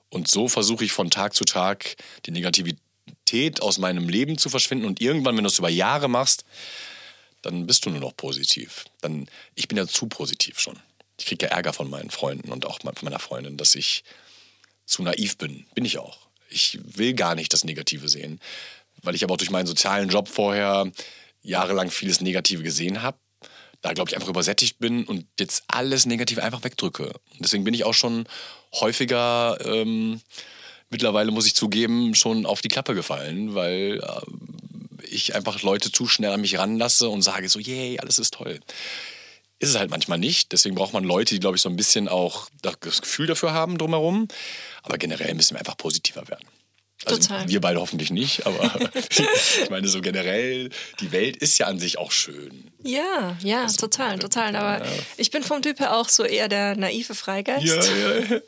Und 0.07 0.31
so 0.31 0.47
versuche 0.47 0.85
ich 0.85 0.93
von 0.93 1.09
Tag 1.09 1.33
zu 1.33 1.43
Tag 1.43 1.97
die 2.25 2.31
Negativität 2.31 3.61
aus 3.61 3.79
meinem 3.79 4.07
Leben 4.07 4.37
zu 4.37 4.49
verschwinden 4.49 4.85
und 4.85 5.01
irgendwann, 5.01 5.35
wenn 5.35 5.43
du 5.43 5.49
es 5.49 5.59
über 5.59 5.67
Jahre 5.67 6.07
machst, 6.07 6.45
dann 7.41 7.67
bist 7.67 7.85
du 7.85 7.89
nur 7.89 7.99
noch 7.99 8.15
positiv. 8.15 8.85
Dann, 9.01 9.27
ich 9.55 9.67
bin 9.67 9.77
ja 9.77 9.85
zu 9.87 10.07
positiv 10.07 10.61
schon. 10.61 10.79
Ich 11.17 11.25
kriege 11.25 11.47
ja 11.47 11.51
Ärger 11.51 11.73
von 11.73 11.89
meinen 11.89 12.11
Freunden 12.11 12.49
und 12.49 12.65
auch 12.65 12.79
von 12.79 12.93
meiner 13.01 13.19
Freundin, 13.19 13.57
dass 13.57 13.75
ich 13.75 14.05
zu 14.85 15.03
naiv 15.03 15.37
bin. 15.37 15.65
Bin 15.75 15.83
ich 15.83 15.97
auch. 15.97 16.28
Ich 16.49 16.79
will 16.83 17.13
gar 17.13 17.35
nicht 17.35 17.53
das 17.53 17.63
Negative 17.63 18.09
sehen, 18.09 18.39
weil 19.01 19.15
ich 19.15 19.23
aber 19.23 19.33
auch 19.33 19.37
durch 19.37 19.51
meinen 19.51 19.67
sozialen 19.67 20.09
Job 20.09 20.27
vorher 20.27 20.91
jahrelang 21.41 21.91
vieles 21.91 22.21
Negative 22.21 22.63
gesehen 22.63 23.01
habe. 23.01 23.17
Da, 23.81 23.93
glaube 23.93 24.09
ich, 24.09 24.15
einfach 24.15 24.27
übersättigt 24.27 24.79
bin 24.79 25.05
und 25.05 25.25
jetzt 25.39 25.63
alles 25.67 26.05
Negative 26.05 26.43
einfach 26.43 26.63
wegdrücke. 26.63 27.13
Deswegen 27.39 27.63
bin 27.63 27.73
ich 27.73 27.85
auch 27.85 27.93
schon 27.93 28.25
häufiger 28.73 29.57
ähm, 29.63 30.19
mittlerweile, 30.89 31.31
muss 31.31 31.45
ich 31.45 31.55
zugeben, 31.55 32.13
schon 32.13 32.45
auf 32.45 32.61
die 32.61 32.67
Klappe 32.67 32.93
gefallen, 32.93 33.55
weil 33.55 34.01
äh, 34.03 35.05
ich 35.09 35.33
einfach 35.33 35.61
Leute 35.61 35.91
zu 35.91 36.07
schnell 36.07 36.31
an 36.31 36.41
mich 36.41 36.57
ranlasse 36.57 37.07
und 37.07 37.21
sage 37.21 37.47
so, 37.47 37.59
yay, 37.59 37.99
alles 37.99 38.19
ist 38.19 38.33
toll. 38.33 38.59
Ist 39.59 39.69
es 39.69 39.77
halt 39.77 39.89
manchmal 39.89 40.17
nicht. 40.17 40.51
Deswegen 40.53 40.75
braucht 40.75 40.93
man 40.93 41.03
Leute, 41.03 41.35
die, 41.35 41.39
glaube 41.39 41.57
ich, 41.57 41.61
so 41.61 41.69
ein 41.69 41.75
bisschen 41.75 42.07
auch 42.07 42.49
das 42.61 43.01
Gefühl 43.01 43.27
dafür 43.27 43.53
haben 43.53 43.77
drumherum. 43.77 44.27
Aber 44.83 44.97
generell 44.97 45.33
müssen 45.33 45.55
wir 45.55 45.59
einfach 45.59 45.77
positiver 45.77 46.27
werden. 46.29 46.47
Also 47.05 47.21
Total. 47.21 47.47
Wir 47.47 47.61
beide 47.61 47.79
hoffentlich 47.79 48.11
nicht, 48.11 48.45
aber 48.45 48.71
ich 49.09 49.69
meine, 49.69 49.87
so 49.87 50.01
generell, 50.01 50.69
die 50.99 51.11
Welt 51.11 51.37
ist 51.37 51.57
ja 51.57 51.67
an 51.67 51.79
sich 51.79 51.97
auch 51.97 52.11
schön. 52.11 52.69
Ja, 52.81 53.35
ja, 53.41 53.63
also, 53.63 53.75
total, 53.75 54.19
total. 54.19 54.55
Aber 54.55 54.85
ja. 54.85 54.91
ich 55.17 55.31
bin 55.31 55.43
vom 55.43 55.61
Typ 55.61 55.79
her 55.79 55.95
auch 55.95 56.07
so 56.07 56.23
eher 56.23 56.47
der 56.47 56.77
naive 56.77 57.13
Freigeist. 57.13 57.65
Ja, 57.65 57.75
ja. 57.75 58.39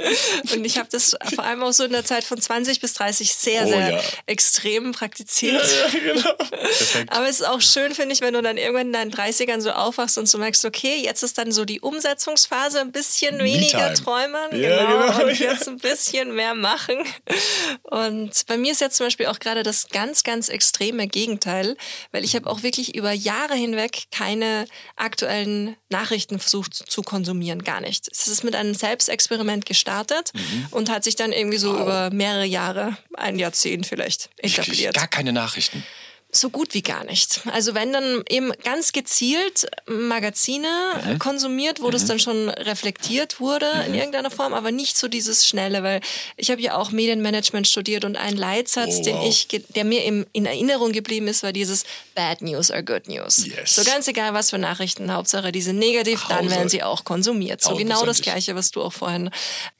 Und 0.53 0.63
ich 0.63 0.77
habe 0.77 0.87
das 0.89 1.17
vor 1.35 1.43
allem 1.43 1.61
auch 1.63 1.73
so 1.73 1.83
in 1.83 1.91
der 1.91 2.05
Zeit 2.05 2.23
von 2.23 2.39
20 2.39 2.79
bis 2.79 2.93
30 2.93 3.33
sehr, 3.33 3.65
oh, 3.65 3.69
sehr 3.69 3.91
ja. 3.91 4.01
extrem 4.27 4.93
praktiziert. 4.93 5.61
Ja, 5.61 5.87
ja, 5.87 6.13
genau. 6.13 6.29
Aber 7.07 7.27
es 7.27 7.41
ist 7.41 7.47
auch 7.47 7.59
schön, 7.59 7.93
finde 7.93 8.13
ich, 8.13 8.21
wenn 8.21 8.33
du 8.33 8.41
dann 8.41 8.57
irgendwann 8.57 8.87
in 8.87 8.93
deinen 8.93 9.11
30ern 9.11 9.59
so 9.59 9.71
aufwachst 9.71 10.17
und 10.17 10.27
so 10.27 10.37
merkst, 10.37 10.63
okay, 10.63 11.01
jetzt 11.03 11.23
ist 11.23 11.37
dann 11.37 11.51
so 11.51 11.65
die 11.65 11.81
Umsetzungsphase, 11.81 12.79
ein 12.79 12.93
bisschen 12.93 13.39
weniger 13.39 13.93
träumen. 13.93 14.61
Ja, 14.61 14.85
genau. 14.85 15.07
genau. 15.07 15.25
Und 15.25 15.39
jetzt 15.39 15.67
ein 15.67 15.77
bisschen 15.77 16.33
mehr 16.35 16.55
machen. 16.55 17.03
Und 17.83 18.40
bei 18.47 18.57
mir 18.57 18.71
ist 18.71 18.81
jetzt 18.81 18.97
zum 18.97 19.07
Beispiel 19.07 19.27
auch 19.27 19.39
gerade 19.39 19.63
das 19.63 19.87
ganz, 19.89 20.23
ganz 20.23 20.49
extreme 20.49 21.07
Gegenteil, 21.07 21.77
weil 22.11 22.23
ich 22.23 22.35
habe 22.35 22.49
auch 22.49 22.63
wirklich 22.63 22.95
über 22.95 23.11
Jahre 23.11 23.55
hinweg 23.55 24.03
keine 24.11 24.65
aktuellen 24.95 25.75
Nachrichten 25.89 26.39
versucht 26.39 26.73
zu 26.73 27.01
konsumieren, 27.01 27.63
gar 27.63 27.81
nicht. 27.81 28.07
Es 28.11 28.27
ist 28.27 28.43
mit 28.43 28.55
einem 28.55 28.73
Selbstexperiment 28.73 29.65
gestartet 29.65 30.31
mhm. 30.33 30.67
und 30.71 30.89
hat 30.89 31.03
sich 31.03 31.15
dann 31.15 31.31
irgendwie 31.31 31.57
so 31.57 31.73
wow. 31.73 31.81
über 31.81 32.09
mehrere 32.11 32.45
Jahre, 32.45 32.97
ein 33.15 33.39
Jahrzehnt 33.39 33.85
vielleicht 33.85 34.29
etabliert. 34.37 34.95
Gar 34.95 35.07
keine 35.07 35.33
Nachrichten. 35.33 35.83
So 36.33 36.49
gut 36.49 36.73
wie 36.73 36.81
gar 36.81 37.03
nicht. 37.03 37.41
Also 37.51 37.73
wenn 37.73 37.91
dann 37.91 38.23
eben 38.29 38.51
ganz 38.63 38.93
gezielt 38.93 39.67
Magazine 39.85 40.67
mhm. 41.05 41.19
konsumiert, 41.19 41.81
wo 41.81 41.87
mhm. 41.87 41.91
das 41.91 42.05
dann 42.05 42.19
schon 42.19 42.49
reflektiert 42.49 43.39
wurde 43.39 43.69
mhm. 43.73 43.87
in 43.87 43.95
irgendeiner 43.95 44.31
Form, 44.31 44.53
aber 44.53 44.71
nicht 44.71 44.97
so 44.97 45.07
dieses 45.07 45.45
Schnelle, 45.45 45.83
weil 45.83 45.99
ich 46.37 46.49
habe 46.49 46.61
ja 46.61 46.77
auch 46.77 46.91
Medienmanagement 46.91 47.67
studiert 47.67 48.05
und 48.05 48.15
ein 48.15 48.37
Leitsatz, 48.37 48.95
oh, 48.95 48.97
wow. 48.97 49.05
den 49.05 49.21
ich, 49.23 49.47
der 49.75 49.83
mir 49.83 50.05
im, 50.05 50.25
in 50.31 50.45
Erinnerung 50.45 50.93
geblieben 50.93 51.27
ist, 51.27 51.43
war 51.43 51.51
dieses 51.51 51.83
Bad 52.15 52.41
News 52.41 52.71
are 52.71 52.83
good 52.83 53.07
news. 53.07 53.45
Yes. 53.45 53.75
So 53.75 53.83
ganz 53.83 54.07
egal, 54.07 54.33
was 54.33 54.51
für 54.51 54.57
Nachrichten, 54.57 55.13
Hauptsache 55.13 55.51
diese 55.51 55.73
negativ, 55.73 56.23
dann 56.29 56.49
werden 56.49 56.69
sie 56.69 56.83
auch 56.83 57.03
konsumiert. 57.03 57.61
So 57.61 57.75
genau 57.75 58.05
das 58.05 58.21
Gleiche, 58.21 58.55
was 58.55 58.71
du 58.71 58.81
auch 58.81 58.93
vorhin 58.93 59.29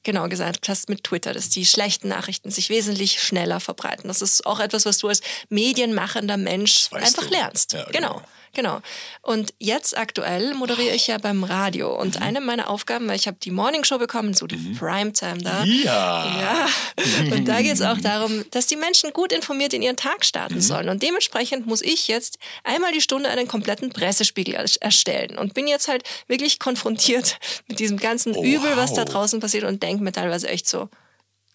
genau 0.04 0.28
gesagt 0.28 0.70
hast 0.70 0.90
mit 0.90 1.04
Twitter, 1.04 1.34
dass 1.34 1.50
die 1.50 1.66
schlechten 1.66 2.08
Nachrichten 2.08 2.52
sich 2.52 2.70
wesentlich 2.70 3.22
schneller 3.22 3.60
verbreiten. 3.60 4.08
Das 4.08 4.22
ist 4.22 4.46
auch 4.46 4.60
etwas, 4.60 4.86
was 4.86 4.98
du 4.98 5.08
als 5.08 5.22
medienmachender 5.50 6.38
Mensch 6.38 6.90
einfach 6.92 7.26
du. 7.26 7.32
lernst. 7.32 7.74
Ja, 7.74 7.86
genau. 7.92 8.14
genau. 8.16 8.22
Genau. 8.54 8.82
Und 9.22 9.54
jetzt 9.60 9.98
aktuell 9.98 10.54
moderiere 10.54 10.94
ich 10.94 11.08
ja 11.08 11.18
beim 11.18 11.44
Radio. 11.44 11.96
Und 11.96 12.18
mhm. 12.18 12.24
eine 12.24 12.42
meiner 12.42 12.70
Aufgaben, 12.70 13.08
weil 13.08 13.16
ich 13.16 13.28
habe 13.28 13.38
die 13.42 13.52
Morning 13.52 13.84
Show 13.84 13.98
bekommen, 13.98 14.34
so 14.34 14.48
die 14.48 14.58
mhm. 14.58 14.78
Primetime 14.78 15.38
da. 15.38 15.64
Ja. 15.64 16.26
ja. 16.26 17.36
Und 17.36 17.48
da 17.48 17.62
geht 17.62 17.74
es 17.74 17.82
auch 17.82 17.98
darum, 18.00 18.46
dass 18.52 18.68
die 18.68 18.76
Menschen 18.76 19.14
gut 19.14 19.32
informiert 19.32 19.74
in 19.74 19.82
ihren 19.82 19.96
Tag 19.96 20.26
starten 20.26 20.56
mhm. 20.56 20.62
sollen. 20.62 20.90
Und 20.90 21.02
dementsprechend 21.02 21.66
muss 21.68 21.82
ich 21.82 22.08
jetzt 22.08 22.38
einmal 22.64 22.92
die 22.92 23.02
Stunde 23.02 23.30
einen 23.30 23.48
kompletten 23.48 23.92
Pressespiegel 23.92 24.56
erstellen. 24.82 25.38
Und 25.38 25.54
bin 25.54 25.68
jetzt 25.68 25.88
halt 25.88 26.04
wirklich 26.28 26.60
konfrontiert 26.60 27.40
mit 27.68 27.80
diesem 27.80 27.98
ganzen 27.98 28.36
oh, 28.36 28.44
Übel, 28.44 28.76
was 28.76 28.94
da 28.94 29.06
draußen 29.06 29.40
passiert 29.40 29.64
und 29.64 29.82
denke 29.82 30.04
mir 30.04 30.12
teilweise 30.12 30.50
echt 30.50 30.68
so, 30.68 30.90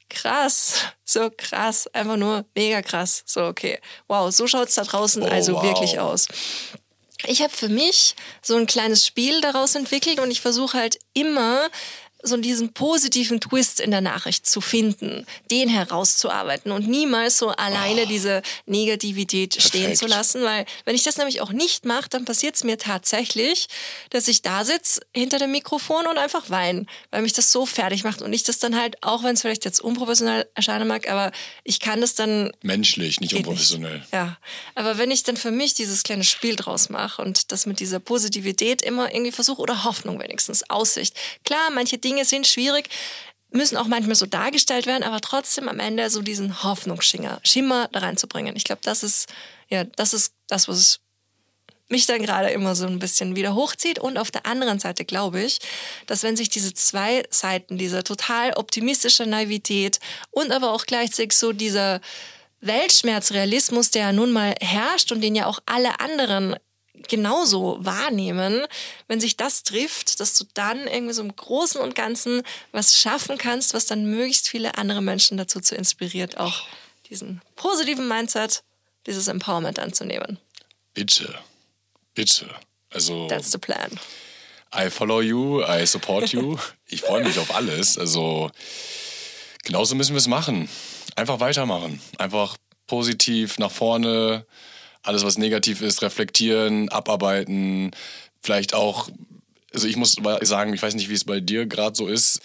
krass, 0.09 0.75
so 1.05 1.31
krass, 1.37 1.89
einfach 1.89 2.17
nur 2.17 2.45
mega 2.55 2.83
krass. 2.83 3.23
So, 3.27 3.47
okay, 3.47 3.79
wow, 4.09 4.33
so 4.33 4.47
schaut 4.47 4.69
es 4.69 4.75
da 4.75 4.85
draußen 4.85 5.23
oh, 5.23 5.27
also 5.27 5.55
wow. 5.55 5.63
wirklich 5.63 5.99
aus. 5.99 6.29
Ich 7.25 7.43
habe 7.43 7.53
für 7.53 7.69
mich 7.69 8.15
so 8.43 8.57
ein 8.57 8.67
kleines 8.67 9.07
Spiel 9.07 9.41
daraus 9.41 9.75
entwickelt 9.75 10.21
und 10.21 10.31
ich 10.31 10.41
versuche 10.41 10.79
halt 10.79 10.99
immer 11.15 11.69
so 12.27 12.37
diesen 12.37 12.73
positiven 12.73 13.41
Twist 13.41 13.81
in 13.81 13.91
der 13.91 14.01
Nachricht 14.01 14.47
zu 14.47 14.61
finden, 14.61 15.27
den 15.51 15.69
herauszuarbeiten 15.69 16.73
und 16.73 16.89
niemals 16.89 17.39
so 17.39 17.49
alleine 17.49 18.03
oh, 18.03 18.09
diese 18.09 18.43
Negativität 18.67 19.55
perfekt. 19.55 19.69
stehen 19.69 19.97
zu 19.97 20.07
lassen, 20.07 20.43
weil 20.43 20.67
wenn 20.85 20.95
ich 20.95 21.03
das 21.03 21.17
nämlich 21.17 21.41
auch 21.41 21.53
nicht 21.53 21.85
mache, 21.85 22.09
dann 22.09 22.25
passiert 22.25 22.57
es 22.57 22.65
mir 22.65 22.79
tatsächlich, 22.79 23.69
dass 24.11 24.29
ich 24.29 24.43
da 24.43 24.65
sitze 24.65 25.01
hinter 25.15 25.39
dem 25.39 25.53
Mikrofon 25.53 26.07
und 26.07 26.19
einfach 26.19 26.51
weine, 26.51 26.87
weil 27.11 27.23
mich 27.23 27.33
das 27.33 27.53
so 27.53 27.67
fertig 27.67 28.05
macht 28.05 28.23
und 28.23 28.33
ich 28.33 28.43
das 28.43 28.59
dann 28.59 28.79
halt, 28.79 29.03
auch 29.03 29.23
wenn 29.23 29.35
es 29.35 29.43
vielleicht 29.43 29.65
jetzt 29.65 29.81
unprofessionell 29.81 30.49
erscheinen 30.55 30.89
mag, 30.89 31.09
aber 31.09 31.33
ich 31.65 31.81
kann 31.81 32.01
das 32.01 32.15
dann... 32.15 32.53
Menschlich, 32.63 33.21
nicht 33.21 33.35
unprofessionell. 33.35 33.99
Nicht. 33.99 34.13
Ja, 34.13 34.37
aber 34.75 34.99
wenn 34.99 35.11
ich 35.11 35.23
dann 35.23 35.37
für 35.37 35.51
mich 35.51 35.75
dieses 35.75 36.03
kleine 36.03 36.25
Spiel 36.25 36.57
draus 36.57 36.89
mache 36.89 37.23
und 37.23 37.53
das 37.53 37.67
mit 37.67 37.81
dieser 37.81 38.01
Positivität 38.01 38.83
immer 38.83 39.13
irgendwie 39.13 39.33
versuche 39.33 39.61
oder 39.61 39.85
Hoffnung 39.85 40.21
wenigstens, 40.21 40.69
Aussicht. 40.71 41.15
Klar, 41.45 41.71
manche 41.71 41.99
Dinge 41.99 42.16
Dinge 42.17 42.25
sind 42.25 42.47
schwierig, 42.47 42.89
müssen 43.51 43.77
auch 43.77 43.89
manchmal 43.89 44.17
so 44.17 44.25
dargestellt 44.25 44.87
werden, 44.87 45.03
aber 45.03 45.21
trotzdem 45.21 45.69
am 45.69 45.79
Ende 45.79 46.09
so 46.09 46.23
diesen 46.23 46.63
Hoffnungsschimmer 46.63 47.41
Schimmer 47.45 47.89
da 47.93 48.01
reinzubringen. 48.01 48.57
Ich 48.57 48.65
glaube, 48.65 48.81
das 48.83 49.03
ist, 49.03 49.29
ja, 49.69 49.85
das 49.85 50.15
ist 50.15 50.33
das, 50.49 50.67
was 50.67 51.01
mich 51.89 52.07
dann 52.07 52.23
gerade 52.23 52.49
immer 52.49 52.75
so 52.75 52.87
ein 52.87 52.99
bisschen 52.99 53.37
wieder 53.37 53.55
hochzieht. 53.55 53.99
Und 53.99 54.17
auf 54.17 54.31
der 54.31 54.47
anderen 54.47 54.79
Seite 54.79 55.05
glaube 55.05 55.43
ich, 55.43 55.59
dass 56.07 56.23
wenn 56.23 56.37
sich 56.37 56.49
diese 56.49 56.73
zwei 56.73 57.23
Seiten, 57.29 57.77
dieser 57.77 58.03
total 58.03 58.55
optimistische 58.55 59.27
Naivität 59.27 60.01
und 60.31 60.53
aber 60.53 60.73
auch 60.73 60.87
gleichzeitig 60.87 61.37
so 61.37 61.53
dieser 61.53 62.01
Weltschmerzrealismus, 62.63 63.91
der 63.91 64.13
nun 64.13 64.33
mal 64.33 64.55
herrscht 64.61 65.13
und 65.13 65.21
den 65.21 65.35
ja 65.35 65.47
auch 65.47 65.61
alle 65.67 66.01
anderen 66.01 66.57
genauso 67.09 67.79
wahrnehmen, 67.81 68.67
wenn 69.09 69.21
sich 69.21 69.37
das 69.37 69.63
trifft, 69.63 70.21
dass 70.21 70.37
du 70.37 70.45
dann 70.55 70.87
irgendwie 70.87 71.15
so 71.15 71.23
im 71.23 71.35
Großen 71.35 71.81
und 71.81 71.95
Ganzen 71.95 72.43
was 72.73 72.99
schaffen 72.99 73.39
kannst, 73.39 73.75
was 73.75 73.87
dann 73.87 74.07
möglichst 74.07 74.49
viele 74.49 74.77
andere 74.79 75.03
Menschen 75.03 75.37
dazu 75.37 75.61
zu 75.61 75.75
inspiriert, 75.75 76.39
auch 76.39 76.63
diesen 77.09 77.41
positiven 77.55 78.09
Mindset, 78.09 78.63
dieses 79.07 79.29
Empowerment 79.29 79.79
anzunehmen. 79.79 80.39
Bitte, 80.95 81.39
bitte. 82.15 82.49
Also. 82.91 83.27
That's 83.29 83.53
the 83.53 83.59
plan. 83.59 83.91
I 84.75 84.91
follow 84.91 85.21
you, 85.21 85.63
I 85.63 85.87
support 85.87 86.33
you. 86.33 86.57
Ich 86.89 87.01
freue 87.01 87.25
mich 87.25 87.37
auf 87.41 87.53
alles. 87.53 87.99
Also 87.99 88.49
genauso 89.65 89.97
müssen 89.97 90.13
wir 90.13 90.19
es 90.19 90.29
machen. 90.29 90.69
Einfach 91.17 91.41
weitermachen. 91.41 92.01
Einfach 92.19 92.57
positiv 92.87 93.59
nach 93.59 93.73
vorne. 93.73 94.47
Alles, 95.07 95.25
was 95.25 95.39
negativ 95.39 95.83
ist, 95.83 96.03
reflektieren, 96.03 96.89
abarbeiten. 96.89 97.93
Vielleicht 98.43 98.75
auch, 98.75 99.09
also 99.73 99.87
ich 99.87 99.97
muss 99.97 100.17
sagen, 100.43 100.75
ich 100.75 100.83
weiß 100.83 100.95
nicht, 100.95 101.09
wie 101.09 101.15
es 101.15 101.25
bei 101.25 101.41
dir 101.41 101.67
gerade 101.67 101.95
so 101.95 102.09
ist. 102.09 102.41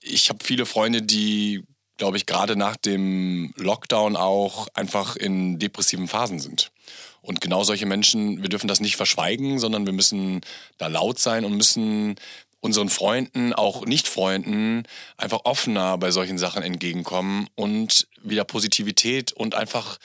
Ich 0.00 0.28
habe 0.28 0.44
viele 0.44 0.66
Freunde, 0.66 1.02
die, 1.02 1.62
glaube 1.96 2.16
ich, 2.16 2.26
gerade 2.26 2.56
nach 2.56 2.76
dem 2.76 3.54
Lockdown 3.56 4.16
auch 4.16 4.66
einfach 4.74 5.14
in 5.14 5.58
depressiven 5.60 6.08
Phasen 6.08 6.40
sind. 6.40 6.72
Und 7.20 7.40
genau 7.40 7.62
solche 7.62 7.86
Menschen, 7.86 8.42
wir 8.42 8.48
dürfen 8.48 8.68
das 8.68 8.80
nicht 8.80 8.96
verschweigen, 8.96 9.60
sondern 9.60 9.86
wir 9.86 9.92
müssen 9.92 10.40
da 10.78 10.88
laut 10.88 11.20
sein 11.20 11.44
und 11.44 11.56
müssen 11.56 12.16
unseren 12.60 12.88
Freunden, 12.88 13.52
auch 13.52 13.86
Nicht-Freunden, 13.86 14.82
einfach 15.16 15.40
offener 15.44 15.96
bei 15.96 16.10
solchen 16.10 16.38
Sachen 16.38 16.62
entgegenkommen 16.62 17.46
und 17.54 18.08
wieder 18.22 18.44
Positivität 18.44 19.32
und 19.32 19.54
einfach 19.54 19.98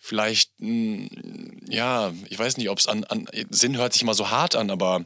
vielleicht, 0.00 0.50
ja, 0.58 2.12
ich 2.28 2.38
weiß 2.38 2.56
nicht, 2.56 2.70
ob 2.70 2.78
es 2.78 2.86
an, 2.86 3.04
an, 3.04 3.26
Sinn 3.50 3.76
hört 3.76 3.92
sich 3.92 4.02
immer 4.02 4.14
so 4.14 4.30
hart 4.30 4.56
an, 4.56 4.70
aber 4.70 5.04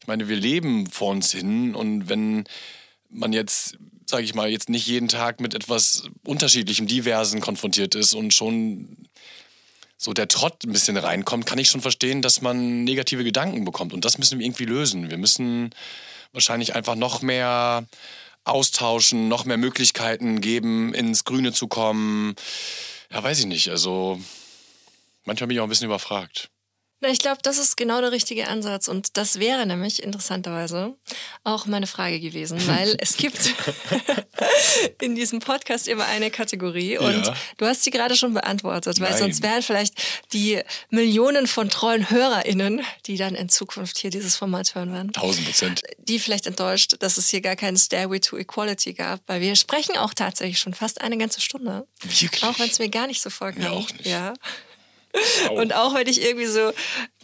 ich 0.00 0.06
meine, 0.06 0.28
wir 0.28 0.36
leben 0.36 0.86
vor 0.88 1.10
uns 1.10 1.30
hin 1.30 1.74
und 1.74 2.08
wenn 2.08 2.44
man 3.10 3.32
jetzt, 3.32 3.76
sage 4.06 4.24
ich 4.24 4.34
mal, 4.34 4.48
jetzt 4.48 4.70
nicht 4.70 4.86
jeden 4.86 5.08
Tag 5.08 5.40
mit 5.40 5.54
etwas 5.54 6.04
Unterschiedlichem, 6.24 6.86
Diversen 6.86 7.40
konfrontiert 7.40 7.94
ist 7.94 8.14
und 8.14 8.32
schon 8.32 8.96
so 9.98 10.14
der 10.14 10.28
Trott 10.28 10.64
ein 10.64 10.72
bisschen 10.72 10.96
reinkommt, 10.96 11.44
kann 11.44 11.58
ich 11.58 11.68
schon 11.68 11.82
verstehen, 11.82 12.22
dass 12.22 12.40
man 12.40 12.84
negative 12.84 13.22
Gedanken 13.22 13.66
bekommt. 13.66 13.92
Und 13.92 14.06
das 14.06 14.16
müssen 14.16 14.38
wir 14.38 14.46
irgendwie 14.46 14.64
lösen. 14.64 15.10
Wir 15.10 15.18
müssen 15.18 15.70
wahrscheinlich 16.32 16.74
einfach 16.74 16.94
noch 16.94 17.20
mehr 17.20 17.86
austauschen, 18.44 19.28
noch 19.28 19.44
mehr 19.44 19.58
Möglichkeiten 19.58 20.40
geben, 20.40 20.94
ins 20.94 21.24
Grüne 21.24 21.52
zu 21.52 21.68
kommen. 21.68 22.34
Ja, 23.12 23.22
weiß 23.22 23.40
ich 23.40 23.46
nicht. 23.46 23.68
Also 23.68 24.20
manchmal 25.24 25.48
bin 25.48 25.56
ich 25.56 25.60
auch 25.60 25.64
ein 25.66 25.68
bisschen 25.68 25.86
überfragt. 25.86 26.50
Na, 27.02 27.08
ich 27.08 27.18
glaube, 27.18 27.38
das 27.42 27.56
ist 27.56 27.78
genau 27.78 28.00
der 28.00 28.12
richtige 28.12 28.48
Ansatz. 28.48 28.86
Und 28.86 29.16
das 29.16 29.38
wäre 29.38 29.64
nämlich 29.64 30.02
interessanterweise 30.02 30.94
auch 31.44 31.64
meine 31.66 31.86
Frage 31.86 32.20
gewesen, 32.20 32.60
weil 32.66 32.96
es 33.00 33.16
gibt 33.16 33.54
in 35.00 35.14
diesem 35.14 35.40
Podcast 35.40 35.88
immer 35.88 36.04
eine 36.06 36.30
Kategorie 36.30 36.98
und 36.98 37.26
ja. 37.26 37.34
du 37.56 37.66
hast 37.66 37.84
sie 37.84 37.90
gerade 37.90 38.16
schon 38.16 38.34
beantwortet, 38.34 39.00
weil 39.00 39.10
Nein. 39.10 39.18
sonst 39.18 39.42
wären 39.42 39.62
vielleicht 39.62 39.94
die 40.32 40.60
Millionen 40.90 41.46
von 41.46 41.70
treuen 41.70 42.10
HörerInnen, 42.10 42.82
die 43.06 43.16
dann 43.16 43.34
in 43.34 43.48
Zukunft 43.48 43.98
hier 43.98 44.10
dieses 44.10 44.36
Format 44.36 44.74
hören 44.74 44.92
werden. 44.92 45.12
Tausend 45.12 45.46
Prozent. 45.46 45.82
Die 45.98 46.18
vielleicht 46.18 46.46
enttäuscht, 46.46 46.96
dass 47.00 47.16
es 47.16 47.30
hier 47.30 47.40
gar 47.40 47.56
keinen 47.56 47.78
Stairway 47.78 48.20
to 48.20 48.36
Equality 48.36 48.92
gab, 48.92 49.20
weil 49.26 49.40
wir 49.40 49.56
sprechen 49.56 49.96
auch 49.96 50.12
tatsächlich 50.12 50.58
schon 50.58 50.74
fast 50.74 51.00
eine 51.00 51.16
ganze 51.16 51.40
Stunde. 51.40 51.86
Wirklich? 52.02 52.44
Auch 52.44 52.58
wenn 52.58 52.68
es 52.68 52.78
mir 52.78 52.90
gar 52.90 53.06
nicht 53.06 53.22
so 53.22 53.30
vorkam. 53.30 53.62
Mir 53.62 53.72
auch 53.72 53.90
nicht. 53.92 54.06
Ja. 54.06 54.34
Und 55.54 55.74
auch 55.74 55.94
wenn 55.94 56.06
ich 56.06 56.22
irgendwie 56.22 56.46
so, 56.46 56.72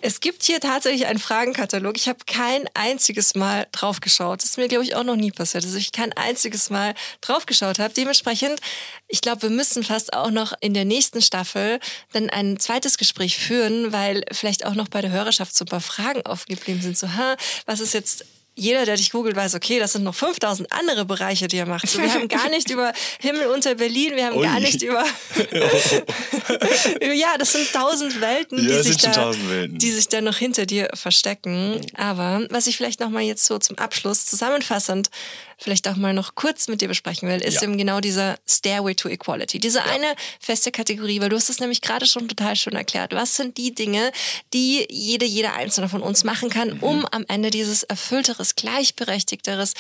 es 0.01 0.21
gibt 0.21 0.43
hier 0.43 0.61
tatsächlich 0.61 1.07
einen 1.07 1.19
Fragenkatalog. 1.19 1.97
Ich 1.97 2.09
habe 2.09 2.19
kein 2.27 2.69
einziges 2.75 3.35
Mal 3.35 3.67
draufgeschaut. 3.73 4.43
Das 4.43 4.51
ist 4.51 4.59
mir, 4.59 4.69
glaube 4.69 4.85
ich, 4.85 4.95
auch 4.95 5.05
noch 5.05 5.17
nie 5.17 5.31
passiert, 5.31 5.65
dass 5.65 5.75
ich 5.75 5.93
kein 5.93 6.13
einziges 6.13 6.71
Mal 6.71 6.95
draufgeschaut 7.21 7.79
habe. 7.79 7.95
Dementsprechend, 7.95 8.61
ich 9.09 9.21
glaube, 9.21 9.43
wir 9.43 9.51
müssen 9.51 9.85
fast 9.85 10.13
auch 10.13 10.31
noch 10.31 10.53
in 10.61 10.75
der 10.75 10.85
nächsten 10.85 11.23
Staffel 11.23 11.79
dann 12.13 12.29
ein 12.31 12.59
zweites 12.59 12.99
Gespräch 12.99 13.39
führen, 13.39 13.93
weil 13.93 14.25
vielleicht 14.33 14.67
auch 14.67 14.75
noch 14.75 14.89
bei 14.89 15.01
der 15.01 15.11
Hörerschaft 15.11 15.57
so 15.57 15.65
ein 15.65 15.69
paar 15.69 15.81
Fragen 15.81 16.23
aufgeblieben 16.27 16.83
sind. 16.83 16.99
So, 16.99 17.13
ha, 17.15 17.37
was 17.67 17.81
ist 17.81 17.95
jetzt 17.95 18.25
jeder, 18.59 18.87
der 18.87 18.97
dich 18.97 19.11
googelt, 19.11 19.37
weiß, 19.37 19.55
okay, 19.55 19.79
das 19.79 19.93
sind 19.93 20.03
noch 20.03 20.15
5000 20.15 20.73
andere 20.73 21.05
Bereiche, 21.05 21.47
die 21.47 21.59
er 21.59 21.67
macht. 21.67 21.87
So, 21.89 22.01
wir 22.01 22.13
haben 22.13 22.27
gar 22.27 22.49
nicht 22.49 22.71
über 22.71 22.93
Himmel 23.21 23.49
unter 23.49 23.75
Berlin, 23.75 24.17
wir 24.17 24.27
haben 24.27 24.39
Ui. 24.39 24.43
gar 24.45 24.59
nicht 24.61 24.83
über. 24.83 25.05
ja, 27.15 27.37
das 27.39 27.53
sind 27.53 27.71
tausend 27.71 28.19
Welten, 28.21 28.59
ja, 28.59 28.79
die, 28.79 28.83
sich 28.83 28.97
da, 28.97 29.33
Welten. 29.49 29.77
die 29.79 29.91
sich 29.91 30.09
da 30.09 30.23
noch 30.23 30.39
hinter 30.39 30.65
dir 30.65 30.89
verstecken. 30.95 31.83
Aber 31.95 32.47
was 32.49 32.67
ich 32.67 32.79
vielleicht 32.79 33.01
nochmal 33.01 33.25
jetzt 33.25 33.45
so 33.45 33.59
zum 33.59 33.77
Abschluss 33.77 34.25
zusammenfassend 34.25 35.11
vielleicht 35.57 35.89
auch 35.89 35.97
mal 35.97 36.13
noch 36.13 36.35
kurz 36.35 36.69
mit 36.69 36.81
dir 36.81 36.89
besprechen 36.89 37.29
will, 37.29 37.41
ist 37.41 37.57
ja. 37.57 37.63
eben 37.63 37.79
genau 37.79 38.01
dieser 38.01 38.39
Stairway 38.47 38.95
to 38.95 39.09
Equality. 39.09 39.59
Diese 39.59 39.79
ja. 39.79 39.85
eine 39.87 40.15
feste 40.41 40.71
Kategorie, 40.71 41.21
weil 41.21 41.31
du 41.31 41.37
hast 41.37 41.49
es 41.49 41.61
nämlich 41.61 41.81
gerade 41.81 42.07
schon 42.07 42.29
total 42.29 42.57
schön 42.57 42.75
erklärt. 42.75 43.13
Was 43.13 43.37
sind 43.37 43.57
die 43.57 43.75
Dinge, 43.75 44.13
die 44.53 44.87
jede, 44.91 45.25
jeder 45.25 45.55
Einzelne 45.55 45.89
von 45.89 46.03
uns 46.03 46.25
machen 46.25 46.51
kann, 46.51 46.75
mhm. 46.75 46.83
um 46.83 47.07
am 47.07 47.25
Ende 47.29 47.51
dieses 47.51 47.83
erfüllteres, 47.85 48.55
gleichberechtigteres, 48.55 49.75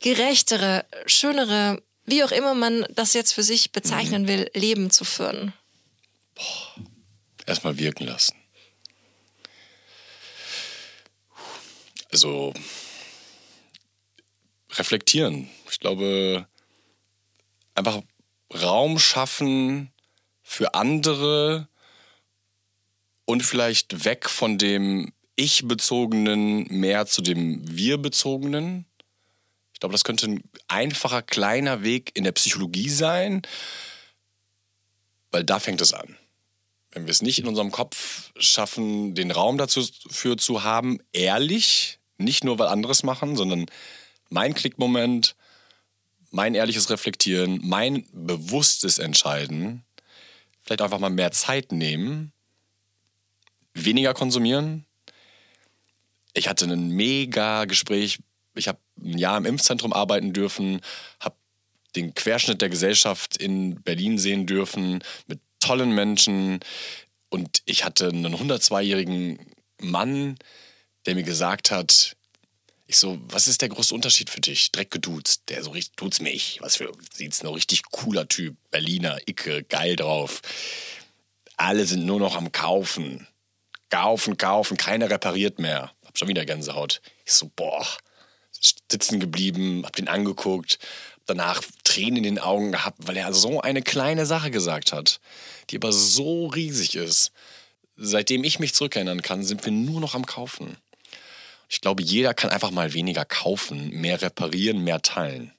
gerechtere, 0.00 0.84
schönere, 1.06 1.82
wie 2.04 2.22
auch 2.22 2.32
immer 2.32 2.54
man 2.54 2.86
das 2.90 3.14
jetzt 3.14 3.32
für 3.32 3.42
sich 3.42 3.72
bezeichnen 3.72 4.22
mhm. 4.22 4.28
will, 4.28 4.50
Leben 4.54 4.90
zu 4.90 5.04
führen? 5.04 5.52
Boah. 6.34 6.84
Erstmal 7.46 7.78
wirken 7.78 8.06
lassen. 8.06 8.34
Also 12.12 12.52
reflektieren. 14.78 15.48
Ich 15.70 15.80
glaube, 15.80 16.46
einfach 17.74 18.02
Raum 18.54 18.98
schaffen 18.98 19.92
für 20.42 20.74
andere 20.74 21.68
und 23.24 23.42
vielleicht 23.42 24.04
weg 24.04 24.28
von 24.28 24.58
dem 24.58 25.12
Ich-bezogenen 25.36 26.66
mehr 26.68 27.06
zu 27.06 27.20
dem 27.20 27.60
Wir-bezogenen. 27.68 28.86
Ich 29.74 29.80
glaube, 29.80 29.92
das 29.92 30.04
könnte 30.04 30.26
ein 30.26 30.42
einfacher, 30.66 31.22
kleiner 31.22 31.82
Weg 31.82 32.10
in 32.14 32.24
der 32.24 32.32
Psychologie 32.32 32.88
sein, 32.88 33.42
weil 35.30 35.44
da 35.44 35.60
fängt 35.60 35.80
es 35.80 35.92
an. 35.92 36.16
Wenn 36.90 37.04
wir 37.04 37.10
es 37.10 37.22
nicht 37.22 37.38
in 37.38 37.46
unserem 37.46 37.70
Kopf 37.70 38.32
schaffen, 38.38 39.14
den 39.14 39.30
Raum 39.30 39.58
dafür 39.58 40.38
zu 40.38 40.64
haben, 40.64 40.98
ehrlich, 41.12 41.98
nicht 42.16 42.42
nur 42.42 42.58
weil 42.58 42.68
andere 42.68 42.92
es 42.92 43.02
machen, 43.02 43.36
sondern 43.36 43.66
mein 44.28 44.54
Klickmoment, 44.54 45.36
mein 46.30 46.54
ehrliches 46.54 46.90
Reflektieren, 46.90 47.60
mein 47.62 48.06
bewusstes 48.12 48.98
Entscheiden, 48.98 49.84
vielleicht 50.62 50.82
einfach 50.82 50.98
mal 50.98 51.10
mehr 51.10 51.32
Zeit 51.32 51.72
nehmen, 51.72 52.32
weniger 53.72 54.14
konsumieren. 54.14 54.84
Ich 56.34 56.48
hatte 56.48 56.66
ein 56.66 56.90
mega 56.90 57.64
Gespräch. 57.64 58.18
Ich 58.54 58.68
habe 58.68 58.78
ein 59.02 59.18
Jahr 59.18 59.38
im 59.38 59.46
Impfzentrum 59.46 59.92
arbeiten 59.92 60.32
dürfen, 60.32 60.80
habe 61.20 61.36
den 61.96 62.14
Querschnitt 62.14 62.60
der 62.60 62.68
Gesellschaft 62.68 63.36
in 63.36 63.82
Berlin 63.82 64.18
sehen 64.18 64.46
dürfen 64.46 65.02
mit 65.26 65.40
tollen 65.58 65.92
Menschen. 65.92 66.60
Und 67.30 67.62
ich 67.64 67.84
hatte 67.84 68.08
einen 68.08 68.34
102-jährigen 68.34 69.38
Mann, 69.80 70.38
der 71.06 71.14
mir 71.14 71.22
gesagt 71.22 71.70
hat, 71.70 72.16
ich 72.90 72.96
so, 72.96 73.20
was 73.28 73.46
ist 73.48 73.60
der 73.60 73.68
größte 73.68 73.94
Unterschied 73.94 74.30
für 74.30 74.40
dich? 74.40 74.72
Dreck 74.72 74.90
geduzt, 74.90 75.42
der 75.48 75.62
so 75.62 75.70
richtig, 75.72 75.94
tut's 75.96 76.20
mich. 76.20 76.58
Was 76.62 76.76
für, 76.76 76.90
sieht's 77.12 77.42
noch 77.42 77.54
richtig 77.54 77.82
cooler 77.90 78.26
Typ. 78.26 78.56
Berliner, 78.70 79.18
Icke, 79.26 79.62
geil 79.64 79.94
drauf. 79.94 80.40
Alle 81.58 81.84
sind 81.84 82.06
nur 82.06 82.18
noch 82.18 82.34
am 82.34 82.50
Kaufen. 82.50 83.26
Kaufen, 83.90 84.38
kaufen, 84.38 84.78
keiner 84.78 85.10
repariert 85.10 85.58
mehr. 85.58 85.92
Hab 86.06 86.16
schon 86.16 86.28
wieder 86.28 86.46
Gänsehaut. 86.46 87.02
Ich 87.26 87.34
so, 87.34 87.50
boah, 87.54 87.86
sitzen 88.90 89.20
geblieben, 89.20 89.82
hab 89.84 89.94
den 89.94 90.08
angeguckt, 90.08 90.78
danach 91.26 91.62
Tränen 91.84 92.16
in 92.16 92.22
den 92.22 92.38
Augen 92.38 92.72
gehabt, 92.72 93.06
weil 93.06 93.18
er 93.18 93.34
so 93.34 93.60
eine 93.60 93.82
kleine 93.82 94.24
Sache 94.24 94.50
gesagt 94.50 94.92
hat, 94.92 95.20
die 95.68 95.76
aber 95.76 95.92
so 95.92 96.46
riesig 96.46 96.94
ist. 96.94 97.32
Seitdem 97.96 98.44
ich 98.44 98.60
mich 98.60 98.72
zurückerinnern 98.72 99.20
kann, 99.20 99.44
sind 99.44 99.62
wir 99.66 99.72
nur 99.72 100.00
noch 100.00 100.14
am 100.14 100.24
Kaufen. 100.24 100.78
Ich 101.68 101.80
glaube, 101.80 102.02
jeder 102.02 102.34
kann 102.34 102.50
einfach 102.50 102.70
mal 102.70 102.94
weniger 102.94 103.24
kaufen, 103.24 103.90
mehr 103.90 104.20
reparieren, 104.22 104.82
mehr 104.84 105.02
teilen. 105.02 105.52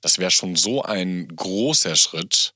Das 0.00 0.18
wäre 0.18 0.30
schon 0.30 0.56
so 0.56 0.82
ein 0.82 1.28
großer 1.28 1.96
Schritt. 1.96 2.54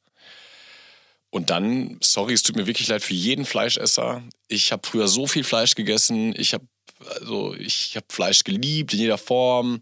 Und 1.30 1.50
dann, 1.50 1.98
sorry, 2.02 2.34
es 2.34 2.42
tut 2.42 2.56
mir 2.56 2.66
wirklich 2.66 2.88
leid 2.88 3.02
für 3.02 3.14
jeden 3.14 3.44
Fleischesser. 3.44 4.22
Ich 4.48 4.72
habe 4.72 4.86
früher 4.86 5.08
so 5.08 5.26
viel 5.26 5.44
Fleisch 5.44 5.74
gegessen. 5.74 6.34
Ich 6.36 6.54
habe 6.54 6.66
also 7.20 7.54
habe 7.54 8.06
Fleisch 8.08 8.44
geliebt 8.44 8.92
in 8.92 9.00
jeder 9.00 9.18
Form. 9.18 9.80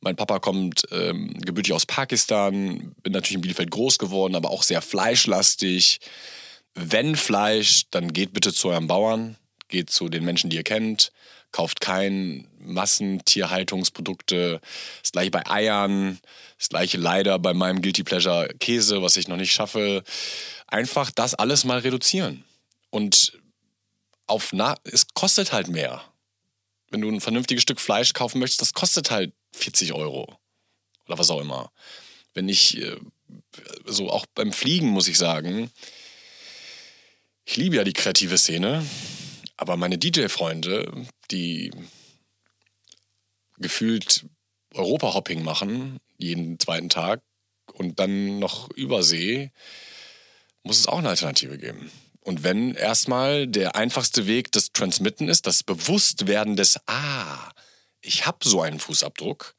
Mein 0.00 0.16
Papa 0.16 0.38
kommt 0.38 0.82
ähm, 0.90 1.32
gebürtig 1.40 1.72
aus 1.72 1.86
Pakistan, 1.86 2.94
bin 3.02 3.12
natürlich 3.12 3.36
in 3.36 3.40
Bielefeld 3.40 3.70
groß 3.70 3.98
geworden, 3.98 4.34
aber 4.34 4.50
auch 4.50 4.62
sehr 4.62 4.82
fleischlastig. 4.82 6.00
Wenn 6.74 7.16
Fleisch, 7.16 7.84
dann 7.90 8.12
geht 8.12 8.32
bitte 8.32 8.52
zu 8.52 8.68
eurem 8.68 8.86
Bauern 8.86 9.36
geht 9.72 9.90
zu 9.90 10.08
den 10.08 10.24
Menschen, 10.24 10.50
die 10.50 10.56
ihr 10.56 10.62
kennt, 10.62 11.10
kauft 11.52 11.80
kein 11.80 12.48
Massentierhaltungsprodukte. 12.58 14.60
Das 15.02 15.12
gleiche 15.12 15.30
bei 15.30 15.48
Eiern, 15.48 16.18
das 16.58 16.68
gleiche 16.68 16.98
leider 16.98 17.38
bei 17.38 17.54
meinem 17.54 17.82
Guilty 17.82 18.02
Pleasure 18.02 18.48
Käse, 18.58 19.02
was 19.02 19.16
ich 19.16 19.28
noch 19.28 19.36
nicht 19.36 19.52
schaffe. 19.52 20.02
Einfach 20.66 21.10
das 21.10 21.34
alles 21.34 21.64
mal 21.64 21.78
reduzieren. 21.78 22.44
Und 22.90 23.38
auf 24.26 24.52
na 24.52 24.76
es 24.84 25.06
kostet 25.14 25.52
halt 25.52 25.68
mehr. 25.68 26.02
Wenn 26.90 27.00
du 27.00 27.08
ein 27.08 27.20
vernünftiges 27.20 27.62
Stück 27.62 27.80
Fleisch 27.80 28.12
kaufen 28.12 28.38
möchtest, 28.38 28.60
das 28.60 28.74
kostet 28.74 29.10
halt 29.10 29.32
40 29.54 29.92
Euro. 29.92 30.38
Oder 31.06 31.18
was 31.18 31.30
auch 31.30 31.40
immer. 31.40 31.70
Wenn 32.34 32.48
ich, 32.48 32.78
äh, 32.78 32.96
so 33.84 34.10
auch 34.10 34.26
beim 34.34 34.52
Fliegen 34.52 34.88
muss 34.88 35.08
ich 35.08 35.18
sagen, 35.18 35.70
ich 37.44 37.56
liebe 37.56 37.76
ja 37.76 37.84
die 37.84 37.92
kreative 37.92 38.38
Szene, 38.38 38.86
aber 39.56 39.76
meine 39.76 39.98
DJ-Freunde, 39.98 40.90
die 41.30 41.70
gefühlt 43.58 44.26
Europa-Hopping 44.74 45.42
machen, 45.42 46.00
jeden 46.18 46.58
zweiten 46.58 46.88
Tag 46.88 47.20
und 47.74 47.98
dann 47.98 48.38
noch 48.38 48.70
Übersee, 48.70 49.50
muss 50.62 50.78
es 50.78 50.86
auch 50.86 50.98
eine 50.98 51.10
Alternative 51.10 51.58
geben. 51.58 51.90
Und 52.20 52.44
wenn 52.44 52.74
erstmal 52.74 53.48
der 53.48 53.74
einfachste 53.74 54.26
Weg 54.26 54.52
das 54.52 54.72
Transmitten 54.72 55.28
ist, 55.28 55.46
das 55.46 55.64
Bewusstwerden 55.64 56.56
des, 56.56 56.78
ah, 56.86 57.50
ich 58.00 58.26
habe 58.26 58.38
so 58.44 58.62
einen 58.62 58.78
Fußabdruck, 58.78 59.54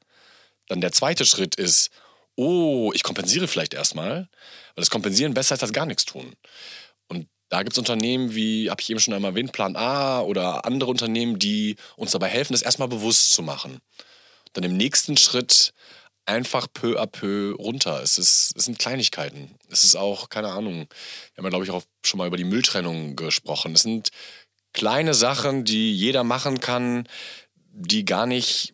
dann 0.67 0.79
der 0.79 0.93
zweite 0.93 1.25
Schritt 1.25 1.55
ist, 1.55 1.89
oh, 2.35 2.91
ich 2.93 3.03
kompensiere 3.03 3.47
vielleicht 3.47 3.73
erstmal, 3.73 4.29
weil 4.75 4.81
das 4.81 4.89
Kompensieren 4.89 5.33
besser 5.33 5.61
als 5.61 5.73
gar 5.73 5.85
nichts 5.85 6.05
tun. 6.05 6.33
Da 7.53 7.61
gibt 7.61 7.73
es 7.73 7.77
Unternehmen 7.77 8.33
wie, 8.33 8.71
habe 8.71 8.81
ich 8.81 8.89
eben 8.89 8.99
schon 8.99 9.13
einmal 9.13 9.33
erwähnt, 9.33 9.51
Plan 9.51 9.75
A 9.75 10.21
oder 10.21 10.65
andere 10.65 10.89
Unternehmen, 10.89 11.37
die 11.37 11.75
uns 11.97 12.09
dabei 12.09 12.27
helfen, 12.27 12.53
das 12.53 12.63
erstmal 12.63 12.87
bewusst 12.87 13.29
zu 13.29 13.43
machen. 13.43 13.77
Dann 14.53 14.63
im 14.63 14.75
nächsten 14.75 15.17
Schritt 15.17 15.71
einfach 16.25 16.65
peu 16.73 16.99
à 16.99 17.05
peu 17.05 17.53
runter. 17.59 18.01
Es, 18.01 18.17
ist, 18.17 18.53
es 18.57 18.65
sind 18.65 18.79
Kleinigkeiten. 18.79 19.51
Es 19.69 19.83
ist 19.83 19.95
auch, 19.95 20.29
keine 20.29 20.51
Ahnung, 20.51 20.87
wir 20.87 21.37
haben 21.37 21.43
ja, 21.43 21.49
glaube 21.49 21.65
ich, 21.65 21.69
auch 21.69 21.83
schon 22.03 22.17
mal 22.17 22.25
über 22.25 22.37
die 22.37 22.43
Mülltrennung 22.43 23.15
gesprochen. 23.15 23.75
Es 23.75 23.83
sind 23.83 24.09
kleine 24.73 25.13
Sachen, 25.13 25.63
die 25.63 25.95
jeder 25.95 26.23
machen 26.23 26.59
kann, 26.59 27.07
die 27.71 28.03
gar 28.03 28.25
nicht, 28.25 28.72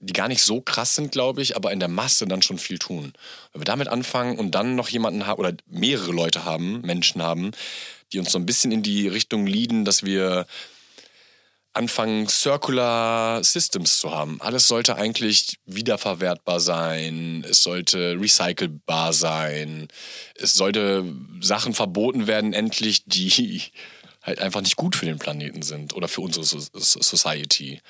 die 0.00 0.12
gar 0.12 0.28
nicht 0.28 0.42
so 0.42 0.60
krass 0.60 0.94
sind, 0.94 1.12
glaube 1.12 1.42
ich, 1.42 1.56
aber 1.56 1.72
in 1.72 1.80
der 1.80 1.88
Masse 1.88 2.26
dann 2.26 2.42
schon 2.42 2.58
viel 2.58 2.78
tun. 2.78 3.12
Wenn 3.52 3.60
wir 3.62 3.66
damit 3.66 3.88
anfangen 3.88 4.38
und 4.38 4.50
dann 4.54 4.76
noch 4.76 4.88
jemanden 4.88 5.26
haben 5.26 5.38
oder 5.38 5.54
mehrere 5.66 6.12
Leute 6.12 6.44
haben, 6.44 6.80
Menschen 6.82 7.22
haben, 7.22 7.52
die 8.12 8.18
uns 8.18 8.32
so 8.32 8.38
ein 8.38 8.46
bisschen 8.46 8.72
in 8.72 8.82
die 8.82 9.08
Richtung 9.08 9.46
leaden, 9.46 9.84
dass 9.84 10.04
wir 10.04 10.46
anfangen, 11.76 12.26
Circular 12.28 13.44
Systems 13.44 13.98
zu 13.98 14.10
haben. 14.10 14.40
Alles 14.40 14.66
sollte 14.66 14.96
eigentlich 14.96 15.58
wiederverwertbar 15.66 16.58
sein, 16.58 17.44
es 17.48 17.62
sollte 17.62 18.16
recycelbar 18.18 19.12
sein, 19.12 19.88
es 20.34 20.54
sollte 20.54 21.04
Sachen 21.40 21.74
verboten 21.74 22.26
werden, 22.26 22.52
endlich, 22.54 23.04
die 23.04 23.62
halt 24.22 24.40
einfach 24.40 24.62
nicht 24.62 24.76
gut 24.76 24.96
für 24.96 25.06
den 25.06 25.18
Planeten 25.18 25.62
sind 25.62 25.94
oder 25.94 26.08
für 26.08 26.22
unsere 26.22 26.44
Society 26.44 27.80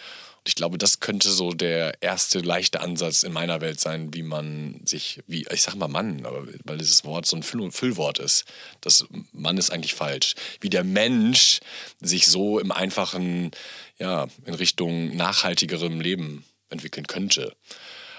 ich 0.46 0.54
glaube, 0.54 0.78
das 0.78 1.00
könnte 1.00 1.30
so 1.30 1.52
der 1.52 2.00
erste 2.00 2.38
leichte 2.38 2.80
Ansatz 2.80 3.24
in 3.24 3.32
meiner 3.32 3.60
Welt 3.60 3.80
sein, 3.80 4.14
wie 4.14 4.22
man 4.22 4.80
sich, 4.84 5.20
wie, 5.26 5.44
ich 5.50 5.62
sag 5.62 5.74
mal 5.74 5.88
Mann, 5.88 6.24
aber 6.24 6.46
weil 6.64 6.78
dieses 6.78 7.04
Wort 7.04 7.26
so 7.26 7.36
ein 7.36 7.42
Füll 7.42 7.72
Füllwort 7.72 8.20
ist. 8.20 8.44
Das 8.80 9.06
Mann 9.32 9.58
ist 9.58 9.70
eigentlich 9.70 9.94
falsch. 9.94 10.34
Wie 10.60 10.70
der 10.70 10.84
Mensch 10.84 11.60
sich 12.00 12.28
so 12.28 12.60
im 12.60 12.70
einfachen, 12.70 13.50
ja, 13.98 14.28
in 14.44 14.54
Richtung 14.54 15.16
nachhaltigerem 15.16 16.00
Leben 16.00 16.44
entwickeln 16.70 17.08
könnte. 17.08 17.56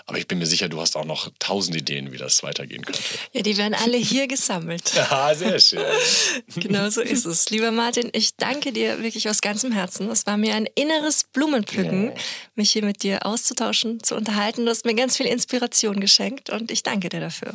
Aber 0.10 0.18
ich 0.18 0.28
bin 0.28 0.40
mir 0.40 0.46
sicher, 0.46 0.70
du 0.70 0.80
hast 0.80 0.96
auch 0.96 1.04
noch 1.04 1.30
tausend 1.38 1.76
Ideen, 1.76 2.14
wie 2.14 2.18
das 2.18 2.42
weitergehen 2.42 2.86
könnte. 2.86 3.02
Ja, 3.34 3.42
die 3.42 3.58
werden 3.58 3.74
alle 3.74 3.98
hier 3.98 4.28
gesammelt. 4.28 4.92
Ja, 4.96 5.34
sehr 5.36 5.60
schön. 5.60 5.84
genau 6.56 6.90
so 6.90 7.02
ist 7.02 7.26
es. 7.26 7.50
Lieber 7.50 7.72
Martin, 7.72 8.10
ich 8.14 8.36
danke 8.36 8.72
dir 8.72 9.04
wirklich 9.04 9.30
aus 9.30 9.42
ganzem 9.42 9.72
Herzen. 9.72 10.10
Es 10.10 10.26
war 10.26 10.38
mir 10.38 10.56
ein 10.56 10.68
inneres 10.76 11.26
Blumenpflücken, 11.26 12.10
ja. 12.10 12.14
mich 12.56 12.72
hier 12.72 12.84
mit 12.84 13.04
dir 13.04 13.26
auszutauschen, 13.26 14.02
zu 14.02 14.16
unterhalten. 14.16 14.66
Du 14.66 14.72
hast 14.72 14.86
mir 14.86 14.96
ganz 14.96 15.18
viel 15.18 15.28
Inspiration 15.28 16.00
geschenkt 16.00 16.50
und 16.50 16.72
ich 16.72 16.84
danke 16.84 17.10
dir 17.10 17.20
dafür 17.20 17.54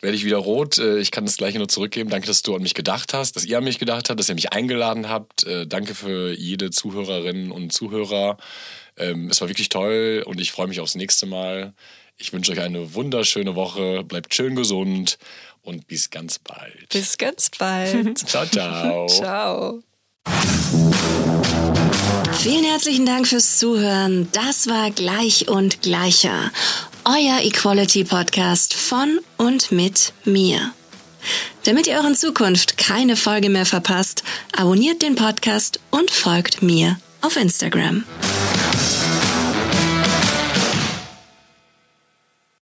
werde 0.00 0.16
ich 0.16 0.24
wieder 0.24 0.38
rot. 0.38 0.78
Äh, 0.78 0.98
ich 0.98 1.10
kann 1.10 1.24
das 1.24 1.36
gleiche 1.36 1.58
nur 1.58 1.68
zurückgeben. 1.68 2.10
Danke, 2.10 2.26
dass 2.26 2.42
du 2.42 2.54
an 2.54 2.62
mich 2.62 2.74
gedacht 2.74 3.14
hast, 3.14 3.36
dass 3.36 3.44
ihr 3.44 3.58
an 3.58 3.64
mich 3.64 3.78
gedacht 3.78 4.08
habt, 4.08 4.18
dass 4.18 4.28
ihr 4.28 4.34
mich 4.34 4.52
eingeladen 4.52 5.08
habt. 5.08 5.44
Äh, 5.44 5.66
danke 5.66 5.94
für 5.94 6.32
jede 6.32 6.70
Zuhörerin 6.70 7.50
und 7.50 7.72
Zuhörer. 7.72 8.38
Ähm, 8.96 9.28
es 9.30 9.40
war 9.40 9.48
wirklich 9.48 9.68
toll 9.68 10.22
und 10.26 10.40
ich 10.40 10.52
freue 10.52 10.66
mich 10.66 10.80
aufs 10.80 10.94
nächste 10.94 11.26
Mal. 11.26 11.72
Ich 12.16 12.32
wünsche 12.32 12.52
euch 12.52 12.60
eine 12.60 12.94
wunderschöne 12.94 13.54
Woche. 13.54 14.04
Bleibt 14.04 14.34
schön 14.34 14.54
gesund 14.54 15.18
und 15.62 15.86
bis 15.86 16.10
ganz 16.10 16.38
bald. 16.38 16.88
Bis 16.90 17.16
ganz 17.16 17.50
bald. 17.58 18.18
ciao, 18.28 18.46
ciao. 18.46 19.06
ciao. 19.08 19.82
Vielen 22.38 22.64
herzlichen 22.64 23.06
Dank 23.06 23.26
fürs 23.26 23.58
Zuhören. 23.58 24.28
Das 24.32 24.66
war 24.66 24.90
Gleich 24.90 25.48
und 25.48 25.82
Gleicher. 25.82 26.50
Euer 27.04 27.40
Equality 27.42 28.04
Podcast 28.04 28.74
von 28.74 29.20
und 29.36 29.72
mit 29.72 30.12
mir. 30.24 30.72
Damit 31.64 31.86
ihr 31.86 31.96
euren 31.96 32.14
Zukunft 32.14 32.78
keine 32.78 33.16
Folge 33.16 33.50
mehr 33.50 33.66
verpasst, 33.66 34.22
abonniert 34.56 35.02
den 35.02 35.16
Podcast 35.16 35.80
und 35.90 36.10
folgt 36.10 36.62
mir 36.62 36.98
auf 37.20 37.36
Instagram. 37.36 38.04